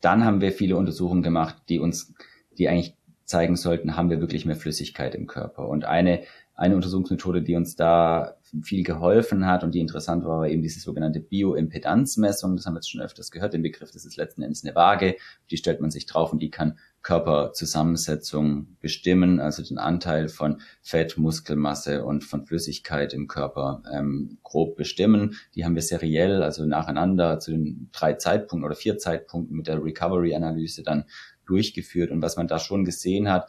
dann 0.00 0.24
haben 0.24 0.40
wir 0.40 0.52
viele 0.52 0.76
Untersuchungen 0.76 1.22
gemacht, 1.22 1.56
die 1.68 1.78
uns, 1.78 2.14
die 2.56 2.68
eigentlich 2.68 2.96
zeigen 3.30 3.56
sollten, 3.56 3.96
haben 3.96 4.10
wir 4.10 4.20
wirklich 4.20 4.44
mehr 4.44 4.56
Flüssigkeit 4.56 5.14
im 5.14 5.26
Körper. 5.26 5.68
Und 5.68 5.84
eine, 5.84 6.22
eine 6.54 6.74
Untersuchungsmethode, 6.74 7.42
die 7.42 7.54
uns 7.54 7.76
da 7.76 8.36
viel 8.62 8.82
geholfen 8.82 9.46
hat 9.46 9.62
und 9.62 9.74
die 9.74 9.80
interessant 9.80 10.24
war, 10.24 10.40
war 10.40 10.48
eben 10.48 10.62
diese 10.62 10.80
sogenannte 10.80 11.20
Bioimpedanzmessung. 11.20 12.56
Das 12.56 12.66
haben 12.66 12.74
wir 12.74 12.78
jetzt 12.78 12.90
schon 12.90 13.00
öfters 13.00 13.30
gehört, 13.30 13.54
den 13.54 13.62
Begriff, 13.62 13.92
das 13.92 14.04
ist 14.04 14.16
letzten 14.16 14.42
Endes 14.42 14.64
eine 14.64 14.74
Waage, 14.74 15.16
die 15.50 15.56
stellt 15.56 15.80
man 15.80 15.90
sich 15.90 16.06
drauf 16.06 16.32
und 16.32 16.40
die 16.42 16.50
kann 16.50 16.78
Körperzusammensetzung 17.02 18.76
bestimmen, 18.80 19.40
also 19.40 19.62
den 19.62 19.78
Anteil 19.78 20.28
von 20.28 20.60
Fett, 20.82 21.16
Muskelmasse 21.16 22.04
und 22.04 22.24
von 22.24 22.44
Flüssigkeit 22.44 23.14
im 23.14 23.26
Körper 23.26 23.82
ähm, 23.90 24.38
grob 24.42 24.76
bestimmen. 24.76 25.36
Die 25.54 25.64
haben 25.64 25.76
wir 25.76 25.82
seriell, 25.82 26.42
also 26.42 26.66
nacheinander 26.66 27.38
zu 27.38 27.52
den 27.52 27.88
drei 27.92 28.14
Zeitpunkten 28.14 28.66
oder 28.66 28.74
vier 28.74 28.98
Zeitpunkten 28.98 29.56
mit 29.56 29.66
der 29.66 29.82
Recovery-Analyse 29.82 30.82
dann 30.82 31.04
durchgeführt. 31.50 32.10
Und 32.10 32.22
was 32.22 32.36
man 32.36 32.48
da 32.48 32.58
schon 32.58 32.84
gesehen 32.84 33.28
hat, 33.28 33.48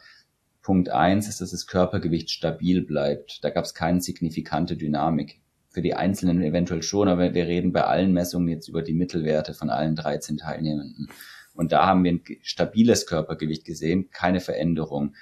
Punkt 0.62 0.90
eins 0.90 1.28
ist, 1.28 1.40
dass 1.40 1.50
das 1.50 1.66
Körpergewicht 1.66 2.30
stabil 2.30 2.82
bleibt. 2.82 3.42
Da 3.42 3.50
gab 3.50 3.64
es 3.64 3.74
keine 3.74 4.00
signifikante 4.00 4.76
Dynamik. 4.76 5.40
Für 5.70 5.82
die 5.82 5.94
Einzelnen 5.94 6.42
eventuell 6.42 6.82
schon, 6.82 7.08
aber 7.08 7.32
wir 7.32 7.46
reden 7.46 7.72
bei 7.72 7.84
allen 7.84 8.12
Messungen 8.12 8.48
jetzt 8.48 8.68
über 8.68 8.82
die 8.82 8.92
Mittelwerte 8.92 9.54
von 9.54 9.70
allen 9.70 9.96
13 9.96 10.36
Teilnehmenden. 10.36 11.08
Und 11.54 11.72
da 11.72 11.86
haben 11.86 12.04
wir 12.04 12.12
ein 12.12 12.22
stabiles 12.42 13.06
Körpergewicht 13.06 13.64
gesehen, 13.64 14.10
keine 14.10 14.40
Veränderung, 14.40 15.14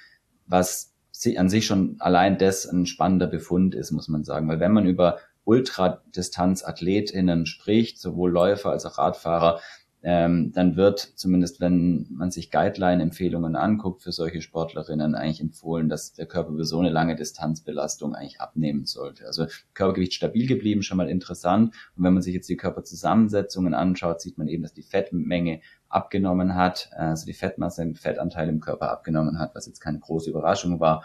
was 0.45 0.93
an 1.37 1.49
sich 1.49 1.65
schon 1.65 1.97
allein 1.99 2.37
das 2.37 2.65
ein 2.65 2.85
spannender 2.85 3.27
Befund 3.27 3.75
ist, 3.75 3.91
muss 3.91 4.07
man 4.07 4.23
sagen. 4.23 4.47
Weil 4.47 4.59
wenn 4.59 4.73
man 4.73 4.85
über 4.85 5.19
Ultradistanzathletinnen 5.43 7.45
spricht, 7.45 7.99
sowohl 7.99 8.31
Läufer 8.31 8.71
als 8.71 8.85
auch 8.85 8.97
Radfahrer, 8.97 9.59
ähm, 10.03 10.51
dann 10.51 10.75
wird 10.75 10.99
zumindest, 10.99 11.61
wenn 11.61 12.07
man 12.09 12.31
sich 12.31 12.49
Guideline-Empfehlungen 12.49 13.55
anguckt 13.55 14.01
für 14.01 14.11
solche 14.11 14.41
Sportlerinnen, 14.41 15.13
eigentlich 15.13 15.41
empfohlen, 15.41 15.89
dass 15.89 16.13
der 16.13 16.25
Körper 16.25 16.49
über 16.51 16.65
so 16.65 16.79
eine 16.79 16.89
lange 16.89 17.15
Distanzbelastung 17.15 18.15
eigentlich 18.15 18.41
abnehmen 18.41 18.85
sollte. 18.85 19.27
Also 19.27 19.45
Körpergewicht 19.73 20.13
stabil 20.13 20.47
geblieben, 20.47 20.81
schon 20.81 20.97
mal 20.97 21.09
interessant. 21.09 21.75
Und 21.95 22.03
wenn 22.03 22.13
man 22.13 22.23
sich 22.23 22.33
jetzt 22.33 22.49
die 22.49 22.57
Körperzusammensetzungen 22.57 23.75
anschaut, 23.75 24.21
sieht 24.21 24.39
man 24.39 24.47
eben, 24.47 24.63
dass 24.63 24.73
die 24.73 24.81
Fettmenge 24.81 25.61
abgenommen 25.87 26.55
hat, 26.55 26.89
also 26.95 27.25
die 27.25 27.33
Fettmasse, 27.33 27.93
Fettanteil 27.93 28.49
im 28.49 28.59
Körper 28.59 28.89
abgenommen 28.89 29.37
hat, 29.37 29.53
was 29.53 29.67
jetzt 29.67 29.81
keine 29.81 29.99
große 29.99 30.29
Überraschung 30.29 30.79
war. 30.79 31.03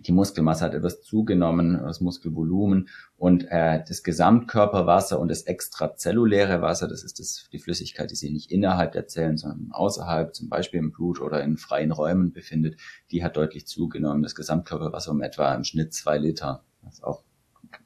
Die 0.00 0.12
Muskelmasse 0.12 0.64
hat 0.64 0.74
etwas 0.74 1.02
zugenommen, 1.02 1.80
das 1.82 2.00
Muskelvolumen 2.00 2.88
und 3.16 3.46
äh, 3.50 3.82
das 3.86 4.02
Gesamtkörperwasser 4.02 5.18
und 5.18 5.28
das 5.28 5.42
extrazelluläre 5.42 6.62
Wasser, 6.62 6.88
das 6.88 7.02
ist 7.02 7.18
das, 7.18 7.48
die 7.52 7.58
Flüssigkeit, 7.58 8.10
die 8.10 8.16
sich 8.16 8.30
nicht 8.30 8.50
innerhalb 8.50 8.92
der 8.92 9.06
Zellen, 9.06 9.36
sondern 9.36 9.70
außerhalb, 9.72 10.34
zum 10.34 10.48
Beispiel 10.48 10.80
im 10.80 10.92
Blut 10.92 11.20
oder 11.20 11.42
in 11.42 11.56
freien 11.56 11.92
Räumen 11.92 12.32
befindet, 12.32 12.78
die 13.10 13.24
hat 13.24 13.36
deutlich 13.36 13.66
zugenommen. 13.66 14.22
Das 14.22 14.34
Gesamtkörperwasser 14.34 15.10
um 15.10 15.22
etwa 15.22 15.54
im 15.54 15.64
Schnitt 15.64 15.94
zwei 15.94 16.18
Liter, 16.18 16.64
was 16.82 17.02
auch 17.02 17.22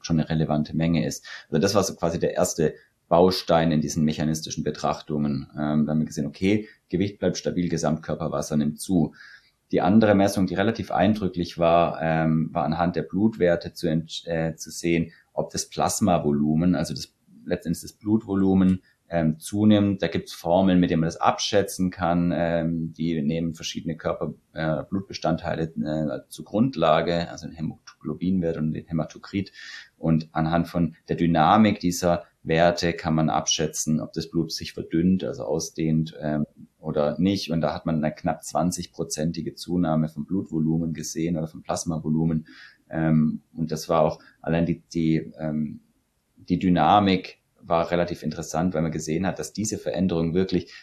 schon 0.01 0.19
eine 0.19 0.29
relevante 0.29 0.75
Menge 0.75 1.05
ist. 1.05 1.25
Also 1.49 1.59
das 1.59 1.75
war 1.75 1.83
so 1.83 1.95
quasi 1.95 2.19
der 2.19 2.33
erste 2.33 2.75
Baustein 3.07 3.71
in 3.71 3.81
diesen 3.81 4.05
mechanistischen 4.05 4.63
Betrachtungen. 4.63 5.49
Ähm, 5.51 5.85
da 5.85 5.91
haben 5.91 5.99
wir 5.99 6.05
gesehen, 6.05 6.27
okay, 6.27 6.69
Gewicht 6.87 7.19
bleibt 7.19 7.37
stabil, 7.37 7.67
Gesamtkörperwasser 7.67 8.55
nimmt 8.55 8.79
zu. 8.79 9.13
Die 9.71 9.81
andere 9.81 10.15
Messung, 10.15 10.47
die 10.47 10.55
relativ 10.55 10.91
eindrücklich 10.91 11.57
war, 11.57 12.01
ähm, 12.01 12.49
war 12.51 12.65
anhand 12.65 12.95
der 12.95 13.03
Blutwerte 13.03 13.73
zu, 13.73 13.87
äh, 13.87 14.55
zu 14.55 14.69
sehen, 14.69 15.11
ob 15.33 15.51
das 15.51 15.69
Plasmavolumen, 15.69 16.75
also 16.75 16.93
das 16.93 17.13
letztendlich 17.45 17.81
das 17.81 17.93
Blutvolumen, 17.93 18.81
ähm, 19.11 19.39
zunimmt. 19.39 20.01
Da 20.01 20.07
gibt 20.07 20.29
es 20.29 20.33
Formeln, 20.33 20.79
mit 20.79 20.89
denen 20.89 21.01
man 21.01 21.07
das 21.07 21.17
abschätzen 21.17 21.91
kann. 21.91 22.31
Ähm, 22.33 22.93
die 22.93 23.21
nehmen 23.21 23.53
verschiedene 23.53 23.97
Körperblutbestandteile 23.97 25.63
äh, 25.63 26.15
äh, 26.15 26.21
zur 26.29 26.45
Grundlage, 26.45 27.29
also 27.29 27.45
den 27.45 27.55
Hämoglobinwert 27.55 28.57
und 28.57 28.73
den 28.73 28.85
Hämatokrit. 28.85 29.51
Und 29.97 30.29
anhand 30.31 30.69
von 30.69 30.95
der 31.09 31.17
Dynamik 31.17 31.79
dieser 31.81 32.23
Werte 32.43 32.93
kann 32.93 33.13
man 33.13 33.29
abschätzen, 33.29 33.99
ob 34.01 34.13
das 34.13 34.29
Blut 34.29 34.51
sich 34.51 34.73
verdünnt, 34.73 35.23
also 35.23 35.43
ausdehnt 35.43 36.17
ähm, 36.19 36.45
oder 36.79 37.19
nicht. 37.19 37.51
Und 37.51 37.61
da 37.61 37.73
hat 37.73 37.85
man 37.85 38.03
eine 38.03 38.13
knapp 38.13 38.41
20-prozentige 38.41 39.55
Zunahme 39.55 40.09
vom 40.09 40.25
Blutvolumen 40.25 40.93
gesehen 40.93 41.37
oder 41.37 41.47
vom 41.47 41.61
Plasmavolumen. 41.61 42.47
Ähm, 42.89 43.41
und 43.53 43.71
das 43.71 43.89
war 43.89 44.01
auch 44.01 44.19
allein 44.41 44.65
die, 44.65 44.81
die, 44.93 45.31
ähm, 45.39 45.81
die 46.35 46.57
Dynamik 46.57 47.39
war 47.61 47.91
relativ 47.91 48.23
interessant, 48.23 48.73
weil 48.73 48.81
man 48.81 48.91
gesehen 48.91 49.27
hat, 49.27 49.37
dass 49.37 49.53
diese 49.53 49.77
Veränderung 49.77 50.33
wirklich 50.33 50.73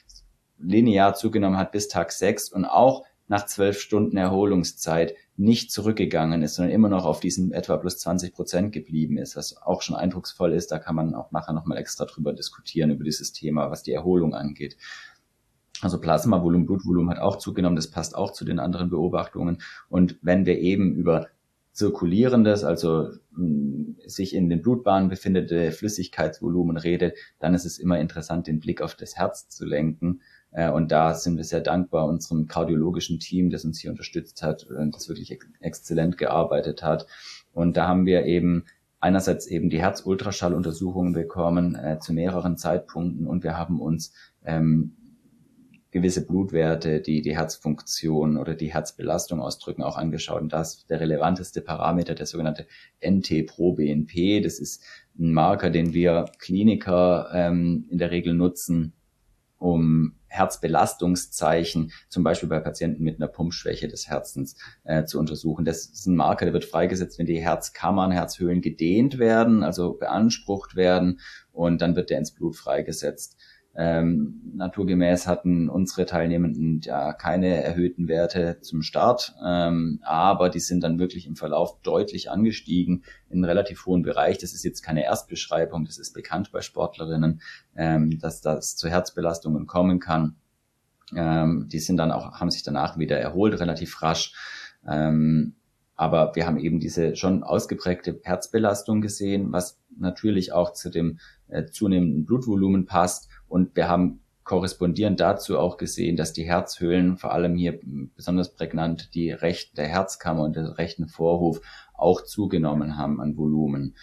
linear 0.59 1.15
zugenommen 1.15 1.59
hat 1.59 1.73
bis 1.73 1.89
Tag 1.89 2.13
6 2.13 2.53
und 2.53 2.65
auch 2.65 3.05
nach 3.27 3.47
zwölf 3.47 3.81
Stunden 3.81 4.17
Erholungszeit 4.17 5.15
nicht 5.39 5.71
zurückgegangen 5.71 6.43
ist, 6.43 6.57
sondern 6.57 6.75
immer 6.75 6.89
noch 6.89 7.05
auf 7.05 7.21
diesem 7.21 7.53
etwa 7.53 7.77
plus 7.77 7.99
20 7.99 8.35
Prozent 8.35 8.73
geblieben 8.73 9.19
ist, 9.19 9.37
was 9.37 9.57
auch 9.57 9.83
schon 9.83 9.95
eindrucksvoll 9.95 10.53
ist. 10.53 10.73
Da 10.73 10.79
kann 10.79 10.97
man 10.97 11.15
auch 11.15 11.31
nachher 11.31 11.53
nochmal 11.53 11.79
extra 11.79 12.07
drüber 12.07 12.33
diskutieren, 12.33 12.91
über 12.91 13.05
dieses 13.05 13.33
Thema, 13.33 13.71
was 13.71 13.85
die 13.85 13.93
Erholung 13.93 14.35
angeht. 14.35 14.77
Also 15.81 16.01
Plasmavolumen, 16.01 16.67
Blutvolumen 16.67 17.11
hat 17.11 17.21
auch 17.21 17.37
zugenommen, 17.37 17.77
das 17.77 17.89
passt 17.89 18.17
auch 18.17 18.33
zu 18.33 18.45
den 18.45 18.59
anderen 18.59 18.91
Beobachtungen. 18.91 19.63
Und 19.89 20.19
wenn 20.23 20.45
wir 20.45 20.59
eben 20.59 20.97
über 20.97 21.29
zirkulierendes, 21.71 22.65
also 22.65 23.11
mh, 23.31 23.37
hm, 23.37 23.97
sich 24.05 24.35
in 24.35 24.49
den 24.51 24.61
Blutbahnen 24.61 25.09
befindende 25.09 25.71
Flüssigkeitsvolumen 25.71 26.77
redet, 26.77 27.17
dann 27.39 27.55
ist 27.55 27.65
es 27.65 27.79
immer 27.79 28.01
interessant, 28.01 28.49
den 28.49 28.59
Blick 28.59 28.83
auf 28.83 28.97
das 28.97 29.17
Herz 29.17 29.49
zu 29.49 29.65
lenken. 29.65 30.21
Äh, 30.51 30.71
und 30.71 30.91
da 30.91 31.15
sind 31.15 31.37
wir 31.37 31.45
sehr 31.45 31.61
dankbar 31.61 32.07
unserem 32.07 32.47
kardiologischen 32.47 33.19
Team, 33.19 33.51
das 33.51 33.65
uns 33.65 33.81
hier 33.81 33.91
unterstützt 33.91 34.43
hat 34.43 34.65
und 34.65 34.95
das 34.95 35.09
wirklich 35.09 35.31
ex 35.31 35.47
exzellent 35.61 36.19
gearbeitet 36.19 36.83
hat. 36.83 37.07
Und 37.53 37.77
da 37.77 37.89
haben 37.89 38.07
wir 38.07 38.25
eben 38.25 38.65
einerseits 39.01 39.47
eben 39.47 39.71
die 39.71 39.81
Herzultraschalluntersuchungen 39.81 41.13
bekommen 41.13 41.75
äh, 41.75 41.99
zu 42.01 42.13
mehreren 42.13 42.57
Zeitpunkten 42.57 43.27
und 43.27 43.45
wir 43.45 43.57
haben 43.57 43.81
uns 43.81 44.13
ähm, 44.45 44.95
gewisse 45.91 46.27
Blutwerte, 46.27 47.01
die 47.01 47.23
die 47.23 47.37
Herzfunktion 47.37 48.37
oder 48.37 48.55
die 48.55 48.73
Herzbelastung 48.73 49.41
ausdrücken, 49.41 49.83
auch 49.83 49.97
angeschaut. 49.97 50.43
Und 50.43 50.53
das 50.53 50.87
der 50.87 51.01
relevanteste 51.01 51.63
Parameter, 51.63 52.15
der 52.15 52.27
sogenannte 52.27 52.67
NT-proBNP. 53.01 54.43
Das 54.43 54.59
ist 54.59 54.83
ein 55.19 55.33
Marker, 55.33 55.71
den 55.71 55.95
wir 55.95 56.27
Kliniker 56.39 57.31
ähm, 57.33 57.87
in 57.89 57.99
der 57.99 58.11
Regel 58.11 58.35
nutzen, 58.35 58.93
um 59.57 60.18
Herzbelastungszeichen, 60.29 61.93
zum 62.09 62.25
Beispiel 62.25 62.49
bei 62.49 62.61
Patienten 62.61 63.03
mit 63.03 63.17
einer 63.17 63.29
Pumpschwäche 63.29 63.89
des 63.89 64.09
Herzens, 64.09 64.57
äh, 64.85 65.05
zu 65.05 65.19
untersuchen. 65.19 65.65
Das 65.65 65.87
ist 65.87 66.07
ein 66.07 66.17
Marker, 66.17 66.45
der 66.45 66.55
wird 66.55 66.65
freigesetzt, 66.65 67.19
wenn 67.19 67.27
die 67.27 67.41
Herzkammern, 67.41 68.11
Herzhöhlen 68.11 68.61
gedehnt 68.61 69.19
werden, 69.19 69.63
also 69.63 69.95
beansprucht 69.95 70.77
werden, 70.77 71.21
und 71.53 71.83
dann 71.83 71.97
wird 71.97 72.11
der 72.11 72.19
ins 72.19 72.33
Blut 72.33 72.57
freigesetzt. 72.57 73.37
Ähm, 73.81 74.41
naturgemäß 74.57 75.29
hatten 75.29 75.69
unsere 75.69 76.05
Teilnehmenden 76.05 76.81
ja 76.81 77.13
keine 77.13 77.63
erhöhten 77.63 78.09
Werte 78.09 78.59
zum 78.61 78.83
Start, 78.83 79.37
ähm, 79.47 80.01
aber 80.03 80.51
die 80.51 80.59
sind 80.59 80.83
dann 80.83 80.99
wirklich 80.99 81.29
im 81.29 81.37
Verlauf 81.37 81.81
deutlich 81.83 82.29
angestiegen 82.29 83.05
in 83.31 83.45
relativ 83.45 83.87
hohen 83.87 84.03
Bereich. 84.03 84.37
Das 84.39 84.53
ist 84.53 84.65
jetzt 84.65 84.83
keine 84.83 85.05
Erstbeschreibung, 85.05 85.85
das 85.85 85.99
ist 85.99 86.13
bekannt 86.13 86.51
bei 86.51 86.61
Sportlerinnen, 86.61 87.41
ähm, 87.77 88.19
dass 88.19 88.41
das 88.41 88.75
zu 88.75 88.89
Herzbelastungen 88.89 89.69
kommen 89.69 90.01
kann. 90.01 90.35
Ähm, 91.15 91.69
die 91.71 91.79
sind 91.79 91.99
dann 91.99 92.11
auch, 92.11 92.41
haben 92.41 92.51
sich 92.51 92.65
danach 92.65 92.99
wieder 92.99 93.21
erholt, 93.21 93.61
relativ 93.61 94.03
rasch. 94.03 94.35
Ähm, 94.89 95.55
aber 95.95 96.35
wir 96.35 96.47
haben 96.47 96.59
eben 96.59 96.81
diese 96.81 97.15
schon 97.15 97.45
ausgeprägte 97.45 98.19
Herzbelastung 98.25 99.03
gesehen, 99.03 99.53
was 99.53 99.79
natürlich 99.97 100.53
auch 100.53 100.73
zu 100.73 100.91
dem 100.91 101.21
äh, 101.47 101.67
zunehmenden 101.67 102.25
Blutvolumen 102.25 102.85
passt 102.85 103.28
und 103.49 103.77
wir 103.77 103.89
haben 103.89 104.21
korrespondierend 104.49 105.21
dazu 105.21 105.59
auch 105.59 105.77
gesehen, 105.77 106.17
dass 106.17 106.33
die 106.33 106.45
Herzhöhlen, 106.45 107.19
vor 107.19 107.33
allem 107.33 107.55
hier 107.55 107.79
besonders 108.17 108.55
prägnant 108.55 109.15
die 109.15 109.31
rechte 109.31 109.83
Herzkammer 109.83 110.43
und 110.45 110.57
der 110.57 110.79
rechten 110.79 111.07
Vorhof, 111.07 111.61
auch 111.93 112.25
zugenommen 112.25 112.97
haben 112.97 113.21
an 113.21 113.37
Volumen, 113.37 113.95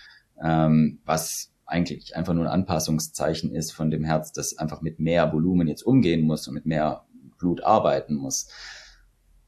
ähm, 0.44 1.00
was 1.04 1.52
eigentlich 1.66 2.16
einfach 2.16 2.34
nur 2.34 2.46
ein 2.46 2.52
Anpassungszeichen 2.52 3.56
ist 3.56 3.72
von 3.72 3.90
dem 3.90 4.04
Herz, 4.04 4.32
das 4.34 4.58
einfach 4.58 4.82
mit 4.82 5.00
mehr 5.00 5.34
Volumen 5.34 5.68
jetzt 5.68 5.82
umgehen 5.82 6.22
muss 6.22 6.48
und 6.48 6.54
mit 6.54 6.68
mehr 6.68 7.06
Blut 7.40 7.64
arbeiten 7.64 8.14
muss. 8.14 8.50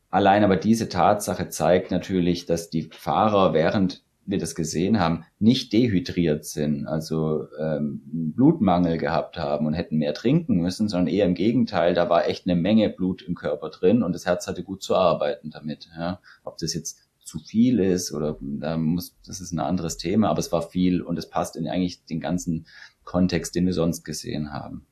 Allein 0.10 0.44
aber 0.44 0.56
diese 0.56 0.90
Tatsache 0.90 1.50
zeigt 1.50 1.92
natürlich, 1.92 2.48
dass 2.48 2.70
die 2.72 2.90
Fahrer 2.92 3.54
während 3.54 4.04
wir 4.28 4.38
das 4.38 4.56
gesehen 4.56 5.00
haben, 5.00 5.24
nicht 5.40 5.74
dehydriert 5.74 6.46
sind, 6.46 6.86
also 6.86 7.48
ähm, 7.60 8.02
Blutmangel 8.36 8.98
gehabt 8.98 9.38
haben 9.38 9.66
und 9.66 9.74
hätten 9.74 9.98
mehr 9.98 10.14
trinken 10.14 10.58
müssen, 10.58 10.90
sondern 10.90 11.08
eher 11.08 11.26
im 11.26 11.34
Gegenteil, 11.34 11.94
da 11.94 12.10
war 12.10 12.28
echt 12.28 12.46
eine 12.46 12.60
Menge 12.60 12.90
Blut 12.90 13.22
im 13.22 13.36
Körper 13.36 13.70
drin 13.70 14.04
und 14.04 14.14
das 14.14 14.26
Herz 14.26 14.48
hatte 14.48 14.64
gut 14.64 14.84
zu 14.84 14.96
arbeiten 14.96 15.50
damit. 15.50 15.90
Ja. 15.98 16.20
Ob 16.44 16.58
das 16.58 16.74
jetzt 16.74 17.00
zu 17.24 17.40
viel 17.40 17.80
ist 17.80 18.14
oder 18.14 18.38
da 18.42 18.78
muss, 18.78 19.16
das 19.26 19.42
ist 19.42 19.54
ein 19.54 19.60
anderes 19.60 19.98
Thema, 19.98 20.30
aber 20.30 20.40
es 20.40 20.52
war 20.52 20.62
viel 20.62 21.02
und 21.02 21.18
es 21.18 21.30
passt 21.30 21.56
in 21.56 21.68
eigentlich 21.68 22.06
den 22.06 22.20
ganzen 22.20 22.68
Kontext, 23.04 23.56
den 23.56 23.66
wir 23.66 23.74
sonst 23.74 24.04
gesehen 24.04 24.52
haben. 24.52 24.86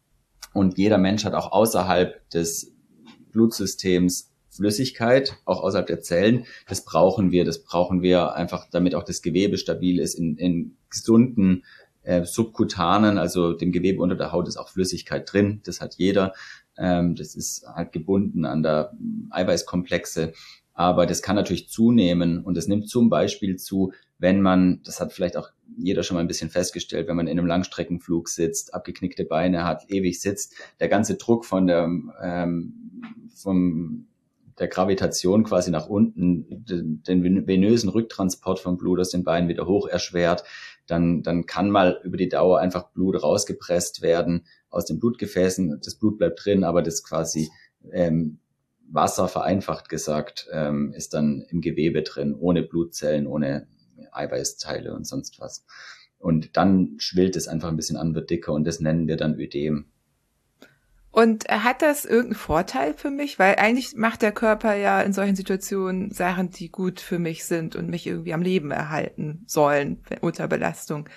Und 0.53 0.77
jeder 0.77 0.97
Mensch 0.97 1.25
hat 1.25 1.33
auch 1.33 1.51
außerhalb 1.51 2.29
des 2.29 2.73
Blutsystems 3.31 4.31
Flüssigkeit, 4.55 5.37
auch 5.45 5.61
außerhalb 5.61 5.87
der 5.87 6.01
Zellen. 6.01 6.45
Das 6.67 6.83
brauchen 6.85 7.31
wir. 7.31 7.45
Das 7.45 7.63
brauchen 7.63 8.01
wir 8.01 8.35
einfach, 8.35 8.67
damit 8.71 8.95
auch 8.95 9.03
das 9.03 9.21
Gewebe 9.21 9.57
stabil 9.57 9.99
ist. 9.99 10.15
In, 10.15 10.37
in 10.37 10.77
gesunden 10.89 11.63
äh, 12.03 12.25
subkutanen, 12.25 13.17
also 13.17 13.53
dem 13.53 13.71
Gewebe 13.71 14.01
unter 14.01 14.15
der 14.15 14.31
Haut 14.31 14.47
ist 14.47 14.57
auch 14.57 14.69
Flüssigkeit 14.69 15.31
drin. 15.31 15.61
Das 15.65 15.81
hat 15.81 15.95
jeder. 15.95 16.33
Ähm, 16.77 17.15
das 17.15 17.35
ist 17.35 17.65
halt 17.67 17.91
gebunden 17.91 18.45
an 18.45 18.63
der 18.63 18.93
Eiweißkomplexe. 19.31 20.33
Aber 20.73 21.05
das 21.05 21.21
kann 21.21 21.37
natürlich 21.37 21.69
zunehmen 21.69 22.43
und 22.43 22.57
das 22.57 22.67
nimmt 22.67 22.89
zum 22.89 23.09
Beispiel 23.09 23.55
zu, 23.55 23.93
wenn 24.17 24.41
man, 24.41 24.81
das 24.83 24.99
hat 24.99 25.13
vielleicht 25.13 25.37
auch 25.37 25.49
jeder 25.77 26.03
schon 26.03 26.15
mal 26.15 26.21
ein 26.21 26.27
bisschen 26.27 26.49
festgestellt, 26.49 27.07
wenn 27.07 27.15
man 27.15 27.27
in 27.27 27.39
einem 27.39 27.47
Langstreckenflug 27.47 28.27
sitzt, 28.27 28.73
abgeknickte 28.73 29.23
Beine 29.23 29.63
hat, 29.63 29.89
ewig 29.89 30.19
sitzt, 30.19 30.53
der 30.81 30.89
ganze 30.89 31.15
Druck 31.15 31.45
von 31.45 31.67
der 31.67 31.89
ähm, 32.21 32.73
vom 33.33 34.07
der 34.59 34.67
Gravitation 34.67 35.43
quasi 35.43 35.69
nach 35.69 35.87
unten 35.87 36.45
den 36.49 37.47
venösen 37.47 37.89
Rücktransport 37.89 38.59
vom 38.59 38.77
Blut 38.77 38.99
aus 38.99 39.09
den 39.09 39.23
Beinen 39.23 39.49
wieder 39.49 39.65
hoch 39.65 39.87
erschwert, 39.87 40.43
dann, 40.87 41.23
dann 41.23 41.45
kann 41.45 41.69
mal 41.69 41.99
über 42.03 42.17
die 42.17 42.29
Dauer 42.29 42.59
einfach 42.59 42.91
Blut 42.91 43.21
rausgepresst 43.21 44.01
werden 44.01 44.45
aus 44.69 44.85
den 44.85 44.99
Blutgefäßen. 44.99 45.81
Das 45.83 45.95
Blut 45.95 46.17
bleibt 46.17 46.45
drin, 46.45 46.63
aber 46.63 46.81
das 46.81 47.03
quasi 47.03 47.49
ähm, 47.91 48.39
Wasser, 48.87 49.27
vereinfacht 49.27 49.89
gesagt, 49.89 50.47
ähm, 50.51 50.93
ist 50.93 51.13
dann 51.13 51.45
im 51.49 51.61
Gewebe 51.61 52.03
drin, 52.03 52.35
ohne 52.35 52.63
Blutzellen, 52.63 53.27
ohne 53.27 53.67
Eiweißteile 54.11 54.93
und 54.93 55.05
sonst 55.05 55.39
was. 55.39 55.65
Und 56.17 56.55
dann 56.55 56.95
schwillt 56.97 57.35
es 57.35 57.47
einfach 57.47 57.69
ein 57.69 57.75
bisschen 57.75 57.97
an, 57.97 58.15
wird 58.15 58.29
dicker 58.29 58.53
und 58.53 58.65
das 58.65 58.79
nennen 58.79 59.07
wir 59.07 59.17
dann 59.17 59.39
Ödem. 59.39 59.85
Und 61.15 61.47
hat 61.47 61.81
das 61.81 62.03
irgendeinen 62.03 62.35
Vorteil 62.35 62.93
für 62.93 63.09
mich? 63.09 63.39
Weil 63.39 63.55
eigentlich 63.55 63.95
macht 63.95 64.21
der 64.21 64.33
Körper 64.33 64.75
ja 64.75 64.99
in 65.01 65.13
solchen 65.13 65.37
Situationen 65.37 66.11
Sachen, 66.11 66.49
die 66.49 66.69
gut 66.69 66.99
für 66.99 67.19
mich 67.19 67.45
sind 67.45 67.77
und 67.77 67.89
mich 67.89 68.05
irgendwie 68.05 68.33
am 68.33 68.41
Leben 68.41 68.69
erhalten 68.69 69.45
sollen 69.47 70.03
unter 70.19 70.49
Belastung. 70.49 71.07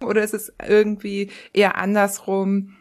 Oder 0.00 0.22
ist 0.22 0.34
es 0.34 0.54
irgendwie 0.64 1.32
eher 1.52 1.76
andersrum, 1.76 2.76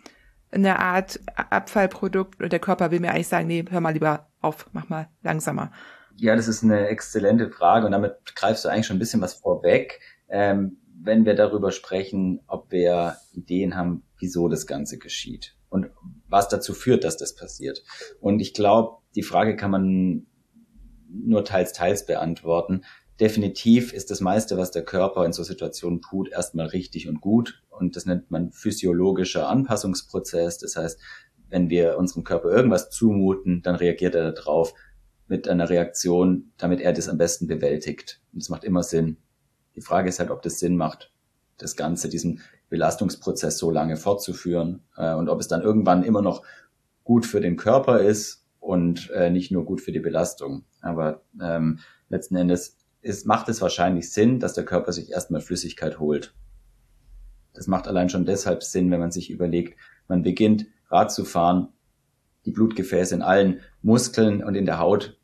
eine 0.52 0.78
Art 0.78 1.20
Abfallprodukt 1.36 2.40
und 2.40 2.54
der 2.54 2.60
Körper 2.60 2.92
will 2.92 3.00
mir 3.00 3.14
eigentlich 3.14 3.30
sagen, 3.30 3.48
nee, 3.48 3.66
hör 3.68 3.82
mal 3.82 3.94
lieber 3.94 4.30
auf, 4.40 4.70
mach 4.74 4.88
mal 4.90 5.10
langsamer. 5.24 5.72
Ja, 6.18 6.36
das 6.36 6.48
ist 6.48 6.64
eine 6.64 6.88
exzellente 6.88 7.50
Frage 7.50 7.88
und 7.88 7.94
damit 7.94 8.36
greifst 8.36 8.64
du 8.64 8.70
eigentlich 8.70 8.86
schon 8.86 8.98
ein 8.98 9.00
bisschen 9.00 9.22
was 9.22 9.34
vorweg, 9.34 10.02
ähm, 10.30 10.78
wenn 11.02 11.26
wir 11.26 11.34
darüber 11.34 11.72
sprechen, 11.72 12.42
ob 12.46 12.72
wir 12.72 13.18
Ideen 13.32 13.76
haben, 13.76 14.04
wieso 14.20 14.50
das 14.50 14.68
Ganze 14.68 15.00
geschieht 15.00 15.56
und 15.70 15.90
was 16.34 16.50
dazu 16.50 16.74
führt, 16.74 17.04
dass 17.04 17.16
das 17.16 17.36
passiert. 17.36 17.84
Und 18.20 18.40
ich 18.40 18.56
glaube, 18.56 18.98
die 19.16 19.22
Frage 19.24 19.56
kann 19.56 19.70
man 19.72 20.26
nur 21.08 21.46
teils, 21.46 21.74
teils 21.74 22.08
beantworten. 22.08 22.82
Definitiv 23.20 23.94
ist 23.94 24.10
das 24.10 24.20
meiste, 24.20 24.58
was 24.58 24.72
der 24.72 24.84
Körper 24.84 25.26
in 25.26 25.32
so 25.32 25.44
Situationen 25.44 26.02
tut, 26.02 26.32
erstmal 26.32 26.66
richtig 26.66 27.08
und 27.08 27.22
gut. 27.22 27.62
Und 27.70 27.96
das 27.96 28.08
nennt 28.08 28.32
man 28.32 28.52
physiologischer 28.52 29.48
Anpassungsprozess. 29.48 30.58
Das 30.58 30.76
heißt, 30.76 31.00
wenn 31.50 31.70
wir 31.70 32.00
unserem 32.00 32.24
Körper 32.24 32.50
irgendwas 32.50 32.90
zumuten, 32.90 33.62
dann 33.62 33.76
reagiert 33.76 34.16
er 34.16 34.32
darauf 34.32 34.74
mit 35.28 35.48
einer 35.48 35.70
Reaktion, 35.70 36.52
damit 36.58 36.82
er 36.82 36.94
das 36.94 37.10
am 37.10 37.20
besten 37.20 37.46
bewältigt. 37.46 38.22
Und 38.34 38.42
das 38.42 38.50
macht 38.50 38.64
immer 38.64 38.82
Sinn. 38.82 39.18
Die 39.76 39.82
Frage 39.82 40.10
ist 40.10 40.18
halt, 40.18 40.32
ob 40.32 40.42
das 40.42 40.58
Sinn 40.58 40.78
macht, 40.78 41.14
das 41.60 41.76
Ganze, 41.76 42.10
diesen 42.10 42.42
Belastungsprozess 42.74 43.60
so 43.60 43.70
lange 43.70 43.98
fortzuführen 43.98 44.82
äh, 44.98 45.14
und 45.14 45.30
ob 45.30 45.40
es 45.40 45.48
dann 45.48 45.62
irgendwann 45.62 46.02
immer 46.02 46.24
noch 46.24 46.42
gut 47.04 47.28
für 47.28 47.40
den 47.40 47.56
Körper 47.56 48.00
ist 48.00 48.48
und 48.60 49.12
äh, 49.12 49.30
nicht 49.30 49.52
nur 49.52 49.64
gut 49.64 49.80
für 49.80 49.92
die 49.92 50.00
Belastung. 50.00 50.66
Aber 50.82 51.22
ähm, 51.40 51.78
letzten 52.10 52.36
Endes 52.36 52.80
ist, 53.02 53.28
macht 53.28 53.48
es 53.48 53.62
wahrscheinlich 53.62 54.12
Sinn, 54.12 54.40
dass 54.40 54.56
der 54.56 54.66
Körper 54.66 54.92
sich 54.92 55.12
erstmal 55.12 55.42
Flüssigkeit 55.42 56.00
holt. 56.00 56.34
Das 57.54 57.68
macht 57.68 57.88
allein 57.88 58.10
schon 58.10 58.26
deshalb 58.26 58.64
Sinn, 58.64 58.90
wenn 58.90 59.00
man 59.00 59.12
sich 59.12 59.30
überlegt, 59.30 59.78
man 60.08 60.24
beginnt 60.24 60.66
Rad 60.90 61.12
zu 61.12 61.26
fahren, 61.26 61.68
die 62.46 62.52
Blutgefäße 62.52 63.14
in 63.14 63.22
allen 63.22 63.60
Muskeln 63.84 64.44
und 64.44 64.56
in 64.56 64.66
der 64.66 64.80
Haut 64.80 65.20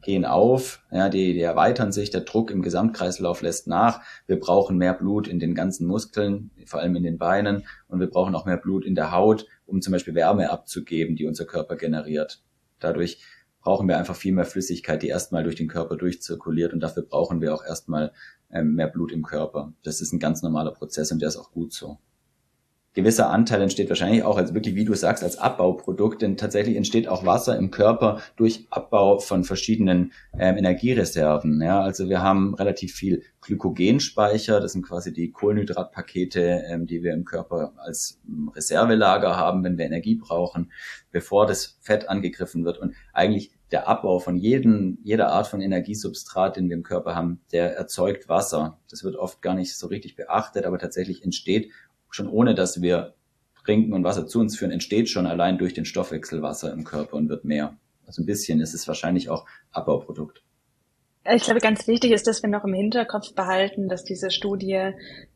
gehen 0.00 0.24
auf, 0.24 0.84
ja, 0.90 1.08
die, 1.08 1.32
die 1.32 1.40
erweitern 1.40 1.92
sich, 1.92 2.10
der 2.10 2.22
Druck 2.22 2.50
im 2.50 2.62
Gesamtkreislauf 2.62 3.42
lässt 3.42 3.66
nach. 3.66 4.00
Wir 4.26 4.38
brauchen 4.38 4.78
mehr 4.78 4.94
Blut 4.94 5.28
in 5.28 5.38
den 5.38 5.54
ganzen 5.54 5.86
Muskeln, 5.86 6.50
vor 6.66 6.80
allem 6.80 6.96
in 6.96 7.02
den 7.02 7.18
Beinen, 7.18 7.66
und 7.88 8.00
wir 8.00 8.08
brauchen 8.08 8.34
auch 8.34 8.46
mehr 8.46 8.56
Blut 8.56 8.84
in 8.84 8.94
der 8.94 9.12
Haut, 9.12 9.46
um 9.66 9.80
zum 9.80 9.92
Beispiel 9.92 10.14
Wärme 10.14 10.50
abzugeben, 10.50 11.16
die 11.16 11.26
unser 11.26 11.44
Körper 11.44 11.76
generiert. 11.76 12.42
Dadurch 12.78 13.22
brauchen 13.60 13.88
wir 13.88 13.98
einfach 13.98 14.16
viel 14.16 14.32
mehr 14.32 14.44
Flüssigkeit, 14.44 15.02
die 15.02 15.08
erstmal 15.08 15.42
durch 15.42 15.56
den 15.56 15.68
Körper 15.68 15.96
durchzirkuliert 15.96 16.72
und 16.72 16.80
dafür 16.80 17.02
brauchen 17.02 17.40
wir 17.40 17.54
auch 17.54 17.64
erstmal 17.64 18.12
ähm, 18.50 18.74
mehr 18.74 18.88
Blut 18.88 19.12
im 19.12 19.24
Körper. 19.24 19.72
Das 19.82 20.00
ist 20.00 20.12
ein 20.12 20.20
ganz 20.20 20.42
normaler 20.42 20.72
Prozess 20.72 21.12
und 21.12 21.20
der 21.20 21.28
ist 21.28 21.36
auch 21.36 21.50
gut 21.50 21.72
so 21.72 21.98
gewisser 22.98 23.30
Anteil 23.30 23.62
entsteht 23.62 23.88
wahrscheinlich 23.90 24.24
auch 24.24 24.36
als 24.36 24.54
wirklich, 24.54 24.74
wie 24.74 24.84
du 24.84 24.92
sagst, 24.94 25.22
als 25.22 25.38
Abbauprodukt, 25.38 26.20
denn 26.20 26.36
tatsächlich 26.36 26.76
entsteht 26.76 27.06
auch 27.06 27.24
Wasser 27.24 27.56
im 27.56 27.70
Körper 27.70 28.20
durch 28.34 28.66
Abbau 28.70 29.20
von 29.20 29.44
verschiedenen 29.44 30.12
ähm, 30.36 30.56
Energiereserven. 30.56 31.62
Ja, 31.62 31.80
also 31.80 32.08
wir 32.08 32.22
haben 32.22 32.54
relativ 32.54 32.92
viel 32.92 33.22
Glykogenspeicher, 33.40 34.58
das 34.58 34.72
sind 34.72 34.82
quasi 34.82 35.12
die 35.12 35.30
Kohlenhydratpakete, 35.30 36.64
ähm, 36.66 36.88
die 36.88 37.04
wir 37.04 37.12
im 37.12 37.24
Körper 37.24 37.72
als 37.76 38.18
ähm, 38.26 38.48
Reservelager 38.48 39.36
haben, 39.36 39.62
wenn 39.62 39.78
wir 39.78 39.84
Energie 39.84 40.16
brauchen, 40.16 40.72
bevor 41.12 41.46
das 41.46 41.78
Fett 41.80 42.08
angegriffen 42.08 42.64
wird. 42.64 42.78
Und 42.78 42.94
eigentlich 43.12 43.52
der 43.70 43.86
Abbau 43.86 44.18
von 44.18 44.36
jedem, 44.36 44.98
jeder 45.04 45.28
Art 45.28 45.46
von 45.46 45.60
Energiesubstrat, 45.60 46.56
den 46.56 46.68
wir 46.68 46.76
im 46.76 46.82
Körper 46.82 47.14
haben, 47.14 47.40
der 47.52 47.76
erzeugt 47.76 48.28
Wasser. 48.28 48.80
Das 48.90 49.04
wird 49.04 49.16
oft 49.16 49.42
gar 49.42 49.54
nicht 49.54 49.76
so 49.76 49.86
richtig 49.86 50.16
beachtet, 50.16 50.64
aber 50.64 50.78
tatsächlich 50.78 51.22
entsteht 51.22 51.70
schon 52.10 52.28
ohne 52.28 52.54
dass 52.54 52.80
wir 52.82 53.14
trinken 53.64 53.92
und 53.92 54.04
Wasser 54.04 54.26
zu 54.26 54.40
uns 54.40 54.56
führen, 54.56 54.70
entsteht 54.70 55.10
schon 55.10 55.26
allein 55.26 55.58
durch 55.58 55.74
den 55.74 55.84
Stoffwechsel 55.84 56.42
Wasser 56.42 56.72
im 56.72 56.84
Körper 56.84 57.16
und 57.16 57.28
wird 57.28 57.44
mehr. 57.44 57.76
Also 58.06 58.22
ein 58.22 58.26
bisschen 58.26 58.60
ist 58.60 58.72
es 58.72 58.88
wahrscheinlich 58.88 59.28
auch 59.28 59.46
Abbauprodukt. 59.72 60.42
Ich 61.30 61.44
glaube, 61.44 61.60
ganz 61.60 61.86
wichtig 61.86 62.12
ist, 62.12 62.26
dass 62.26 62.42
wir 62.42 62.48
noch 62.48 62.64
im 62.64 62.72
Hinterkopf 62.72 63.34
behalten, 63.34 63.88
dass 63.88 64.04
diese 64.04 64.30
Studie 64.30 64.92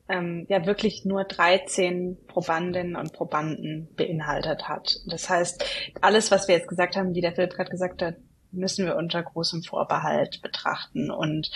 ähm, 0.08 0.46
ja 0.48 0.64
wirklich 0.64 1.04
nur 1.04 1.24
13 1.24 2.16
Probandinnen 2.28 2.96
und 2.96 3.12
Probanden 3.12 3.88
beinhaltet 3.94 4.68
hat. 4.68 5.00
Das 5.06 5.28
heißt, 5.28 5.64
alles, 6.00 6.30
was 6.30 6.48
wir 6.48 6.54
jetzt 6.54 6.68
gesagt 6.68 6.96
haben, 6.96 7.14
wie 7.14 7.20
der 7.20 7.34
Philipp 7.34 7.52
gerade 7.52 7.70
gesagt 7.70 8.00
hat, 8.00 8.16
müssen 8.52 8.86
wir 8.86 8.96
unter 8.96 9.22
großem 9.22 9.62
Vorbehalt 9.62 10.40
betrachten. 10.40 11.10
Und 11.10 11.50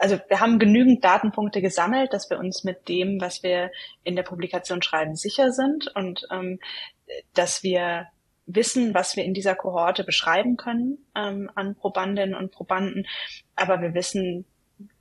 also 0.00 0.18
wir 0.28 0.40
haben 0.40 0.58
genügend 0.58 1.04
Datenpunkte 1.04 1.60
gesammelt, 1.60 2.12
dass 2.12 2.30
wir 2.30 2.38
uns 2.38 2.64
mit 2.64 2.88
dem, 2.88 3.20
was 3.20 3.42
wir 3.42 3.70
in 4.04 4.16
der 4.16 4.22
Publikation 4.22 4.82
schreiben, 4.82 5.16
sicher 5.16 5.52
sind 5.52 5.88
und 5.94 6.26
ähm, 6.30 6.58
dass 7.34 7.62
wir 7.62 8.06
wissen, 8.46 8.94
was 8.94 9.16
wir 9.16 9.24
in 9.24 9.34
dieser 9.34 9.54
Kohorte 9.54 10.04
beschreiben 10.04 10.56
können 10.56 10.98
ähm, 11.14 11.50
an 11.54 11.74
Probandinnen 11.74 12.34
und 12.34 12.52
Probanden, 12.52 13.06
aber 13.54 13.80
wir 13.80 13.94
wissen 13.94 14.46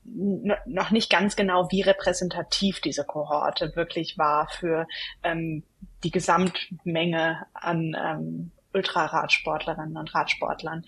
noch 0.04 0.92
nicht 0.92 1.10
ganz 1.10 1.36
genau, 1.36 1.68
wie 1.70 1.82
repräsentativ 1.82 2.82
diese 2.82 3.06
Kohorte 3.06 3.76
wirklich 3.76 4.18
war 4.18 4.50
für 4.50 4.88
ähm, 5.24 5.64
die 6.04 6.12
Gesamtmenge 6.12 7.46
an 7.54 7.96
ähm, 7.98 8.52
Ultraradsportlerinnen 8.74 9.98
und 9.98 10.14
Radsportlern. 10.14 10.86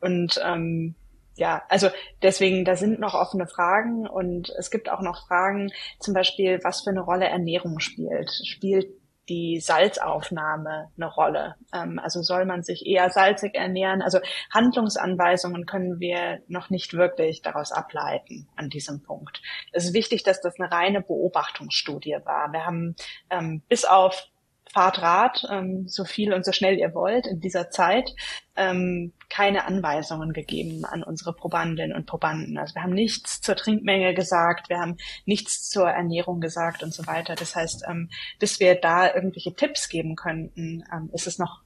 Und 0.00 0.40
ähm, 0.44 0.94
ja, 1.36 1.62
also 1.68 1.88
deswegen, 2.22 2.64
da 2.64 2.76
sind 2.76 3.00
noch 3.00 3.14
offene 3.14 3.46
Fragen 3.46 4.06
und 4.06 4.50
es 4.58 4.70
gibt 4.70 4.90
auch 4.90 5.00
noch 5.00 5.26
Fragen, 5.26 5.72
zum 5.98 6.14
Beispiel, 6.14 6.60
was 6.62 6.82
für 6.82 6.90
eine 6.90 7.00
Rolle 7.00 7.26
Ernährung 7.26 7.80
spielt. 7.80 8.30
Spielt 8.44 8.88
die 9.28 9.60
Salzaufnahme 9.60 10.90
eine 10.96 11.06
Rolle? 11.06 11.54
Ähm, 11.72 11.98
also 11.98 12.22
soll 12.22 12.44
man 12.44 12.62
sich 12.62 12.84
eher 12.86 13.08
salzig 13.10 13.54
ernähren? 13.54 14.02
Also 14.02 14.18
Handlungsanweisungen 14.50 15.64
können 15.64 16.00
wir 16.00 16.40
noch 16.48 16.70
nicht 16.70 16.94
wirklich 16.94 17.42
daraus 17.42 17.72
ableiten 17.72 18.48
an 18.56 18.68
diesem 18.68 19.02
Punkt. 19.02 19.40
Es 19.72 19.84
ist 19.84 19.94
wichtig, 19.94 20.24
dass 20.24 20.40
das 20.40 20.58
eine 20.58 20.70
reine 20.70 21.00
Beobachtungsstudie 21.00 22.18
war. 22.24 22.52
Wir 22.52 22.66
haben 22.66 22.96
ähm, 23.30 23.62
bis 23.68 23.84
auf 23.84 24.28
fahrt 24.72 25.02
Rad, 25.02 25.46
ähm, 25.50 25.86
so 25.88 26.04
viel 26.04 26.32
und 26.32 26.44
so 26.44 26.52
schnell 26.52 26.78
ihr 26.78 26.94
wollt 26.94 27.26
in 27.26 27.40
dieser 27.40 27.70
Zeit, 27.70 28.14
ähm, 28.56 29.12
keine 29.28 29.66
Anweisungen 29.66 30.32
gegeben 30.32 30.84
an 30.84 31.02
unsere 31.02 31.32
Probandinnen 31.34 31.96
und 31.96 32.06
Probanden. 32.06 32.58
Also 32.58 32.74
wir 32.74 32.82
haben 32.82 32.94
nichts 32.94 33.40
zur 33.40 33.56
Trinkmenge 33.56 34.14
gesagt, 34.14 34.68
wir 34.68 34.78
haben 34.78 34.96
nichts 35.26 35.68
zur 35.68 35.88
Ernährung 35.88 36.40
gesagt 36.40 36.82
und 36.82 36.92
so 36.92 37.06
weiter. 37.06 37.34
Das 37.34 37.54
heißt, 37.54 37.84
ähm, 37.88 38.10
bis 38.38 38.60
wir 38.60 38.74
da 38.74 39.14
irgendwelche 39.14 39.54
Tipps 39.54 39.88
geben 39.88 40.16
könnten, 40.16 40.84
ähm, 40.92 41.10
ist 41.12 41.26
es 41.26 41.38
noch, 41.38 41.62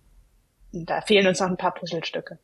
da 0.72 1.00
fehlen 1.00 1.26
uns 1.26 1.40
noch 1.40 1.48
ein 1.48 1.56
paar 1.56 1.74
Puzzlestücke. 1.74 2.38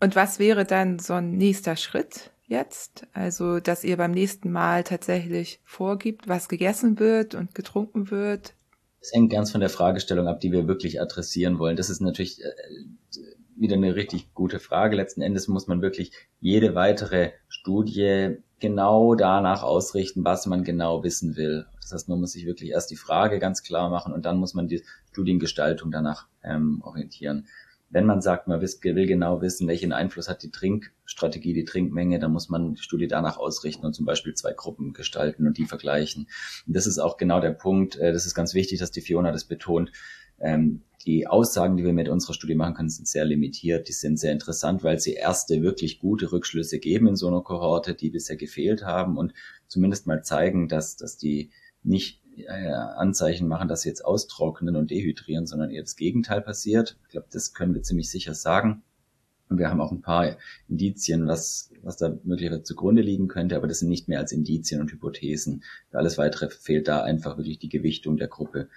Und 0.00 0.16
was 0.16 0.38
wäre 0.38 0.64
dann 0.64 0.98
so 0.98 1.14
ein 1.14 1.32
nächster 1.32 1.76
Schritt? 1.76 2.30
Jetzt? 2.46 3.06
Also, 3.12 3.60
dass 3.60 3.84
ihr 3.84 3.96
beim 3.96 4.12
nächsten 4.12 4.50
Mal 4.50 4.84
tatsächlich 4.84 5.60
vorgibt, 5.64 6.28
was 6.28 6.48
gegessen 6.48 6.98
wird 6.98 7.34
und 7.34 7.54
getrunken 7.54 8.10
wird? 8.10 8.54
Das 9.00 9.12
hängt 9.12 9.32
ganz 9.32 9.50
von 9.50 9.60
der 9.60 9.70
Fragestellung 9.70 10.28
ab, 10.28 10.40
die 10.40 10.52
wir 10.52 10.68
wirklich 10.68 11.00
adressieren 11.00 11.58
wollen. 11.58 11.76
Das 11.76 11.90
ist 11.90 12.00
natürlich 12.00 12.40
äh, 12.42 12.50
wieder 13.56 13.76
eine 13.76 13.96
richtig 13.96 14.32
gute 14.34 14.60
Frage. 14.60 14.96
Letzten 14.96 15.22
Endes 15.22 15.48
muss 15.48 15.66
man 15.66 15.82
wirklich 15.82 16.12
jede 16.40 16.74
weitere 16.74 17.32
Studie 17.48 18.36
genau 18.60 19.16
danach 19.16 19.64
ausrichten, 19.64 20.24
was 20.24 20.46
man 20.46 20.62
genau 20.62 21.02
wissen 21.02 21.36
will. 21.36 21.66
Das 21.80 21.92
heißt, 21.92 22.08
man 22.08 22.20
muss 22.20 22.32
sich 22.32 22.46
wirklich 22.46 22.70
erst 22.70 22.90
die 22.92 22.96
Frage 22.96 23.40
ganz 23.40 23.64
klar 23.64 23.90
machen 23.90 24.12
und 24.12 24.24
dann 24.24 24.38
muss 24.38 24.54
man 24.54 24.68
die 24.68 24.84
Studiengestaltung 25.10 25.90
danach 25.90 26.28
ähm, 26.44 26.80
orientieren 26.84 27.48
wenn 27.92 28.06
man 28.06 28.22
sagt, 28.22 28.48
man 28.48 28.62
will 28.62 29.06
genau 29.06 29.42
wissen, 29.42 29.68
welchen 29.68 29.92
Einfluss 29.92 30.28
hat 30.28 30.42
die 30.42 30.50
Trinkstrategie, 30.50 31.52
die 31.52 31.66
Trinkmenge, 31.66 32.18
dann 32.18 32.32
muss 32.32 32.48
man 32.48 32.74
die 32.74 32.82
Studie 32.82 33.06
danach 33.06 33.36
ausrichten 33.36 33.84
und 33.84 33.92
zum 33.92 34.06
Beispiel 34.06 34.32
zwei 34.32 34.54
Gruppen 34.54 34.94
gestalten 34.94 35.46
und 35.46 35.58
die 35.58 35.66
vergleichen. 35.66 36.26
Und 36.66 36.74
das 36.74 36.86
ist 36.86 36.98
auch 36.98 37.18
genau 37.18 37.40
der 37.40 37.52
Punkt, 37.52 37.96
äh, 37.96 38.12
das 38.12 38.24
ist 38.24 38.34
ganz 38.34 38.54
wichtig, 38.54 38.78
dass 38.78 38.90
die 38.90 39.02
Fiona 39.02 39.30
das 39.30 39.44
betont. 39.44 39.92
Ähm, 40.40 40.82
die 41.04 41.26
Aussagen, 41.26 41.76
die 41.76 41.84
wir 41.84 41.92
mit 41.92 42.08
unserer 42.08 42.32
Studie 42.32 42.54
machen 42.54 42.74
können, 42.74 42.88
sind 42.88 43.08
sehr 43.08 43.26
limitiert. 43.26 43.88
Die 43.88 43.92
sind 43.92 44.18
sehr 44.18 44.32
interessant, 44.32 44.82
weil 44.82 44.98
sie 44.98 45.12
erste 45.12 45.62
wirklich 45.62 45.98
gute 45.98 46.32
Rückschlüsse 46.32 46.78
geben 46.78 47.08
in 47.08 47.16
so 47.16 47.28
einer 47.28 47.42
Kohorte, 47.42 47.94
die 47.94 48.08
bisher 48.08 48.36
gefehlt 48.36 48.84
haben 48.84 49.18
und 49.18 49.34
zumindest 49.66 50.06
mal 50.06 50.24
zeigen, 50.24 50.68
dass, 50.68 50.96
dass 50.96 51.18
die 51.18 51.50
nicht 51.82 52.21
Anzeichen 52.48 53.48
machen, 53.48 53.68
dass 53.68 53.82
sie 53.82 53.88
jetzt 53.88 54.04
austrocknen 54.04 54.76
und 54.76 54.90
dehydrieren, 54.90 55.46
sondern 55.46 55.70
eher 55.70 55.82
das 55.82 55.96
Gegenteil 55.96 56.40
passiert. 56.40 56.96
Ich 57.04 57.10
glaube, 57.10 57.26
das 57.30 57.52
können 57.52 57.74
wir 57.74 57.82
ziemlich 57.82 58.10
sicher 58.10 58.34
sagen. 58.34 58.82
Und 59.48 59.58
wir 59.58 59.68
haben 59.68 59.82
auch 59.82 59.92
ein 59.92 60.00
paar 60.00 60.38
Indizien, 60.68 61.26
was, 61.26 61.70
was 61.82 61.98
da 61.98 62.16
möglicherweise 62.24 62.62
zugrunde 62.62 63.02
liegen 63.02 63.28
könnte, 63.28 63.54
aber 63.54 63.66
das 63.66 63.80
sind 63.80 63.90
nicht 63.90 64.08
mehr 64.08 64.18
als 64.18 64.32
Indizien 64.32 64.80
und 64.80 64.90
Hypothesen. 64.90 65.62
Alles 65.92 66.16
weitere 66.16 66.48
fehlt 66.48 66.88
da 66.88 67.02
einfach 67.02 67.36
wirklich 67.36 67.58
die 67.58 67.68
Gewichtung 67.68 68.16
der 68.16 68.28
Gruppe. 68.28 68.68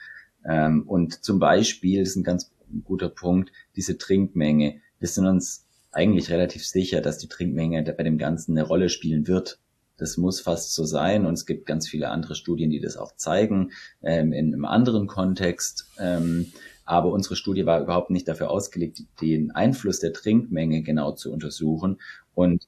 Ähm, 0.44 0.84
und 0.86 1.24
zum 1.24 1.40
Beispiel, 1.40 2.02
das 2.02 2.10
ist 2.10 2.16
ein 2.18 2.24
ganz 2.24 2.52
guter 2.84 3.08
Punkt, 3.08 3.54
diese 3.78 3.98
Trinkmenge. 3.98 4.82
Wir 5.00 5.08
sind 5.08 5.28
uns 5.28 5.66
eigentlich 5.94 6.30
relativ 6.30 6.66
sicher, 6.66 7.00
dass 7.00 7.20
die 7.20 7.30
Trinkmenge 7.30 7.82
bei 7.84 8.04
dem 8.04 8.18
Ganzen 8.18 8.58
eine 8.58 8.68
Rolle 8.68 8.90
spielen 8.90 9.28
wird. 9.28 9.60
Das 9.98 10.18
muss 10.18 10.42
fast 10.42 10.74
so 10.74 10.86
sein 10.86 11.26
und 11.26 11.34
es 11.34 11.46
gibt 11.46 11.66
ganz 11.66 11.88
viele 11.88 12.10
andere 12.10 12.36
Studien, 12.36 12.70
die 12.70 12.80
das 12.80 12.98
auch 12.98 13.16
zeigen 13.16 13.72
ähm, 14.04 14.34
in 14.34 14.54
einem 14.54 14.66
anderen 14.66 15.08
Kontext. 15.08 15.88
Ähm, 16.00 16.52
Aber 16.86 17.12
unsere 17.12 17.36
Studie 17.36 17.66
war 17.66 17.82
überhaupt 17.82 18.10
nicht 18.10 18.28
dafür 18.28 18.52
ausgelegt, 18.52 19.00
den 19.22 19.52
Einfluss 19.52 20.00
der 20.00 20.14
Trinkmenge 20.14 20.84
genau 20.84 21.14
zu 21.14 21.32
untersuchen. 21.32 22.00
Und 22.34 22.68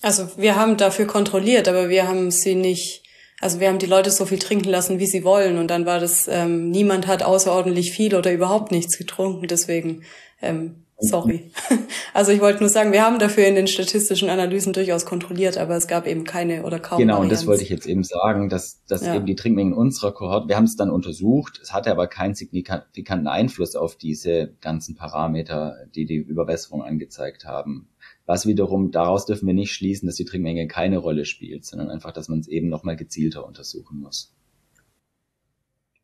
also 0.00 0.28
wir 0.36 0.56
haben 0.56 0.76
dafür 0.76 1.06
kontrolliert, 1.06 1.68
aber 1.68 1.88
wir 1.88 2.06
haben 2.08 2.30
sie 2.30 2.54
nicht 2.54 3.04
also 3.40 3.60
wir 3.60 3.68
haben 3.68 3.78
die 3.80 3.86
Leute 3.86 4.10
so 4.10 4.26
viel 4.26 4.38
trinken 4.38 4.68
lassen, 4.68 5.00
wie 5.00 5.06
sie 5.06 5.24
wollen. 5.24 5.58
Und 5.58 5.68
dann 5.68 5.86
war 5.86 5.98
das, 6.00 6.28
ähm, 6.28 6.70
niemand 6.70 7.06
hat 7.06 7.22
außerordentlich 7.22 7.92
viel 7.92 8.14
oder 8.14 8.32
überhaupt 8.32 8.70
nichts 8.70 8.96
getrunken. 8.96 9.48
Deswegen, 9.48 10.04
ähm, 10.40 10.83
sorry. 11.08 11.50
Also 12.12 12.30
ich 12.30 12.40
wollte 12.40 12.60
nur 12.60 12.68
sagen, 12.68 12.92
wir 12.92 13.04
haben 13.04 13.18
dafür 13.18 13.44
in 13.46 13.56
den 13.56 13.66
statistischen 13.66 14.30
Analysen 14.30 14.72
durchaus 14.72 15.04
kontrolliert, 15.04 15.58
aber 15.58 15.74
es 15.74 15.88
gab 15.88 16.06
eben 16.06 16.22
keine 16.22 16.62
oder 16.62 16.78
kaum. 16.78 16.98
Genau, 16.98 17.14
Varianz. 17.14 17.24
und 17.24 17.32
das 17.32 17.46
wollte 17.48 17.64
ich 17.64 17.70
jetzt 17.70 17.86
eben 17.86 18.04
sagen, 18.04 18.48
dass, 18.48 18.84
dass 18.86 19.04
ja. 19.04 19.16
eben 19.16 19.26
die 19.26 19.34
Trinkmengen 19.34 19.74
unserer 19.74 20.12
Kohorte, 20.12 20.46
wir 20.46 20.56
haben 20.56 20.64
es 20.64 20.76
dann 20.76 20.90
untersucht, 20.90 21.58
es 21.60 21.72
hatte 21.72 21.90
aber 21.90 22.06
keinen 22.06 22.36
signifikanten 22.36 23.26
Einfluss 23.26 23.74
auf 23.74 23.96
diese 23.96 24.54
ganzen 24.60 24.94
Parameter, 24.94 25.76
die 25.96 26.06
die 26.06 26.16
Überwässerung 26.16 26.84
angezeigt 26.84 27.44
haben. 27.46 27.88
Was 28.26 28.46
wiederum, 28.46 28.92
daraus 28.92 29.26
dürfen 29.26 29.46
wir 29.46 29.54
nicht 29.54 29.72
schließen, 29.72 30.06
dass 30.06 30.14
die 30.14 30.24
Trinkmenge 30.24 30.68
keine 30.68 30.98
Rolle 30.98 31.24
spielt, 31.24 31.64
sondern 31.64 31.90
einfach, 31.90 32.12
dass 32.12 32.28
man 32.28 32.38
es 32.38 32.48
eben 32.48 32.68
nochmal 32.68 32.94
gezielter 32.96 33.44
untersuchen 33.44 33.98
muss. 33.98 34.32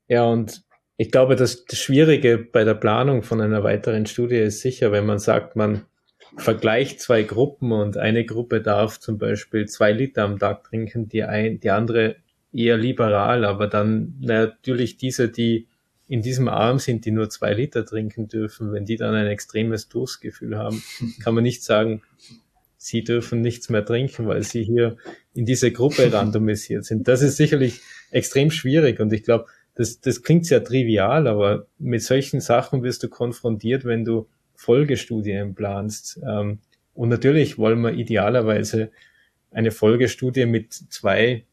Ja, 0.09 0.25
und 0.25 0.65
ich 1.01 1.11
glaube, 1.11 1.35
das, 1.35 1.65
Schwierige 1.73 2.37
bei 2.37 2.63
der 2.63 2.75
Planung 2.75 3.23
von 3.23 3.41
einer 3.41 3.65
weiteren 3.65 4.05
Studie 4.05 4.37
ist 4.37 4.61
sicher, 4.61 4.93
wenn 4.93 5.07
man 5.07 5.19
sagt, 5.19 5.57
man 5.57 5.87
vergleicht 6.37 7.01
zwei 7.01 7.23
Gruppen 7.23 7.73
und 7.73 7.97
eine 7.97 8.27
Gruppe 8.27 8.61
darf 8.61 9.01
zum 9.01 9.17
Beispiel 9.17 9.65
zwei 9.67 9.93
Liter 9.93 10.25
am 10.25 10.39
Tag 10.39 10.65
trinken, 10.65 11.09
die, 11.09 11.23
ein, 11.23 11.59
die 11.59 11.71
andere 11.71 12.17
eher 12.53 12.77
liberal, 12.77 13.47
aber 13.47 13.67
dann 13.67 14.15
natürlich 14.21 14.99
diese, 14.99 15.31
die 15.31 15.69
in 16.07 16.21
diesem 16.21 16.49
Arm 16.49 16.79
sind, 16.79 17.07
die 17.07 17.13
nur 17.13 17.31
zwei 17.31 17.55
Liter 17.55 17.87
trinken 17.87 18.29
dürfen, 18.29 18.71
wenn 18.75 18.85
die 18.85 18.97
dann 18.97 19.15
ein 19.15 19.27
extremes 19.27 19.89
Durstgefühl 19.89 20.59
haben, 20.59 20.83
kann 21.25 21.35
man 21.35 21.45
nicht 21.45 21.65
sagen, 21.65 22.03
sie 22.77 23.05
dürfen 23.05 23.41
nichts 23.41 23.71
mehr 23.71 23.87
trinken, 23.87 24.29
weil 24.29 24.43
sie 24.43 24.65
hier 24.65 24.99
in 25.33 25.47
diese 25.47 25.73
Gruppe 25.73 26.13
randomisiert 26.13 26.85
sind. 26.85 27.09
Das 27.09 27.23
ist 27.23 27.39
sicherlich 27.39 27.81
extrem 28.11 28.51
schwierig 28.51 29.01
und 29.01 29.15
ich 29.15 29.23
glaube, 29.23 29.47
das, 29.75 30.01
das 30.01 30.23
klingt 30.23 30.47
sehr 30.47 30.63
trivial, 30.65 31.27
aber 31.27 31.67
mit 31.79 32.03
solchen 32.03 32.41
Sachen 32.41 32.83
wirst 32.83 33.03
du 33.03 33.09
konfrontiert, 33.09 33.85
wenn 33.85 34.05
du 34.05 34.29
Folgestudien 34.55 35.55
planst. 35.55 36.21
Ähm, 36.27 36.59
und 36.95 37.09
natürlich 37.09 37.57
wollen 37.57 37.81
wir 37.81 37.93
idealerweise 37.93 38.91
eine 39.51 39.71
Folgestudie 39.71 40.47
mit 40.47 40.73
zwei 40.73 41.45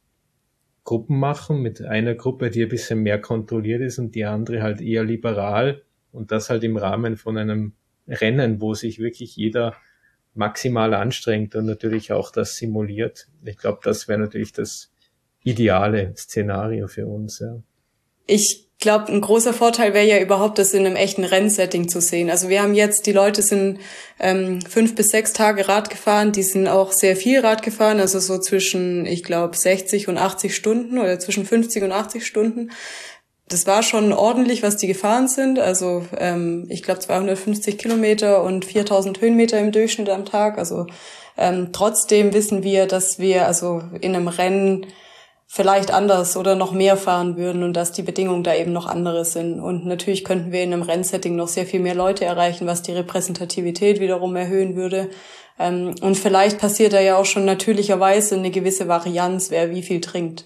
Gruppen 0.83 1.19
machen, 1.19 1.61
mit 1.61 1.81
einer 1.81 2.15
Gruppe, 2.15 2.49
die 2.49 2.63
ein 2.63 2.69
bisschen 2.69 3.03
mehr 3.03 3.19
kontrolliert 3.19 3.81
ist 3.81 3.99
und 3.99 4.15
die 4.15 4.25
andere 4.25 4.61
halt 4.61 4.81
eher 4.81 5.03
liberal 5.03 5.83
und 6.11 6.31
das 6.31 6.49
halt 6.49 6.63
im 6.63 6.77
Rahmen 6.77 7.17
von 7.17 7.37
einem 7.37 7.73
Rennen, 8.07 8.61
wo 8.61 8.73
sich 8.73 8.99
wirklich 8.99 9.35
jeder 9.35 9.75
maximal 10.33 10.93
anstrengt 10.93 11.55
und 11.55 11.65
natürlich 11.65 12.11
auch 12.13 12.31
das 12.31 12.55
simuliert. 12.55 13.27
Ich 13.43 13.57
glaube, 13.57 13.79
das 13.83 14.07
wäre 14.07 14.19
natürlich 14.19 14.53
das 14.53 14.91
ideale 15.43 16.13
Szenario 16.15 16.87
für 16.87 17.07
uns. 17.07 17.39
Ja. 17.39 17.61
Ich 18.27 18.67
glaube, 18.79 19.11
ein 19.11 19.21
großer 19.21 19.53
Vorteil 19.53 19.93
wäre 19.93 20.05
ja 20.05 20.19
überhaupt, 20.19 20.59
das 20.59 20.73
in 20.73 20.85
einem 20.85 20.95
echten 20.95 21.23
Rennsetting 21.23 21.89
zu 21.89 21.99
sehen. 21.99 22.29
Also 22.29 22.47
wir 22.47 22.61
haben 22.61 22.75
jetzt, 22.75 23.07
die 23.07 23.11
Leute 23.11 23.41
sind 23.41 23.79
ähm, 24.19 24.61
fünf 24.61 24.93
bis 24.93 25.09
sechs 25.09 25.33
Tage 25.33 25.67
Rad 25.67 25.89
gefahren, 25.89 26.31
die 26.31 26.43
sind 26.43 26.67
auch 26.67 26.91
sehr 26.91 27.15
viel 27.15 27.39
Rad 27.39 27.63
gefahren, 27.63 27.99
also 27.99 28.19
so 28.19 28.37
zwischen, 28.37 29.05
ich 29.07 29.23
glaube, 29.23 29.57
60 29.57 30.07
und 30.09 30.17
80 30.17 30.55
Stunden 30.55 30.99
oder 30.99 31.19
zwischen 31.19 31.45
50 31.45 31.83
und 31.83 31.91
80 31.91 32.25
Stunden. 32.25 32.71
Das 33.49 33.65
war 33.65 33.81
schon 33.81 34.13
ordentlich, 34.13 34.61
was 34.61 34.77
die 34.77 34.87
gefahren 34.87 35.27
sind. 35.27 35.57
Also 35.57 36.05
ähm, 36.17 36.65
ich 36.69 36.83
glaube 36.83 36.99
250 36.99 37.77
Kilometer 37.77 38.43
und 38.43 38.65
4000 38.65 39.21
Höhenmeter 39.21 39.57
im 39.57 39.71
Durchschnitt 39.71 40.09
am 40.09 40.25
Tag. 40.25 40.57
Also 40.57 40.85
ähm, 41.37 41.69
trotzdem 41.71 42.33
wissen 42.33 42.61
wir, 42.61 42.87
dass 42.87 43.19
wir 43.19 43.47
also 43.47 43.81
in 44.01 44.15
einem 44.15 44.27
Rennen 44.27 44.85
vielleicht 45.49 45.91
anders 45.91 46.35
oder 46.35 46.55
noch 46.55 46.73
mehr 46.73 46.97
fahren 46.97 47.37
würden 47.37 47.63
und 47.63 47.73
dass 47.73 47.93
die 47.93 48.03
Bedingungen 48.03 48.43
da 48.43 48.53
eben 48.53 48.73
noch 48.73 48.85
andere 48.85 49.23
sind. 49.23 49.61
Und 49.61 49.85
natürlich 49.85 50.25
könnten 50.25 50.51
wir 50.51 50.61
in 50.61 50.73
einem 50.73 50.81
Rennsetting 50.81 51.37
noch 51.37 51.47
sehr 51.47 51.65
viel 51.65 51.79
mehr 51.79 51.95
Leute 51.95 52.25
erreichen, 52.25 52.67
was 52.67 52.81
die 52.81 52.91
Repräsentativität 52.91 54.01
wiederum 54.01 54.35
erhöhen 54.35 54.75
würde. 54.75 55.09
Ähm, 55.57 55.95
und 56.01 56.15
vielleicht 56.15 56.59
passiert 56.59 56.91
da 56.91 56.99
ja 56.99 57.15
auch 57.15 57.25
schon 57.25 57.45
natürlicherweise 57.45 58.35
eine 58.35 58.51
gewisse 58.51 58.89
Varianz, 58.89 59.49
wer 59.49 59.71
wie 59.71 59.81
viel 59.81 60.01
trinkt. 60.01 60.43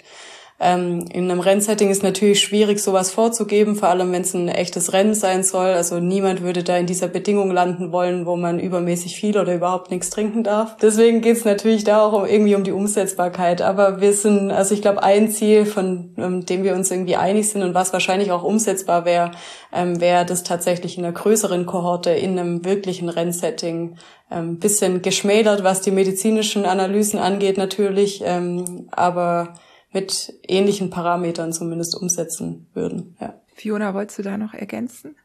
Ähm, 0.64 1.06
in 1.12 1.32
einem 1.32 1.40
Rennsetting 1.40 1.90
ist 1.90 2.04
natürlich 2.04 2.40
schwierig, 2.40 2.80
sowas 2.80 3.10
vorzugeben, 3.10 3.76
vor 3.76 3.90
allem 3.90 4.12
wenn 4.12 4.22
es 4.22 4.36
ein 4.36 4.48
echtes 4.48 4.94
Rennen 4.94 5.16
sein 5.16 5.44
soll. 5.44 5.70
Also 5.70 6.00
niemand 6.00 6.44
würde 6.44 6.64
da 6.64 6.78
in 6.78 6.86
dieser 6.86 7.08
Bedingung 7.08 7.50
landen 7.50 7.92
wollen, 7.92 8.28
wo 8.28 8.36
man 8.36 8.60
übermäßig 8.60 9.16
viel 9.16 9.40
oder 9.40 9.56
überhaupt 9.56 9.90
nichts 9.90 10.12
trinken 10.12 10.44
darf. 10.44 10.78
Deswegen 10.78 11.22
geht 11.22 11.38
es 11.38 11.46
natürlich 11.46 11.84
da 11.84 12.06
auch 12.06 12.28
irgendwie 12.28 12.54
um 12.54 12.64
die 12.64 12.74
Umsetzbarkeit. 12.74 13.64
Aber 13.64 14.02
wir 14.02 14.14
sind, 14.14 14.52
also 14.52 14.76
ich 14.76 14.84
glaube, 14.84 15.02
ein 15.02 15.32
Ziel, 15.32 15.66
von 15.66 16.14
ähm, 16.20 16.46
dem 16.46 16.64
wir 16.64 16.76
uns 16.76 16.92
irgendwie 16.92 17.16
einig 17.16 17.50
sind 17.50 17.64
und 17.64 17.74
was 17.74 17.92
wahrscheinlich 17.92 18.32
auch 18.32 18.44
umsetzbar 18.44 19.04
wäre, 19.04 19.32
ähm, 19.74 20.00
wäre 20.00 20.28
das 20.28 20.44
tatsächlich 20.44 20.96
in 20.96 21.04
einer 21.04 21.14
größeren 21.14 21.66
Kohorte, 21.66 22.12
in 22.12 22.38
einem 22.38 22.64
wirklichen 22.64 23.10
Rennsetting 23.10 23.96
ähm, 24.30 24.60
bisschen 24.60 25.02
geschmälert, 25.02 25.64
was 25.64 25.82
die 25.82 25.92
medizinischen 25.92 26.66
Analysen 26.66 27.20
angeht 27.20 27.58
natürlich, 27.58 28.22
ähm, 28.24 28.88
aber 28.92 29.56
mit 29.94 30.34
ähnlichen 30.48 30.90
Parametern 30.90 31.54
zumindest 31.54 31.96
umsetzen 32.00 32.68
würden. 32.74 33.16
Ja. 33.20 33.34
Fiona, 33.54 33.94
wolltest 33.94 34.20
du 34.20 34.24
da 34.24 34.38
noch 34.38 34.54
ergänzen? 34.54 35.16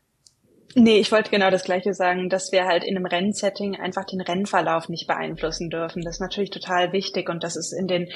Nee, 0.74 0.98
ich 0.98 1.10
wollte 1.10 1.30
genau 1.30 1.48
das 1.48 1.64
Gleiche 1.64 1.94
sagen, 1.94 2.28
dass 2.28 2.52
wir 2.52 2.66
halt 2.66 2.84
in 2.84 2.96
einem 2.96 3.06
Rennsetting 3.06 3.76
einfach 3.76 4.04
den 4.04 4.20
Rennverlauf 4.20 4.90
nicht 4.90 5.06
beeinflussen 5.06 5.70
dürfen. 5.70 6.02
Das 6.02 6.16
ist 6.16 6.20
natürlich 6.20 6.50
total 6.50 6.92
wichtig 6.92 7.30
und 7.30 7.42
das 7.42 7.56
ist 7.56 7.72
in 7.72 7.86
den 7.86 8.08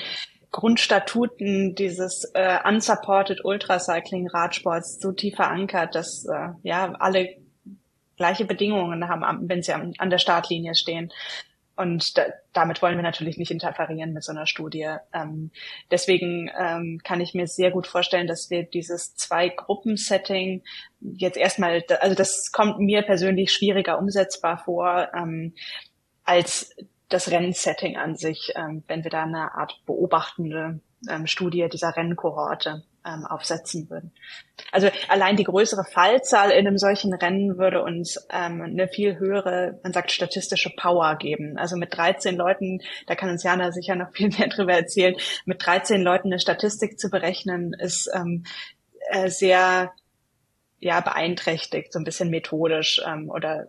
Grundstatuten 0.51 1.75
dieses 1.75 2.31
äh, 2.35 2.59
unsupported 2.69 3.45
Ultracycling 3.45 4.29
Radsports 4.29 4.99
so 5.01 5.13
tief 5.13 5.37
verankert, 5.37 5.95
dass 5.95 6.27
äh, 6.27 6.49
ja 6.63 6.93
alle 6.99 7.37
gleiche 8.19 8.45
Bedingungen 8.45 9.09
haben, 9.09 9.49
wenn 9.49 9.63
sie 9.63 9.73
an 9.73 10.11
der 10.11 10.19
Startlinie 10.19 10.75
stehen. 10.75 11.11
Und 11.81 12.19
da, 12.19 12.27
damit 12.53 12.83
wollen 12.83 12.97
wir 12.97 13.03
natürlich 13.03 13.39
nicht 13.39 13.51
interferieren 13.51 14.13
mit 14.13 14.23
so 14.23 14.33
einer 14.33 14.47
Studie. 14.47 14.97
Ähm, 15.15 15.51
deswegen 15.91 16.51
ähm, 16.55 17.01
kann 17.03 17.23
ich 17.23 17.33
mir 17.33 17.47
sehr 17.47 17.71
gut 17.71 17.87
vorstellen, 17.87 18.27
dass 18.27 18.51
wir 18.51 18.65
dieses 18.65 19.15
Zwei-Gruppen-Setting 19.15 20.63
jetzt 21.01 21.39
erstmal, 21.39 21.83
also 22.01 22.15
das 22.15 22.53
kommt 22.53 22.81
mir 22.81 23.01
persönlich 23.01 23.51
schwieriger 23.51 23.99
umsetzbar 23.99 24.59
vor 24.59 25.09
ähm, 25.15 25.55
als 26.23 26.77
das 27.09 27.31
Rennsetting 27.31 27.97
an 27.97 28.15
sich, 28.15 28.53
ähm, 28.57 28.85
wenn 28.87 29.03
wir 29.03 29.11
da 29.11 29.23
eine 29.23 29.55
Art 29.55 29.81
beobachtende 29.87 30.81
ähm, 31.09 31.27
Studie 31.27 31.67
dieser 31.73 31.97
Rennkohorte 31.97 32.85
ähm, 33.05 33.25
aufsetzen 33.27 33.89
würden. 33.91 34.13
Also 34.73 34.89
allein 35.09 35.37
die 35.37 35.45
größere 35.45 35.85
Fallzahl 35.85 36.51
in 36.51 36.67
einem 36.67 36.79
solchen 36.79 37.13
Rennen 37.15 37.59
würde 37.59 37.83
uns 37.83 38.27
ähm, 38.31 38.63
eine 38.63 38.89
viel 38.89 39.19
höhere, 39.19 39.79
man 39.83 39.93
sagt, 39.93 40.13
statistische 40.13 40.71
Power 40.71 41.17
geben. 41.17 41.57
Also 41.59 41.77
mit 41.77 41.97
13 41.97 42.37
Leuten, 42.37 42.81
da 43.07 43.15
kann 43.15 43.31
uns 43.31 43.43
Jana 43.43 43.73
sicher 43.73 43.97
noch 43.97 44.13
viel 44.13 44.29
mehr 44.29 44.49
drüber 44.55 44.75
erzählen, 44.75 45.17
mit 45.45 45.65
13 45.65 46.03
Leuten 46.03 46.29
eine 46.29 46.41
Statistik 46.41 46.99
zu 46.99 47.11
berechnen, 47.11 47.75
ist 47.75 48.11
ähm, 48.15 48.45
äh, 49.11 49.29
sehr 49.29 49.93
ja 50.79 51.01
beeinträchtigt, 51.01 51.93
so 51.93 51.99
ein 51.99 52.05
bisschen 52.05 52.31
methodisch 52.31 53.03
ähm, 53.07 53.29
oder 53.31 53.69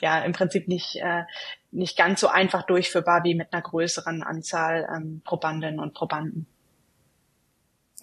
ja 0.00 0.20
im 0.20 0.32
Prinzip 0.32 0.68
nicht 0.68 0.96
äh, 0.96 1.24
nicht 1.70 1.96
ganz 1.96 2.20
so 2.20 2.28
einfach 2.28 2.64
durchführbar 2.64 3.24
wie 3.24 3.34
mit 3.34 3.52
einer 3.52 3.62
größeren 3.62 4.22
Anzahl 4.22 4.86
ähm, 4.94 5.22
Probandinnen 5.24 5.80
und 5.80 5.94
Probanden. 5.94 6.46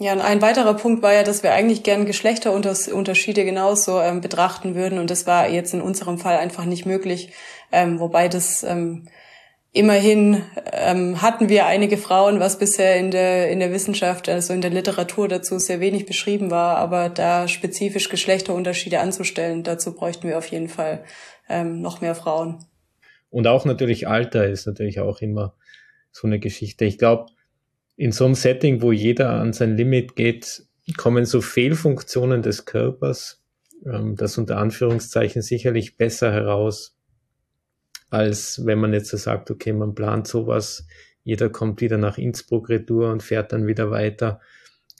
Ja, 0.01 0.13
und 0.13 0.21
ein 0.21 0.41
weiterer 0.41 0.75
Punkt 0.75 1.03
war 1.03 1.13
ja, 1.13 1.23
dass 1.23 1.43
wir 1.43 1.53
eigentlich 1.53 1.83
gern 1.83 2.05
Geschlechterunterschiede 2.05 3.43
genauso 3.43 3.99
ähm, 3.99 4.21
betrachten 4.21 4.73
würden. 4.73 4.97
Und 4.97 5.09
das 5.09 5.27
war 5.27 5.49
jetzt 5.49 5.73
in 5.73 5.81
unserem 5.81 6.17
Fall 6.17 6.37
einfach 6.37 6.63
nicht 6.63 6.85
möglich. 6.85 7.33
Ähm, 7.69 7.99
wobei 7.99 8.29
das 8.29 8.63
ähm, 8.63 9.09
immerhin 9.73 10.41
ähm, 10.71 11.21
hatten 11.21 11.49
wir 11.49 11.65
einige 11.65 11.97
Frauen, 11.97 12.39
was 12.39 12.57
bisher 12.57 12.95
in 12.95 13.11
der, 13.11 13.51
in 13.51 13.59
der 13.59 13.73
Wissenschaft, 13.73 14.29
also 14.29 14.53
in 14.53 14.61
der 14.61 14.71
Literatur 14.71 15.27
dazu 15.27 15.59
sehr 15.59 15.81
wenig 15.81 16.05
beschrieben 16.05 16.49
war. 16.49 16.77
Aber 16.77 17.09
da 17.09 17.49
spezifisch 17.49 18.07
Geschlechterunterschiede 18.07 19.01
anzustellen, 19.01 19.63
dazu 19.63 19.93
bräuchten 19.93 20.29
wir 20.29 20.37
auf 20.37 20.47
jeden 20.47 20.69
Fall 20.69 21.03
ähm, 21.49 21.81
noch 21.81 21.99
mehr 21.99 22.15
Frauen. 22.15 22.63
Und 23.29 23.47
auch 23.47 23.65
natürlich 23.65 24.07
Alter 24.07 24.47
ist 24.47 24.65
natürlich 24.65 25.01
auch 25.01 25.19
immer 25.19 25.55
so 26.13 26.25
eine 26.25 26.39
Geschichte. 26.39 26.85
Ich 26.85 26.97
glaube, 26.97 27.25
in 27.99 28.13
so 28.13 28.23
einem 28.23 28.35
Setting, 28.35 28.81
wo 28.81 28.93
jeder 28.93 29.31
an 29.31 29.51
sein 29.51 29.75
Limit 29.75 30.15
geht, 30.15 30.63
kommen 30.95 31.25
so 31.25 31.41
Fehlfunktionen 31.41 32.41
des 32.41 32.63
Körpers, 32.63 33.43
ähm, 33.85 34.15
das 34.15 34.37
unter 34.37 34.57
Anführungszeichen 34.57 35.41
sicherlich 35.41 35.97
besser 35.97 36.31
heraus, 36.31 36.97
als 38.09 38.65
wenn 38.65 38.79
man 38.79 38.93
jetzt 38.93 39.09
so 39.09 39.17
sagt, 39.17 39.51
okay, 39.51 39.73
man 39.73 39.95
plant 39.95 40.29
sowas, 40.29 40.87
jeder 41.25 41.49
kommt 41.49 41.81
wieder 41.81 41.97
nach 41.97 42.17
Innsbruck 42.17 42.69
retour 42.69 43.11
und 43.11 43.21
fährt 43.21 43.51
dann 43.51 43.67
wieder 43.67 43.91
weiter. 43.91 44.39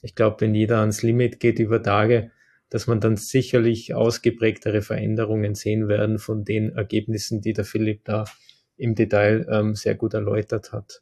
Ich 0.01 0.13
glaube, 0.13 0.41
wenn 0.41 0.53
jeder 0.53 0.79
ans 0.79 1.01
Limit 1.01 1.39
geht 1.39 1.59
über 1.59 1.81
Tage, 1.81 2.31
dass 2.69 2.87
man 2.87 2.99
dann 2.99 3.15
sicherlich 3.15 3.93
ausgeprägtere 3.93 4.81
Veränderungen 4.81 5.55
sehen 5.55 5.87
werden 5.87 6.19
von 6.19 6.43
den 6.43 6.75
Ergebnissen, 6.75 7.39
die 7.39 7.53
der 7.53 7.63
Philipp 7.63 8.03
da 8.03 8.25
im 8.75 8.93
Detail 8.93 9.47
ähm, 9.49 9.73
sehr 9.75 9.95
gut 9.95 10.13
erläutert 10.13 10.73
hat. 10.73 11.01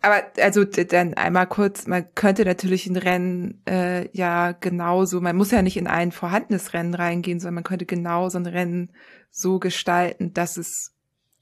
Aber 0.00 0.22
also 0.38 0.64
dann 0.64 1.14
einmal 1.14 1.46
kurz, 1.46 1.86
man 1.86 2.14
könnte 2.14 2.44
natürlich 2.44 2.86
ein 2.86 2.96
Rennen 2.96 3.62
äh, 3.66 4.08
ja 4.16 4.52
genauso, 4.52 5.20
man 5.20 5.36
muss 5.36 5.50
ja 5.50 5.62
nicht 5.62 5.76
in 5.76 5.86
ein 5.86 6.12
vorhandenes 6.12 6.72
Rennen 6.72 6.94
reingehen, 6.94 7.40
sondern 7.40 7.56
man 7.56 7.64
könnte 7.64 7.86
genau 7.86 8.28
so 8.28 8.38
ein 8.38 8.46
Rennen 8.46 8.92
so 9.30 9.58
gestalten, 9.58 10.32
dass 10.32 10.56
es 10.56 10.94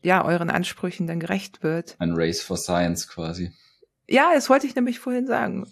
ja 0.02 0.24
euren 0.24 0.50
Ansprüchen 0.50 1.06
dann 1.06 1.20
gerecht 1.20 1.62
wird. 1.62 1.96
Ein 1.98 2.12
Race 2.14 2.40
for 2.40 2.56
Science 2.56 3.08
quasi. 3.08 3.52
Ja, 4.08 4.32
das 4.34 4.48
wollte 4.48 4.66
ich 4.66 4.74
nämlich 4.74 4.98
vorhin 4.98 5.26
sagen. 5.26 5.66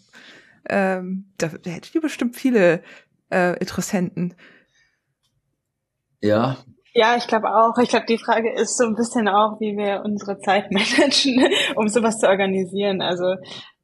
Ähm, 0.69 1.27
da, 1.39 1.49
da 1.49 1.71
hättet 1.71 1.95
ihr 1.95 2.01
bestimmt 2.01 2.37
viele 2.37 2.83
äh, 3.31 3.59
Interessenten. 3.59 4.35
Ja, 6.21 6.59
ja, 6.97 7.15
ich 7.17 7.27
glaube 7.27 7.55
auch. 7.55 7.77
Ich 7.79 7.91
glaube, 7.91 8.07
die 8.07 8.17
Frage 8.17 8.51
ist 8.53 8.79
so 8.79 8.85
ein 8.85 8.95
bisschen 8.95 9.29
auch, 9.29 9.61
wie 9.61 9.77
wir 9.77 10.03
unsere 10.03 10.39
Zeit 10.39 10.71
managen, 10.73 11.47
um 11.75 11.89
sowas 11.89 12.19
zu 12.19 12.27
organisieren. 12.27 13.03
Also 13.03 13.37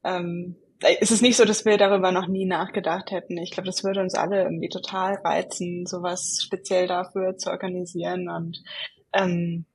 ähm, 0.02 0.56
es 0.80 1.10
ist 1.10 1.20
nicht 1.20 1.36
so, 1.36 1.44
dass 1.44 1.66
wir 1.66 1.76
darüber 1.76 2.10
noch 2.10 2.26
nie 2.26 2.46
nachgedacht 2.46 3.10
hätten. 3.10 3.36
Ich 3.36 3.50
glaube, 3.50 3.66
das 3.66 3.84
würde 3.84 4.00
uns 4.00 4.14
alle 4.14 4.44
irgendwie 4.44 4.70
total 4.70 5.16
reizen, 5.16 5.84
sowas 5.84 6.40
speziell 6.42 6.86
dafür 6.86 7.36
zu 7.36 7.50
organisieren. 7.50 8.30
Und 8.30 8.62
ähm, 9.12 9.66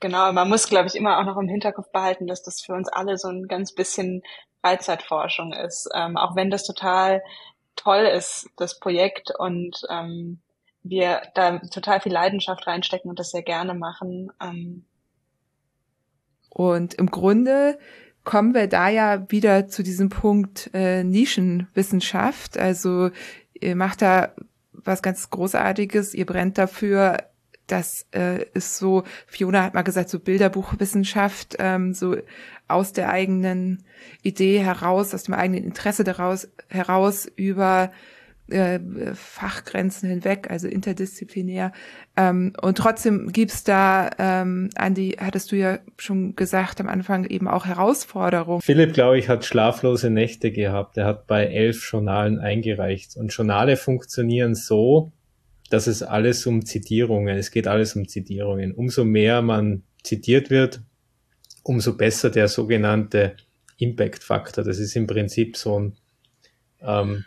genau, 0.00 0.30
man 0.32 0.50
muss, 0.50 0.68
glaube 0.68 0.86
ich, 0.86 0.94
immer 0.94 1.18
auch 1.18 1.24
noch 1.24 1.38
im 1.38 1.48
Hinterkopf 1.48 1.90
behalten, 1.90 2.26
dass 2.26 2.42
das 2.42 2.60
für 2.60 2.74
uns 2.74 2.88
alle 2.88 3.16
so 3.16 3.28
ein 3.28 3.48
ganz 3.48 3.72
bisschen 3.74 4.22
Freizeitforschung 4.60 5.54
ist. 5.54 5.88
Ähm, 5.94 6.18
auch 6.18 6.36
wenn 6.36 6.50
das 6.50 6.64
total 6.64 7.22
toll 7.76 8.04
ist, 8.04 8.46
das 8.56 8.78
Projekt 8.78 9.32
und 9.36 9.80
ähm, 9.90 10.40
wir 10.84 11.22
da 11.34 11.58
total 11.58 12.00
viel 12.00 12.12
Leidenschaft 12.12 12.66
reinstecken 12.66 13.10
und 13.10 13.18
das 13.18 13.30
sehr 13.30 13.42
gerne 13.42 13.74
machen. 13.74 14.30
Ähm. 14.40 14.84
Und 16.50 16.94
im 16.94 17.10
Grunde 17.10 17.78
kommen 18.22 18.54
wir 18.54 18.68
da 18.68 18.88
ja 18.88 19.30
wieder 19.30 19.66
zu 19.66 19.82
diesem 19.82 20.10
Punkt 20.10 20.70
äh, 20.72 21.02
Nischenwissenschaft. 21.02 22.58
Also 22.58 23.10
ihr 23.54 23.76
macht 23.76 24.02
da 24.02 24.32
was 24.72 25.02
ganz 25.02 25.30
Großartiges, 25.30 26.14
ihr 26.14 26.26
brennt 26.26 26.58
dafür, 26.58 27.18
das 27.66 28.06
äh, 28.14 28.44
ist 28.52 28.76
so, 28.76 29.04
Fiona 29.26 29.62
hat 29.62 29.74
mal 29.74 29.82
gesagt, 29.82 30.10
so 30.10 30.20
Bilderbuchwissenschaft, 30.20 31.56
ähm, 31.58 31.94
so 31.94 32.16
aus 32.68 32.92
der 32.92 33.08
eigenen 33.08 33.84
Idee 34.22 34.58
heraus, 34.58 35.14
aus 35.14 35.24
dem 35.24 35.34
eigenen 35.34 35.64
Interesse 35.64 36.04
daraus 36.04 36.48
heraus 36.68 37.26
über 37.36 37.90
äh, 38.48 38.78
Fachgrenzen 39.14 40.08
hinweg, 40.08 40.50
also 40.50 40.68
interdisziplinär. 40.68 41.72
Ähm, 42.16 42.52
und 42.60 42.76
trotzdem 42.76 43.32
gibt's 43.32 43.64
da, 43.64 44.10
ähm, 44.18 44.70
Andi, 44.74 45.16
hattest 45.18 45.50
du 45.50 45.56
ja 45.56 45.78
schon 45.96 46.36
gesagt 46.36 46.80
am 46.80 46.88
Anfang 46.88 47.24
eben 47.24 47.48
auch 47.48 47.64
Herausforderungen. 47.64 48.60
Philipp, 48.60 48.92
glaube 48.92 49.18
ich, 49.18 49.28
hat 49.28 49.44
schlaflose 49.44 50.10
Nächte 50.10 50.52
gehabt. 50.52 50.96
Er 50.98 51.06
hat 51.06 51.26
bei 51.26 51.46
elf 51.46 51.90
Journalen 51.90 52.38
eingereicht. 52.38 53.16
Und 53.16 53.32
Journale 53.32 53.76
funktionieren 53.76 54.54
so, 54.54 55.12
dass 55.70 55.86
es 55.86 56.02
alles 56.02 56.46
um 56.46 56.66
Zitierungen, 56.66 57.36
es 57.38 57.50
geht 57.50 57.66
alles 57.66 57.96
um 57.96 58.06
Zitierungen. 58.06 58.72
Umso 58.72 59.04
mehr 59.04 59.40
man 59.42 59.82
zitiert 60.02 60.50
wird, 60.50 60.82
umso 61.62 61.96
besser 61.96 62.30
der 62.30 62.48
sogenannte 62.48 63.36
Impact-Faktor. 63.78 64.64
Das 64.64 64.78
ist 64.78 64.94
im 64.96 65.06
Prinzip 65.06 65.56
so 65.56 65.80
ein 65.80 65.96
ähm, 66.82 67.24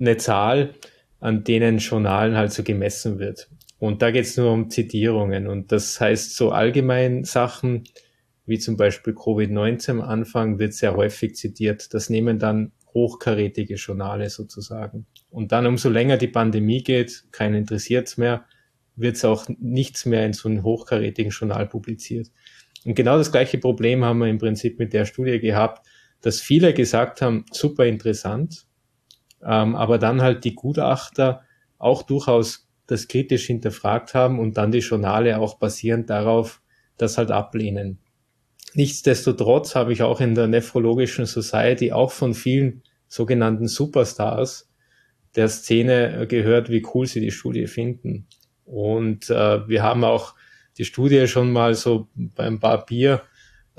eine 0.00 0.16
Zahl, 0.16 0.74
an 1.20 1.44
denen 1.44 1.78
Journalen 1.78 2.36
halt 2.36 2.52
so 2.52 2.62
gemessen 2.62 3.18
wird. 3.18 3.48
Und 3.78 4.02
da 4.02 4.10
geht 4.10 4.24
es 4.24 4.36
nur 4.36 4.52
um 4.52 4.70
Zitierungen. 4.70 5.46
Und 5.46 5.72
das 5.72 6.00
heißt, 6.00 6.34
so 6.34 6.50
allgemein 6.50 7.24
Sachen, 7.24 7.84
wie 8.46 8.58
zum 8.58 8.76
Beispiel 8.76 9.14
Covid-19 9.14 9.90
am 9.90 10.00
Anfang, 10.00 10.58
wird 10.58 10.74
sehr 10.74 10.96
häufig 10.96 11.34
zitiert. 11.36 11.94
Das 11.94 12.10
nehmen 12.10 12.38
dann 12.38 12.72
hochkarätige 12.92 13.74
Journale 13.74 14.28
sozusagen. 14.28 15.06
Und 15.30 15.52
dann, 15.52 15.66
umso 15.66 15.88
länger 15.88 16.16
die 16.16 16.28
Pandemie 16.28 16.82
geht, 16.82 17.24
keinen 17.32 17.54
interessiert's 17.54 18.16
mehr, 18.16 18.44
wird's 18.96 19.24
auch 19.24 19.46
nichts 19.58 20.04
mehr 20.04 20.26
in 20.26 20.32
so 20.32 20.48
einem 20.48 20.62
hochkarätigen 20.62 21.30
Journal 21.30 21.66
publiziert. 21.66 22.30
Und 22.84 22.94
genau 22.94 23.16
das 23.18 23.30
gleiche 23.30 23.58
Problem 23.58 24.04
haben 24.04 24.18
wir 24.18 24.28
im 24.28 24.38
Prinzip 24.38 24.78
mit 24.78 24.92
der 24.92 25.04
Studie 25.04 25.38
gehabt, 25.38 25.86
dass 26.22 26.40
viele 26.40 26.74
gesagt 26.74 27.22
haben, 27.22 27.44
super 27.52 27.86
interessant, 27.86 28.66
ähm, 29.44 29.74
aber 29.74 29.98
dann 29.98 30.22
halt 30.22 30.44
die 30.44 30.54
Gutachter 30.54 31.42
auch 31.78 32.02
durchaus 32.02 32.68
das 32.86 33.08
kritisch 33.08 33.46
hinterfragt 33.46 34.14
haben 34.14 34.38
und 34.38 34.56
dann 34.56 34.72
die 34.72 34.78
Journale 34.78 35.38
auch 35.38 35.58
basierend 35.58 36.10
darauf 36.10 36.60
das 36.96 37.16
halt 37.16 37.30
ablehnen. 37.30 37.98
Nichtsdestotrotz 38.74 39.74
habe 39.74 39.92
ich 39.92 40.02
auch 40.02 40.20
in 40.20 40.34
der 40.34 40.46
Nephrologischen 40.46 41.26
Society 41.26 41.92
auch 41.92 42.12
von 42.12 42.34
vielen 42.34 42.82
sogenannten 43.08 43.66
Superstars 43.66 44.70
der 45.34 45.48
Szene 45.48 46.26
gehört, 46.28 46.70
wie 46.70 46.86
cool 46.94 47.06
sie 47.06 47.20
die 47.20 47.30
Studie 47.30 47.66
finden. 47.66 48.26
Und 48.64 49.30
äh, 49.30 49.68
wir 49.68 49.82
haben 49.82 50.04
auch 50.04 50.34
die 50.78 50.84
Studie 50.84 51.26
schon 51.26 51.52
mal 51.52 51.74
so 51.74 52.08
beim 52.14 52.60
paar 52.60 52.84
Bier 52.86 53.22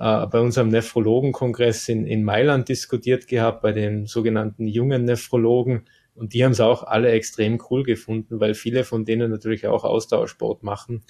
äh, 0.01 0.25
bei 0.25 0.39
unserem 0.39 0.69
Nephrologenkongress 0.69 1.87
in, 1.87 2.07
in 2.07 2.23
Mailand 2.23 2.67
diskutiert 2.69 3.27
gehabt, 3.27 3.61
bei 3.61 3.71
den 3.71 4.07
sogenannten 4.07 4.67
jungen 4.67 5.05
Nephrologen. 5.05 5.83
Und 6.15 6.33
die 6.33 6.43
haben 6.43 6.53
es 6.53 6.59
auch 6.59 6.81
alle 6.81 7.11
extrem 7.11 7.61
cool 7.69 7.83
gefunden, 7.83 8.39
weil 8.39 8.55
viele 8.55 8.83
von 8.83 9.05
denen 9.05 9.29
natürlich 9.29 9.67
auch 9.67 9.83
Ausdauersport 9.83 10.63
machen. 10.63 11.03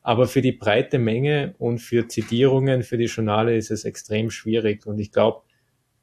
Aber 0.00 0.28
für 0.28 0.42
die 0.42 0.52
breite 0.52 1.00
Menge 1.00 1.56
und 1.58 1.78
für 1.78 2.06
Zitierungen, 2.06 2.84
für 2.84 2.96
die 2.96 3.06
Journale 3.06 3.56
ist 3.56 3.72
es 3.72 3.84
extrem 3.84 4.30
schwierig. 4.30 4.86
Und 4.86 5.00
ich 5.00 5.10
glaube, 5.10 5.42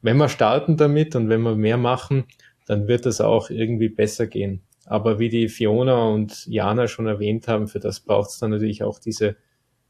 wenn 0.01 0.17
wir 0.17 0.27
starten 0.27 0.75
damit 0.75 1.15
und 1.15 1.29
wenn 1.29 1.43
wir 1.43 1.55
mehr 1.55 1.77
machen, 1.77 2.25
dann 2.65 2.89
wird 2.89 3.05
es 3.05 3.21
auch 3.21 3.51
irgendwie 3.51 3.87
besser 3.87 4.27
gehen. 4.27 4.63
Aber 4.85 5.17
wie 5.17 5.29
die 5.29 5.47
Fiona 5.47 6.09
und 6.09 6.45
Jana 6.47 6.89
schon 6.89 7.07
erwähnt 7.07 7.47
haben, 7.47 7.69
für 7.69 7.79
das 7.79 8.01
braucht 8.01 8.31
es 8.31 8.39
dann 8.39 8.51
natürlich 8.51 8.83
auch 8.83 8.99
diese 8.99 9.37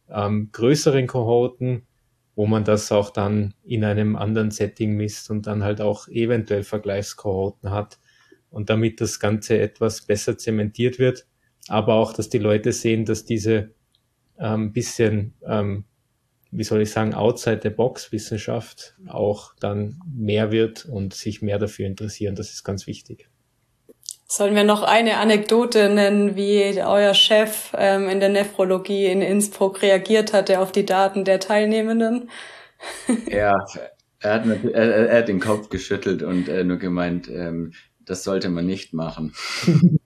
ähm, 0.08 0.50
größeren 0.52 1.08
Kohorten, 1.08 1.88
wo 2.36 2.46
man 2.46 2.64
das 2.64 2.92
auch 2.92 3.10
dann 3.10 3.54
in 3.64 3.84
einem 3.84 4.16
anderen 4.16 4.52
Setting 4.52 4.96
misst 4.96 5.30
und 5.30 5.48
dann 5.48 5.64
halt 5.64 5.82
auch 5.82 6.08
eventuell 6.08 6.64
Vergleichskohorten 6.64 7.72
hat 7.72 8.00
und 8.50 8.70
damit 8.70 9.02
das 9.02 9.20
Ganze 9.20 9.60
etwas 9.60 10.02
besser 10.02 10.38
zementiert 10.38 11.00
wird, 11.00 11.28
aber 11.68 11.96
auch, 11.96 12.14
dass 12.14 12.30
die 12.30 12.40
Leute 12.40 12.72
sehen, 12.72 13.06
dass 13.06 13.26
diese 13.26 13.74
ähm, 14.40 14.74
bisschen, 14.74 15.34
ähm, 15.46 15.86
wie 16.52 16.64
soll 16.64 16.82
ich 16.82 16.92
sagen, 16.92 17.14
outside 17.14 17.62
the 17.64 17.70
box 17.70 18.12
Wissenschaft 18.12 18.96
auch 19.08 19.56
dann 19.60 20.00
mehr 20.12 20.52
wird 20.52 20.86
und 20.86 21.14
sich 21.14 21.42
mehr 21.42 21.60
dafür 21.60 21.88
interessieren. 21.88 22.36
Das 22.36 22.52
ist 22.52 22.64
ganz 22.64 22.88
wichtig. 22.88 23.30
Sollen 24.36 24.56
wir 24.56 24.64
noch 24.64 24.82
eine 24.82 25.18
Anekdote 25.18 25.90
nennen, 25.90 26.36
wie 26.36 26.82
euer 26.82 27.14
Chef 27.14 27.72
ähm, 27.78 28.10
in 28.10 28.20
der 28.20 28.30
Nephrologie 28.30 29.06
in 29.06 29.22
Innsbruck 29.22 29.84
reagiert 29.84 30.34
hatte 30.34 30.60
auf 30.60 30.72
die 30.72 30.88
Daten 30.88 31.24
der 31.24 31.40
Teilnehmenden? 31.40 32.32
Ja, 33.30 33.54
er 34.20 34.34
hat, 34.34 34.46
er, 34.74 35.08
er 35.08 35.20
hat 35.20 35.28
den 35.28 35.40
Kopf 35.40 35.70
geschüttelt 35.70 36.24
und 36.24 36.50
äh, 36.50 36.64
nur 36.64 36.78
gemeint, 36.78 37.30
ähm, 37.30 37.74
das 38.06 38.24
sollte 38.24 38.50
man 38.50 38.66
nicht 38.66 38.92
machen. 38.94 39.36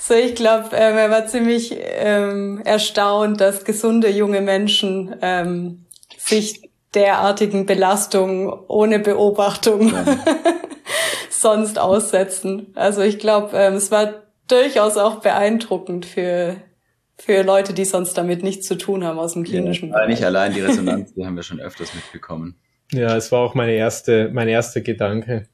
so, 0.00 0.14
ich 0.14 0.34
glaube, 0.34 0.70
ähm, 0.72 0.96
er 0.96 1.10
war 1.10 1.26
ziemlich 1.26 1.76
ähm, 1.78 2.62
erstaunt, 2.64 3.38
dass 3.40 3.66
gesunde 3.66 4.08
junge 4.08 4.40
Menschen 4.40 5.14
ähm, 5.20 5.84
sich 6.16 6.70
derartigen 6.94 7.66
Belastungen 7.66 8.48
ohne 8.48 8.98
Beobachtung 8.98 9.92
ja. 9.92 10.04
sonst 11.40 11.78
aussetzen. 11.78 12.72
Also 12.74 13.02
ich 13.02 13.18
glaube, 13.18 13.56
ähm, 13.56 13.74
es 13.74 13.90
war 13.90 14.22
durchaus 14.48 14.96
auch 14.96 15.20
beeindruckend 15.20 16.06
für 16.06 16.56
für 17.20 17.42
Leute, 17.42 17.74
die 17.74 17.84
sonst 17.84 18.14
damit 18.14 18.44
nichts 18.44 18.66
zu 18.66 18.78
tun 18.78 19.04
haben 19.04 19.18
aus 19.18 19.32
dem 19.32 19.42
klinischen 19.42 19.88
ja, 19.88 19.96
Bereich. 19.96 20.08
Nicht 20.08 20.24
allein 20.24 20.54
die 20.54 20.60
Resonanz, 20.60 21.14
die 21.14 21.26
haben 21.26 21.34
wir 21.34 21.42
schon 21.42 21.60
öfters 21.60 21.92
mitbekommen. 21.94 22.54
Ja, 22.92 23.16
es 23.16 23.32
war 23.32 23.40
auch 23.40 23.54
meine 23.54 23.72
erste, 23.72 24.30
mein 24.32 24.46
erster 24.48 24.80
Gedanke. 24.80 25.48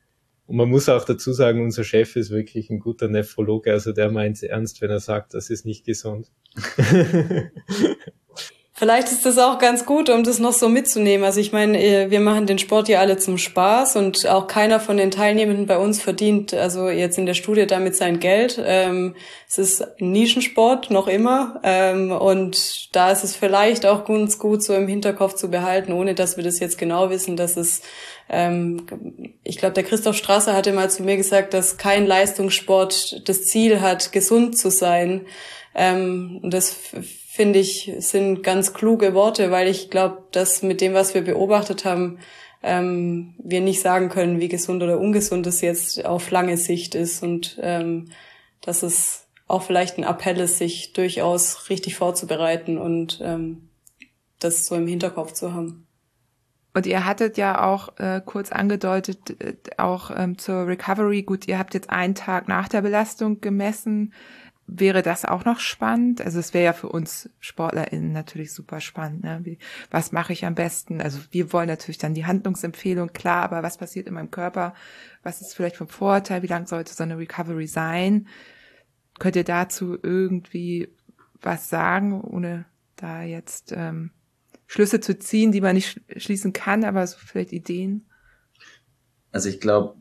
Und 0.47 0.57
man 0.57 0.69
muss 0.69 0.91
auch 0.91 1.05
dazu 1.05 1.33
sagen, 1.33 1.63
unser 1.63 1.83
Chef 1.83 2.17
ist 2.17 2.31
wirklich 2.31 2.69
ein 2.69 2.81
guter 2.81 3.09
Nephrologe, 3.09 3.73
also 3.73 3.93
der 3.93 4.11
meint 4.11 4.37
es 4.37 4.43
ernst, 4.43 4.83
wenn 4.83 4.91
er 4.91 5.01
sagt, 5.01 5.33
das 5.33 5.49
ist 5.49 5.65
nicht 5.65 5.87
gesund. 5.87 6.31
Vielleicht 8.77 9.13
ist 9.13 9.25
das 9.25 9.39
auch 9.39 9.61
ganz 9.61 9.87
gut, 9.87 10.11
um 10.11 10.25
das 10.25 10.41
noch 10.41 10.53
so 10.53 10.69
mitzunehmen. 10.69 11.25
Also 11.25 11.39
ich 11.39 11.53
meine, 11.53 11.81
äh, 11.81 12.11
wir 12.11 12.19
machen 12.19 12.47
den 12.47 12.59
Sport 12.59 12.89
ja 12.89 12.99
alle 12.99 13.17
zum 13.19 13.39
Spaß 13.39 13.95
und 13.95 14.27
auch 14.27 14.49
keiner 14.49 14.81
von 14.81 14.97
den 14.97 15.13
Teilnehmenden 15.13 15.67
bei 15.67 15.79
uns 15.79 16.03
verdient, 16.03 16.53
also 16.53 16.89
jetzt 16.89 17.17
in 17.17 17.25
der 17.25 17.35
Studie 17.35 17.69
damit 17.69 17.95
sein 17.95 18.19
Geld. 18.19 18.61
Ähm, 18.61 19.15
es 19.49 19.59
ist 19.59 20.01
ein 20.01 20.11
Nischensport 20.11 20.91
noch 20.91 21.07
immer 21.07 21.61
ähm, 21.63 22.11
und 22.11 22.93
da 22.97 23.13
ist 23.13 23.23
es 23.23 23.37
vielleicht 23.37 23.87
auch 23.87 24.07
ganz 24.07 24.41
gut 24.41 24.65
so 24.65 24.75
im 24.75 24.89
Hinterkopf 24.89 25.35
zu 25.35 25.53
behalten, 25.53 25.93
ohne 25.93 26.17
dass 26.17 26.37
wir 26.37 26.43
das 26.43 26.59
jetzt 26.59 26.77
genau 26.77 27.11
wissen, 27.11 27.37
dass 27.37 27.57
es 27.57 27.81
ähm, 28.29 28.89
ich 29.45 29.59
glaube, 29.59 29.75
der 29.75 29.85
Christoph 29.85 30.17
Strasser 30.17 30.53
hatte 30.53 30.73
mal 30.73 30.91
zu 30.91 31.05
mir 31.05 31.17
gesagt, 31.17 31.55
dass 31.55 31.77
kein 31.77 32.07
Leistungssport 32.07 33.29
das 33.29 33.45
Ziel 33.45 33.81
hat, 33.81 34.11
gesund 34.11 34.59
zu 34.59 34.71
sein. 34.71 35.27
Und 35.77 36.51
das 36.51 36.77
finde 37.35 37.59
ich, 37.59 37.93
sind 37.99 38.45
ganz 38.45 38.75
kluge 38.75 39.13
Worte, 39.13 39.51
weil 39.51 39.67
ich 39.67 39.91
glaube, 39.91 40.23
dass 40.31 40.63
mit 40.63 40.81
dem, 40.81 40.95
was 40.95 41.15
wir 41.15 41.23
beobachtet 41.23 41.85
haben, 41.85 42.21
ähm, 42.63 43.35
wir 43.43 43.61
nicht 43.61 43.81
sagen 43.81 44.09
können, 44.09 44.39
wie 44.39 44.47
gesund 44.47 44.85
oder 44.85 45.01
ungesund 45.01 45.45
es 45.49 45.61
jetzt 45.61 46.05
auf 46.05 46.31
lange 46.31 46.57
Sicht 46.57 46.95
ist 46.95 47.25
und 47.25 47.59
ähm, 47.61 48.13
dass 48.61 48.85
es 48.85 49.27
auch 49.49 49.65
vielleicht 49.65 49.99
ein 49.99 50.05
Appell 50.05 50.39
ist, 50.39 50.59
sich 50.59 50.93
durchaus 50.93 51.69
richtig 51.71 51.97
vorzubereiten 51.97 52.79
und 52.79 53.19
ähm, 53.21 53.69
das 54.39 54.67
so 54.67 54.77
im 54.77 54.87
Hinterkopf 54.87 55.33
zu 55.33 55.53
haben. 55.53 55.89
Und 56.73 56.87
ihr 56.87 57.05
hattet 57.05 57.37
ja 57.37 57.65
auch 57.69 57.99
äh, 57.99 58.21
kurz 58.25 58.53
angedeutet, 58.53 59.41
äh, 59.41 59.55
auch 59.77 60.13
ähm, 60.17 60.39
zur 60.39 60.69
Recovery, 60.69 61.25
gut, 61.25 61.49
ihr 61.49 61.59
habt 61.59 61.75
jetzt 61.75 61.91
einen 61.91 62.15
Tag 62.15 62.47
nach 62.47 62.69
der 62.69 62.83
Belastung 62.83 63.41
gemessen 63.41 64.13
wäre 64.67 65.03
das 65.03 65.25
auch 65.25 65.45
noch 65.45 65.61
spannend? 65.61 66.21
Also 66.21 66.39
es 66.39 66.55
wäre 66.55 66.65
ja 66.65 66.73
für 66.73 66.89
uns 66.89 67.29
SportlerInnen 67.41 68.13
natürlich 68.13 68.53
super 68.53 68.81
spannend. 68.81 69.23
Ne? 69.23 69.41
Wie, 69.43 69.59
was 69.91 70.13
mache 70.13 70.33
ich 70.33 70.45
am 70.45 70.55
besten? 70.55 71.01
Also 71.01 71.19
wir 71.31 71.53
wollen 71.53 71.69
natürlich 71.69 71.99
dann 71.99 72.15
die 72.15 72.27
Handlungsempfehlung, 72.27 73.13
klar, 73.13 73.43
aber 73.43 73.63
was 73.63 73.79
passiert 73.79 74.07
in 74.07 74.15
meinem 74.15 74.31
Körper? 74.31 74.75
Was 75.23 75.41
ist 75.41 75.55
vielleicht 75.55 75.77
vom 75.77 75.89
Vorteil? 75.89 76.43
Wie 76.43 76.49
lang 76.49 76.67
sollte 76.67 76.95
so 76.95 77.03
eine 77.03 77.19
Recovery 77.19 77.67
sein? 77.67 78.27
Könnt 79.19 79.37
ihr 79.37 79.45
dazu 79.45 79.99
irgendwie 80.03 80.89
was 81.41 81.69
sagen, 81.69 82.23
ohne 82.23 82.65
da 82.97 83.23
jetzt 83.23 83.73
ähm, 83.73 84.11
Schlüsse 84.67 85.01
zu 85.01 85.19
ziehen, 85.19 85.53
die 85.53 85.61
man 85.61 85.75
nicht 85.75 86.01
schließen 86.17 86.53
kann, 86.53 86.85
aber 86.85 87.07
so 87.07 87.19
vielleicht 87.19 87.53
Ideen? 87.53 88.07
Also 89.31 89.49
ich 89.49 89.61
glaube, 89.61 89.97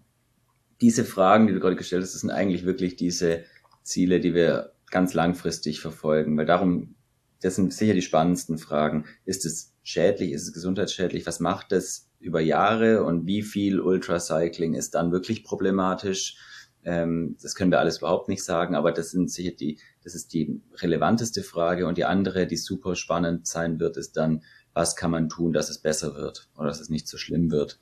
diese 0.79 1.03
Fragen, 1.03 1.47
die 1.47 1.53
du 1.53 1.59
gerade 1.59 1.75
gestellt 1.75 2.03
hast, 2.03 2.13
das 2.13 2.21
sind 2.21 2.31
eigentlich 2.31 2.65
wirklich 2.65 2.95
diese 2.95 3.43
Ziele, 3.83 4.19
die 4.19 4.33
wir 4.33 4.73
ganz 4.89 5.13
langfristig 5.13 5.79
verfolgen, 5.79 6.37
weil 6.37 6.45
darum, 6.45 6.95
das 7.41 7.55
sind 7.55 7.73
sicher 7.73 7.93
die 7.93 8.01
spannendsten 8.01 8.57
Fragen. 8.57 9.05
Ist 9.25 9.45
es 9.45 9.73
schädlich? 9.83 10.31
Ist 10.31 10.43
es 10.43 10.53
gesundheitsschädlich? 10.53 11.25
Was 11.25 11.39
macht 11.39 11.71
es 11.71 12.09
über 12.19 12.39
Jahre 12.39 13.03
und 13.03 13.25
wie 13.25 13.41
viel 13.41 13.79
Ultracycling 13.81 14.75
ist 14.75 14.95
dann 14.95 15.11
wirklich 15.11 15.43
problematisch? 15.43 16.37
Ähm, 16.85 17.37
das 17.41 17.55
können 17.55 17.71
wir 17.71 17.79
alles 17.79 17.99
überhaupt 17.99 18.29
nicht 18.29 18.43
sagen, 18.43 18.75
aber 18.75 18.91
das 18.91 19.11
sind 19.11 19.31
sicher 19.31 19.51
die, 19.51 19.79
das 20.03 20.15
ist 20.15 20.33
die 20.33 20.61
relevanteste 20.75 21.43
Frage 21.43 21.87
und 21.87 21.97
die 21.97 22.05
andere, 22.05 22.47
die 22.47 22.57
super 22.57 22.95
spannend 22.95 23.47
sein 23.47 23.79
wird, 23.79 23.97
ist 23.97 24.17
dann, 24.17 24.43
was 24.73 24.95
kann 24.95 25.11
man 25.11 25.29
tun, 25.29 25.53
dass 25.53 25.69
es 25.69 25.79
besser 25.79 26.15
wird 26.15 26.49
oder 26.57 26.67
dass 26.67 26.79
es 26.79 26.89
nicht 26.89 27.07
so 27.07 27.17
schlimm 27.17 27.51
wird? 27.51 27.79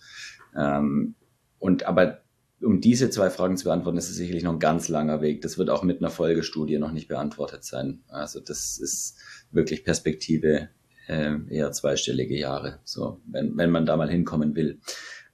Ähm, 0.55 1.15
und 1.59 1.83
aber 1.83 2.21
um 2.63 2.81
diese 2.81 3.09
zwei 3.09 3.29
Fragen 3.29 3.57
zu 3.57 3.65
beantworten, 3.65 3.97
ist 3.97 4.09
es 4.09 4.15
sicherlich 4.15 4.43
noch 4.43 4.53
ein 4.53 4.59
ganz 4.59 4.87
langer 4.87 5.21
Weg. 5.21 5.41
Das 5.41 5.57
wird 5.57 5.69
auch 5.69 5.83
mit 5.83 5.99
einer 5.99 6.11
Folgestudie 6.11 6.77
noch 6.77 6.91
nicht 6.91 7.07
beantwortet 7.07 7.63
sein. 7.63 8.03
Also 8.07 8.39
das 8.39 8.77
ist 8.77 9.17
wirklich 9.51 9.83
Perspektive 9.83 10.69
äh, 11.07 11.35
eher 11.49 11.71
zweistellige 11.71 12.37
Jahre, 12.37 12.79
so 12.83 13.19
wenn, 13.25 13.57
wenn 13.57 13.71
man 13.71 13.85
da 13.85 13.97
mal 13.97 14.09
hinkommen 14.09 14.55
will. 14.55 14.79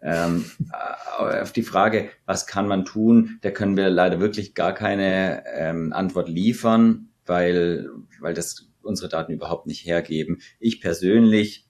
Ähm, 0.01 0.45
auf 1.17 1.51
die 1.51 1.63
Frage, 1.63 2.09
was 2.25 2.45
kann 2.45 2.67
man 2.67 2.85
tun, 2.85 3.39
da 3.41 3.51
können 3.51 3.75
wir 3.75 3.89
leider 3.89 4.19
wirklich 4.19 4.53
gar 4.53 4.73
keine 4.73 5.43
ähm, 5.53 5.91
Antwort 5.91 6.29
liefern, 6.29 7.09
weil, 7.25 7.89
weil 8.19 8.33
das 8.33 8.67
unsere 8.81 9.09
Daten 9.09 9.33
überhaupt 9.33 9.65
nicht 9.65 9.85
hergeben. 9.85 10.39
Ich 10.59 10.81
persönlich 10.81 11.67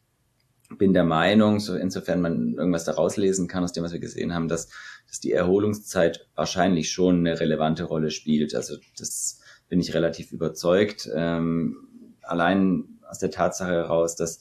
bin 0.78 0.93
der 0.93 1.05
Meinung, 1.05 1.60
so 1.60 1.76
insofern 1.76 2.22
man 2.22 2.53
irgendwas 2.53 2.84
daraus 2.84 3.16
lesen 3.16 3.47
kann 3.47 3.64
aus 3.64 3.72
dem, 3.72 3.84
was 3.84 3.93
wir 3.93 3.99
gesehen 3.99 4.34
haben, 4.34 4.49
dass 4.49 4.70
dass 5.08 5.20
die 5.20 5.32
Erholungszeit 5.32 6.28
wahrscheinlich 6.36 6.91
schon 6.91 7.20
eine 7.20 7.39
relevante 7.39 7.84
Rolle 7.84 8.12
spielt. 8.12 8.55
Also 8.55 8.76
das 8.97 9.39
bin 9.70 9.80
ich 9.80 9.93
relativ 9.93 10.32
überzeugt. 10.32 11.10
Ähm, 11.14 11.78
allein 12.22 12.99
aus 13.10 13.20
der 13.20 13.32
Tatsache 13.32 13.72
heraus, 13.72 14.16
dass 14.16 14.39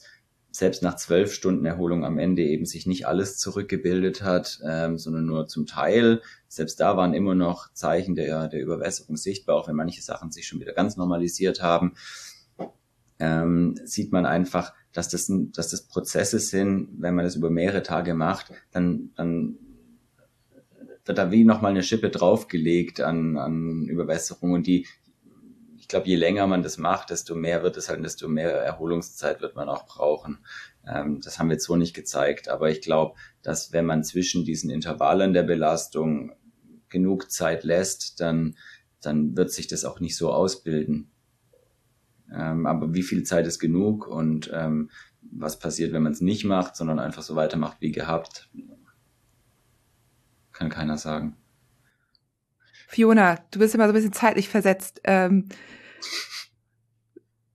selbst 0.51 0.81
nach 0.81 0.95
zwölf 0.95 1.33
Stunden 1.33 1.65
Erholung 1.65 2.03
am 2.03 2.17
Ende 2.17 2.41
eben 2.41 2.65
sich 2.65 2.87
nicht 2.87 3.05
alles 3.05 3.37
zurückgebildet 3.37 4.23
hat, 4.23 4.59
ähm, 4.67 4.97
sondern 4.97 5.25
nur 5.25 5.47
zum 5.47 5.67
Teil. 5.67 6.21
Selbst 6.47 6.79
da 6.79 6.97
waren 6.97 7.13
immer 7.13 7.35
noch 7.35 7.71
Zeichen 7.73 8.15
der, 8.15 8.47
der 8.47 8.61
Überwässerung 8.61 9.17
sichtbar, 9.17 9.55
auch 9.55 9.67
wenn 9.67 9.75
manche 9.75 10.01
Sachen 10.01 10.31
sich 10.31 10.47
schon 10.47 10.59
wieder 10.59 10.73
ganz 10.73 10.97
normalisiert 10.97 11.61
haben. 11.61 11.93
Ähm, 13.19 13.75
sieht 13.83 14.11
man 14.11 14.25
einfach, 14.25 14.73
dass 14.93 15.09
das, 15.09 15.31
dass 15.53 15.69
das 15.69 15.83
Prozesse 15.83 16.39
sind, 16.39 16.89
wenn 16.99 17.15
man 17.15 17.25
das 17.25 17.35
über 17.35 17.49
mehrere 17.49 17.83
Tage 17.83 18.13
macht, 18.15 18.51
dann, 18.71 19.11
dann 19.15 19.57
wird 21.07 21.17
da 21.17 21.31
wie 21.31 21.43
nochmal 21.43 21.71
eine 21.71 21.83
Schippe 21.83 22.09
draufgelegt 22.09 23.01
an, 23.01 23.37
an 23.37 23.85
Überwässerung 23.85 24.53
und 24.53 24.67
die, 24.67 24.85
ich 25.77 25.87
glaube, 25.87 26.07
je 26.07 26.15
länger 26.15 26.47
man 26.47 26.63
das 26.63 26.77
macht, 26.77 27.09
desto 27.09 27.35
mehr 27.35 27.63
wird 27.63 27.77
es 27.77 27.89
halt, 27.89 28.03
desto 28.03 28.27
mehr 28.27 28.51
Erholungszeit 28.51 29.41
wird 29.41 29.55
man 29.55 29.69
auch 29.69 29.85
brauchen. 29.85 30.39
Ähm, 30.85 31.21
das 31.21 31.39
haben 31.39 31.47
wir 31.49 31.53
jetzt 31.53 31.65
so 31.65 31.75
nicht 31.75 31.95
gezeigt, 31.95 32.49
aber 32.49 32.69
ich 32.69 32.81
glaube, 32.81 33.15
dass 33.41 33.71
wenn 33.71 33.85
man 33.85 34.03
zwischen 34.03 34.43
diesen 34.43 34.69
Intervallen 34.69 35.33
der 35.33 35.43
Belastung 35.43 36.33
genug 36.89 37.31
Zeit 37.31 37.63
lässt, 37.63 38.19
dann, 38.19 38.55
dann 39.01 39.35
wird 39.37 39.51
sich 39.51 39.67
das 39.67 39.85
auch 39.85 39.99
nicht 39.99 40.17
so 40.17 40.31
ausbilden. 40.31 41.11
Ähm, 42.33 42.65
aber 42.65 42.93
wie 42.93 43.03
viel 43.03 43.23
Zeit 43.23 43.47
ist 43.47 43.59
genug 43.59 44.07
und 44.07 44.51
ähm, 44.53 44.89
was 45.31 45.59
passiert, 45.59 45.93
wenn 45.93 46.03
man 46.03 46.13
es 46.13 46.21
nicht 46.21 46.45
macht, 46.45 46.75
sondern 46.75 46.99
einfach 46.99 47.23
so 47.23 47.35
weitermacht 47.35 47.77
wie 47.79 47.91
gehabt, 47.91 48.49
kann 50.57 50.69
keiner 50.69 50.97
sagen. 50.97 51.35
Fiona, 52.87 53.37
du 53.51 53.59
bist 53.59 53.75
immer 53.75 53.85
so 53.85 53.91
ein 53.91 53.95
bisschen 53.95 54.13
zeitlich 54.13 54.49
versetzt. 54.49 55.01
Ähm, 55.03 55.49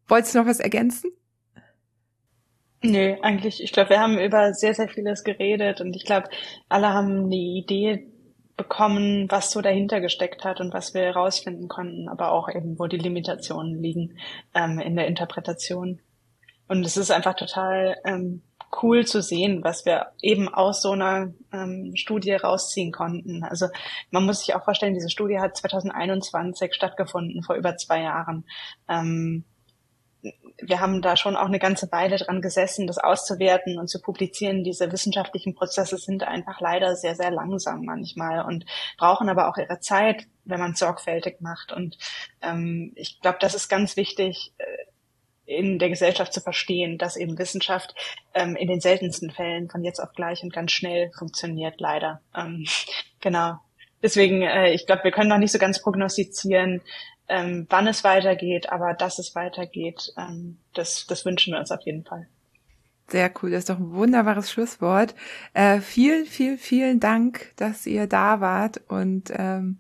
wolltest 0.07 0.35
du 0.35 0.39
noch 0.39 0.47
was 0.47 0.61
ergänzen? 0.61 1.11
Nö, 2.85 3.15
eigentlich, 3.23 3.63
ich 3.63 3.73
glaube, 3.73 3.91
wir 3.91 4.01
haben 4.01 4.19
über 4.19 4.53
sehr, 4.55 4.75
sehr 4.75 4.89
vieles 4.89 5.25
geredet 5.25 5.81
und 5.81 5.95
ich 5.95 6.05
glaube, 6.05 6.29
alle 6.69 6.89
haben 6.89 7.27
eine 7.27 7.37
Idee 7.37 8.09
bekommen, 8.57 9.31
was 9.31 9.51
so 9.51 9.61
dahinter 9.61 10.01
gesteckt 10.01 10.45
hat 10.45 10.61
und 10.61 10.75
was 10.75 10.93
wir 10.93 11.03
herausfinden 11.03 11.69
konnten, 11.69 12.09
aber 12.09 12.33
auch 12.33 12.49
eben, 12.49 12.79
wo 12.79 12.87
die 12.87 12.99
Limitationen 12.99 13.81
liegen 13.81 14.19
ähm, 14.55 14.79
in 14.79 14.97
der 14.97 15.07
Interpretation. 15.07 16.01
Und 16.69 16.85
es 16.85 16.97
ist 16.97 17.11
einfach 17.11 17.35
total 17.35 17.97
ähm, 18.05 18.43
cool 18.83 19.05
zu 19.07 19.23
sehen, 19.23 19.63
was 19.65 19.85
wir 19.85 20.13
eben 20.21 20.49
aus 20.49 20.83
so 20.83 20.93
einer 20.93 21.33
ähm, 21.53 21.93
Studie 21.97 22.33
rausziehen 22.33 22.93
konnten. 22.93 23.45
Also 23.45 23.69
man 24.11 24.25
muss 24.25 24.41
sich 24.41 24.55
auch 24.55 24.65
vorstellen, 24.65 24.95
diese 24.95 25.11
Studie 25.11 25.41
hat 25.41 25.57
2021 25.57 26.75
stattgefunden, 26.75 27.43
vor 27.43 27.57
über 27.57 27.77
zwei 27.77 28.03
Jahren. 28.03 28.45
Ähm, 28.89 29.45
wir 30.61 30.81
haben 30.81 31.03
da 31.03 31.17
schon 31.17 31.37
auch 31.37 31.47
eine 31.47 31.59
ganze 31.59 31.91
Weile 31.91 32.17
dran 32.17 32.41
gesessen, 32.41 32.87
das 32.87 32.99
auszuwerten 32.99 33.79
und 33.79 33.89
zu 33.89 34.01
publizieren. 34.01 34.63
Diese 34.63 34.93
wissenschaftlichen 34.93 35.55
Prozesse 35.55 35.99
sind 35.99 36.23
einfach 36.23 36.61
leider 36.61 36.95
sehr, 36.95 37.17
sehr 37.17 37.31
langsam 37.31 37.85
manchmal 37.85 38.45
und 38.45 38.65
brauchen 38.99 39.29
aber 39.29 39.49
auch 39.49 39.57
ihre 39.57 39.81
Zeit, 39.81 40.27
wenn 40.45 40.61
man 40.61 40.75
sorgfältig 40.75 41.41
macht. 41.41 41.73
Und 41.73 41.99
ähm, 42.41 42.93
ich 42.95 43.21
glaube, 43.21 43.39
das 43.41 43.55
ist 43.55 43.69
ganz 43.69 43.97
wichtig, 43.97 44.53
äh, 44.59 44.65
in 45.45 45.79
der 45.79 45.89
Gesellschaft 45.89 46.33
zu 46.33 46.41
verstehen, 46.41 46.99
dass 46.99 47.17
eben 47.17 47.39
Wissenschaft 47.39 47.95
ähm, 48.35 48.57
in 48.57 48.69
den 48.69 48.81
seltensten 48.81 49.31
Fällen 49.31 49.69
von 49.69 49.85
jetzt 49.85 50.01
auf 50.01 50.13
gleich 50.15 50.43
und 50.43 50.53
ganz 50.53 50.73
schnell 50.73 51.11
funktioniert, 51.17 51.81
leider. 51.81 52.21
Ähm, 52.37 52.67
genau. 53.21 53.59
Deswegen, 54.03 54.43
äh, 54.43 54.73
ich 54.73 54.87
glaube, 54.87 55.05
wir 55.05 55.11
können 55.13 55.29
noch 55.29 55.39
nicht 55.39 55.53
so 55.53 55.59
ganz 55.59 55.81
prognostizieren, 55.81 56.81
ähm, 57.29 57.67
wann 57.71 57.87
es 57.87 58.05
weitergeht, 58.05 58.71
aber 58.71 58.95
dass 58.95 59.19
es 59.19 59.35
weitergeht, 59.35 60.13
ähm, 60.19 60.59
das, 60.75 61.07
das 61.07 61.25
wünschen 61.25 61.53
wir 61.53 61.61
uns 61.61 61.71
auf 61.71 61.83
jeden 61.83 62.05
Fall. 62.05 62.27
Sehr 63.09 63.33
cool, 63.43 63.51
das 63.51 63.61
ist 63.61 63.71
doch 63.71 63.79
ein 63.79 63.93
wunderbares 63.93 64.51
Schlusswort. 64.51 65.15
Äh, 65.55 65.81
vielen, 65.81 66.25
vielen, 66.25 66.59
vielen 66.59 67.01
Dank, 67.01 67.53
dass 67.57 67.87
ihr 67.87 68.07
da 68.07 68.41
wart 68.41 68.81
und 68.89 69.33
ähm, 69.37 69.79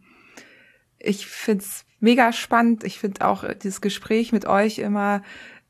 ich 0.99 1.27
find's 1.27 1.85
mega 2.03 2.33
spannend. 2.33 2.85
Ich 2.85 2.99
finde 2.99 3.27
auch 3.27 3.45
dieses 3.55 3.81
Gespräch 3.81 4.33
mit 4.33 4.45
euch 4.45 4.79
immer 4.79 5.23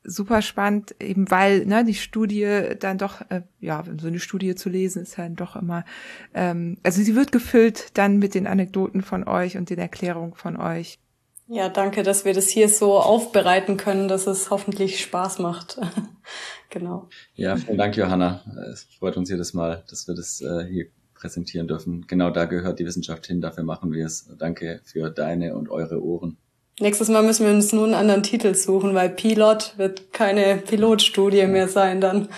super 0.03 0.41
spannend, 0.41 0.95
eben 1.01 1.29
weil 1.31 1.65
ne, 1.65 1.83
die 1.85 1.93
Studie 1.93 2.75
dann 2.79 2.97
doch, 2.97 3.21
äh, 3.29 3.41
ja, 3.59 3.83
so 3.99 4.07
eine 4.07 4.19
Studie 4.19 4.55
zu 4.55 4.69
lesen 4.69 5.03
ist 5.03 5.17
dann 5.17 5.35
doch 5.35 5.55
immer, 5.55 5.85
ähm, 6.33 6.77
also 6.83 7.01
sie 7.01 7.15
wird 7.15 7.31
gefüllt 7.31 7.97
dann 7.97 8.17
mit 8.17 8.35
den 8.35 8.47
Anekdoten 8.47 9.01
von 9.01 9.27
euch 9.27 9.57
und 9.57 9.69
den 9.69 9.79
Erklärungen 9.79 10.33
von 10.33 10.57
euch. 10.57 10.99
Ja, 11.47 11.69
danke, 11.69 12.03
dass 12.03 12.25
wir 12.25 12.33
das 12.33 12.47
hier 12.47 12.69
so 12.69 12.97
aufbereiten 12.99 13.77
können, 13.77 14.07
dass 14.07 14.27
es 14.27 14.49
hoffentlich 14.49 15.01
Spaß 15.01 15.39
macht. 15.39 15.79
genau. 16.69 17.09
Ja, 17.35 17.57
vielen 17.57 17.77
Dank, 17.77 17.97
Johanna. 17.97 18.41
Es 18.71 18.87
freut 18.97 19.17
uns 19.17 19.29
jedes 19.29 19.53
Mal, 19.53 19.83
dass 19.89 20.07
wir 20.07 20.15
das 20.15 20.41
äh, 20.41 20.65
hier 20.65 20.87
präsentieren 21.13 21.67
dürfen. 21.67 22.05
Genau 22.07 22.31
da 22.31 22.45
gehört 22.45 22.79
die 22.79 22.85
Wissenschaft 22.85 23.27
hin, 23.27 23.41
dafür 23.41 23.63
machen 23.63 23.91
wir 23.91 24.05
es. 24.05 24.29
Danke 24.37 24.81
für 24.83 25.09
deine 25.09 25.55
und 25.55 25.69
eure 25.69 26.03
Ohren. 26.03 26.37
Nächstes 26.79 27.07
Mal 27.09 27.23
müssen 27.23 27.45
wir 27.45 27.53
uns 27.53 27.71
nur 27.71 27.85
einen 27.85 27.93
anderen 27.93 28.23
Titel 28.23 28.55
suchen, 28.55 28.95
weil 28.95 29.09
Pilot 29.09 29.77
wird 29.77 30.11
keine 30.11 30.57
Pilotstudie 30.57 31.45
mehr 31.45 31.67
sein 31.67 32.01
dann. 32.01 32.29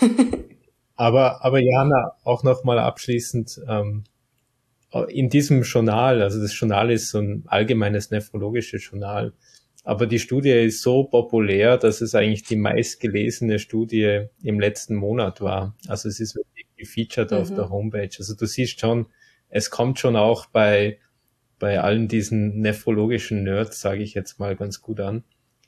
aber, 0.96 1.44
aber 1.44 1.58
Jana, 1.58 2.12
auch 2.24 2.42
nochmal 2.42 2.78
abschließend, 2.78 3.60
ähm, 3.68 4.04
in 5.08 5.30
diesem 5.30 5.62
Journal, 5.62 6.22
also 6.22 6.40
das 6.40 6.58
Journal 6.58 6.90
ist 6.90 7.10
so 7.10 7.18
ein 7.18 7.44
allgemeines 7.46 8.10
nephrologisches 8.10 8.84
Journal, 8.84 9.32
aber 9.84 10.06
die 10.06 10.18
Studie 10.18 10.50
ist 10.50 10.82
so 10.82 11.04
populär, 11.04 11.76
dass 11.76 12.00
es 12.00 12.14
eigentlich 12.14 12.44
die 12.44 12.56
meistgelesene 12.56 13.58
Studie 13.58 14.26
im 14.42 14.60
letzten 14.60 14.94
Monat 14.94 15.40
war. 15.40 15.74
Also 15.88 16.08
es 16.08 16.20
ist 16.20 16.36
wirklich 16.36 16.66
gefeatured 16.76 17.32
mhm. 17.32 17.36
auf 17.36 17.54
der 17.54 17.70
Homepage. 17.70 18.10
Also 18.18 18.34
du 18.34 18.46
siehst 18.46 18.80
schon, 18.80 19.06
es 19.48 19.70
kommt 19.70 19.98
schon 19.98 20.14
auch 20.14 20.46
bei 20.46 20.98
bei 21.62 21.80
allen 21.80 22.08
diesen 22.08 22.58
nephrologischen 22.58 23.44
Nerds, 23.44 23.80
sage 23.80 24.02
ich 24.02 24.14
jetzt 24.14 24.40
mal 24.40 24.56
ganz 24.56 24.82
gut 24.82 24.98
an. 24.98 25.22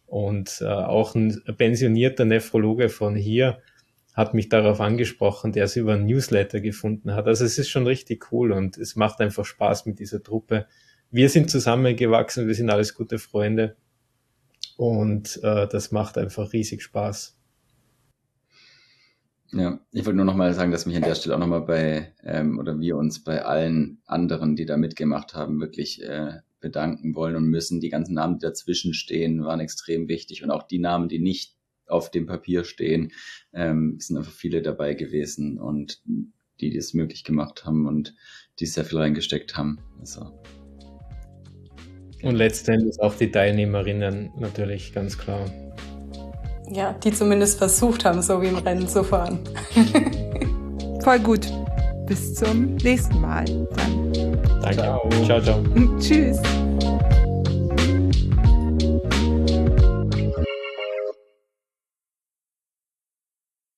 Und 0.06 0.58
äh, 0.60 0.64
auch 0.64 1.14
ein 1.14 1.40
pensionierter 1.56 2.24
Nephrologe 2.24 2.88
von 2.88 3.14
hier 3.14 3.60
hat 4.12 4.34
mich 4.34 4.48
darauf 4.48 4.80
angesprochen, 4.80 5.52
der 5.52 5.66
es 5.66 5.76
über 5.76 5.94
ein 5.94 6.04
Newsletter 6.04 6.60
gefunden 6.60 7.14
hat. 7.14 7.28
Also 7.28 7.44
es 7.44 7.58
ist 7.58 7.68
schon 7.68 7.86
richtig 7.86 8.32
cool 8.32 8.50
und 8.50 8.76
es 8.76 8.96
macht 8.96 9.20
einfach 9.20 9.44
Spaß 9.44 9.86
mit 9.86 10.00
dieser 10.00 10.20
Truppe. 10.20 10.66
Wir 11.12 11.28
sind 11.28 11.48
zusammengewachsen, 11.48 12.48
wir 12.48 12.56
sind 12.56 12.70
alles 12.70 12.94
gute 12.94 13.18
Freunde 13.20 13.76
und 14.76 15.38
äh, 15.44 15.68
das 15.68 15.92
macht 15.92 16.18
einfach 16.18 16.52
riesig 16.52 16.82
Spaß. 16.82 17.33
Ja, 19.56 19.78
ich 19.92 20.04
wollte 20.04 20.16
nur 20.16 20.24
noch 20.24 20.34
mal 20.34 20.52
sagen, 20.52 20.72
dass 20.72 20.84
mich 20.84 20.96
an 20.96 21.02
der 21.02 21.14
Stelle 21.14 21.36
auch 21.36 21.38
noch 21.38 21.46
mal 21.46 21.60
bei, 21.60 22.12
ähm, 22.24 22.58
oder 22.58 22.80
wir 22.80 22.96
uns 22.96 23.22
bei 23.22 23.44
allen 23.44 24.02
anderen, 24.04 24.56
die 24.56 24.66
da 24.66 24.76
mitgemacht 24.76 25.34
haben, 25.34 25.60
wirklich 25.60 26.02
äh, 26.02 26.40
bedanken 26.58 27.14
wollen 27.14 27.36
und 27.36 27.44
müssen. 27.44 27.80
Die 27.80 27.88
ganzen 27.88 28.14
Namen, 28.14 28.38
die 28.38 28.46
dazwischen 28.46 28.94
stehen, 28.94 29.44
waren 29.44 29.60
extrem 29.60 30.08
wichtig 30.08 30.42
und 30.42 30.50
auch 30.50 30.64
die 30.64 30.80
Namen, 30.80 31.08
die 31.08 31.20
nicht 31.20 31.54
auf 31.86 32.10
dem 32.10 32.26
Papier 32.26 32.64
stehen, 32.64 33.12
ähm, 33.52 33.96
sind 34.00 34.16
einfach 34.16 34.32
viele 34.32 34.60
dabei 34.60 34.94
gewesen 34.94 35.60
und 35.60 36.02
die, 36.60 36.70
die 36.70 36.78
es 36.78 36.92
möglich 36.92 37.22
gemacht 37.22 37.64
haben 37.64 37.86
und 37.86 38.16
die 38.58 38.66
sehr 38.66 38.84
viel 38.84 38.98
reingesteckt 38.98 39.56
haben. 39.56 39.78
Also. 40.00 40.32
Und 42.22 42.34
letztendlich 42.34 42.98
auch 43.00 43.14
die 43.14 43.30
Teilnehmerinnen 43.30 44.32
natürlich 44.36 44.92
ganz 44.92 45.16
klar 45.16 45.48
ja, 46.70 46.94
die 47.04 47.12
zumindest 47.12 47.58
versucht 47.58 48.04
haben, 48.04 48.22
so 48.22 48.40
wie 48.40 48.46
im 48.48 48.56
Rennen 48.56 48.88
zu 48.88 49.04
fahren. 49.04 49.40
Voll 51.02 51.18
gut. 51.20 51.46
Bis 52.06 52.34
zum 52.34 52.76
nächsten 52.76 53.20
Mal. 53.20 53.44
Dann. 53.44 54.12
Danke. 54.62 54.98
Ciao, 55.24 55.40
ciao. 55.40 55.40
ciao. 55.40 55.64
Tschüss. 55.98 56.38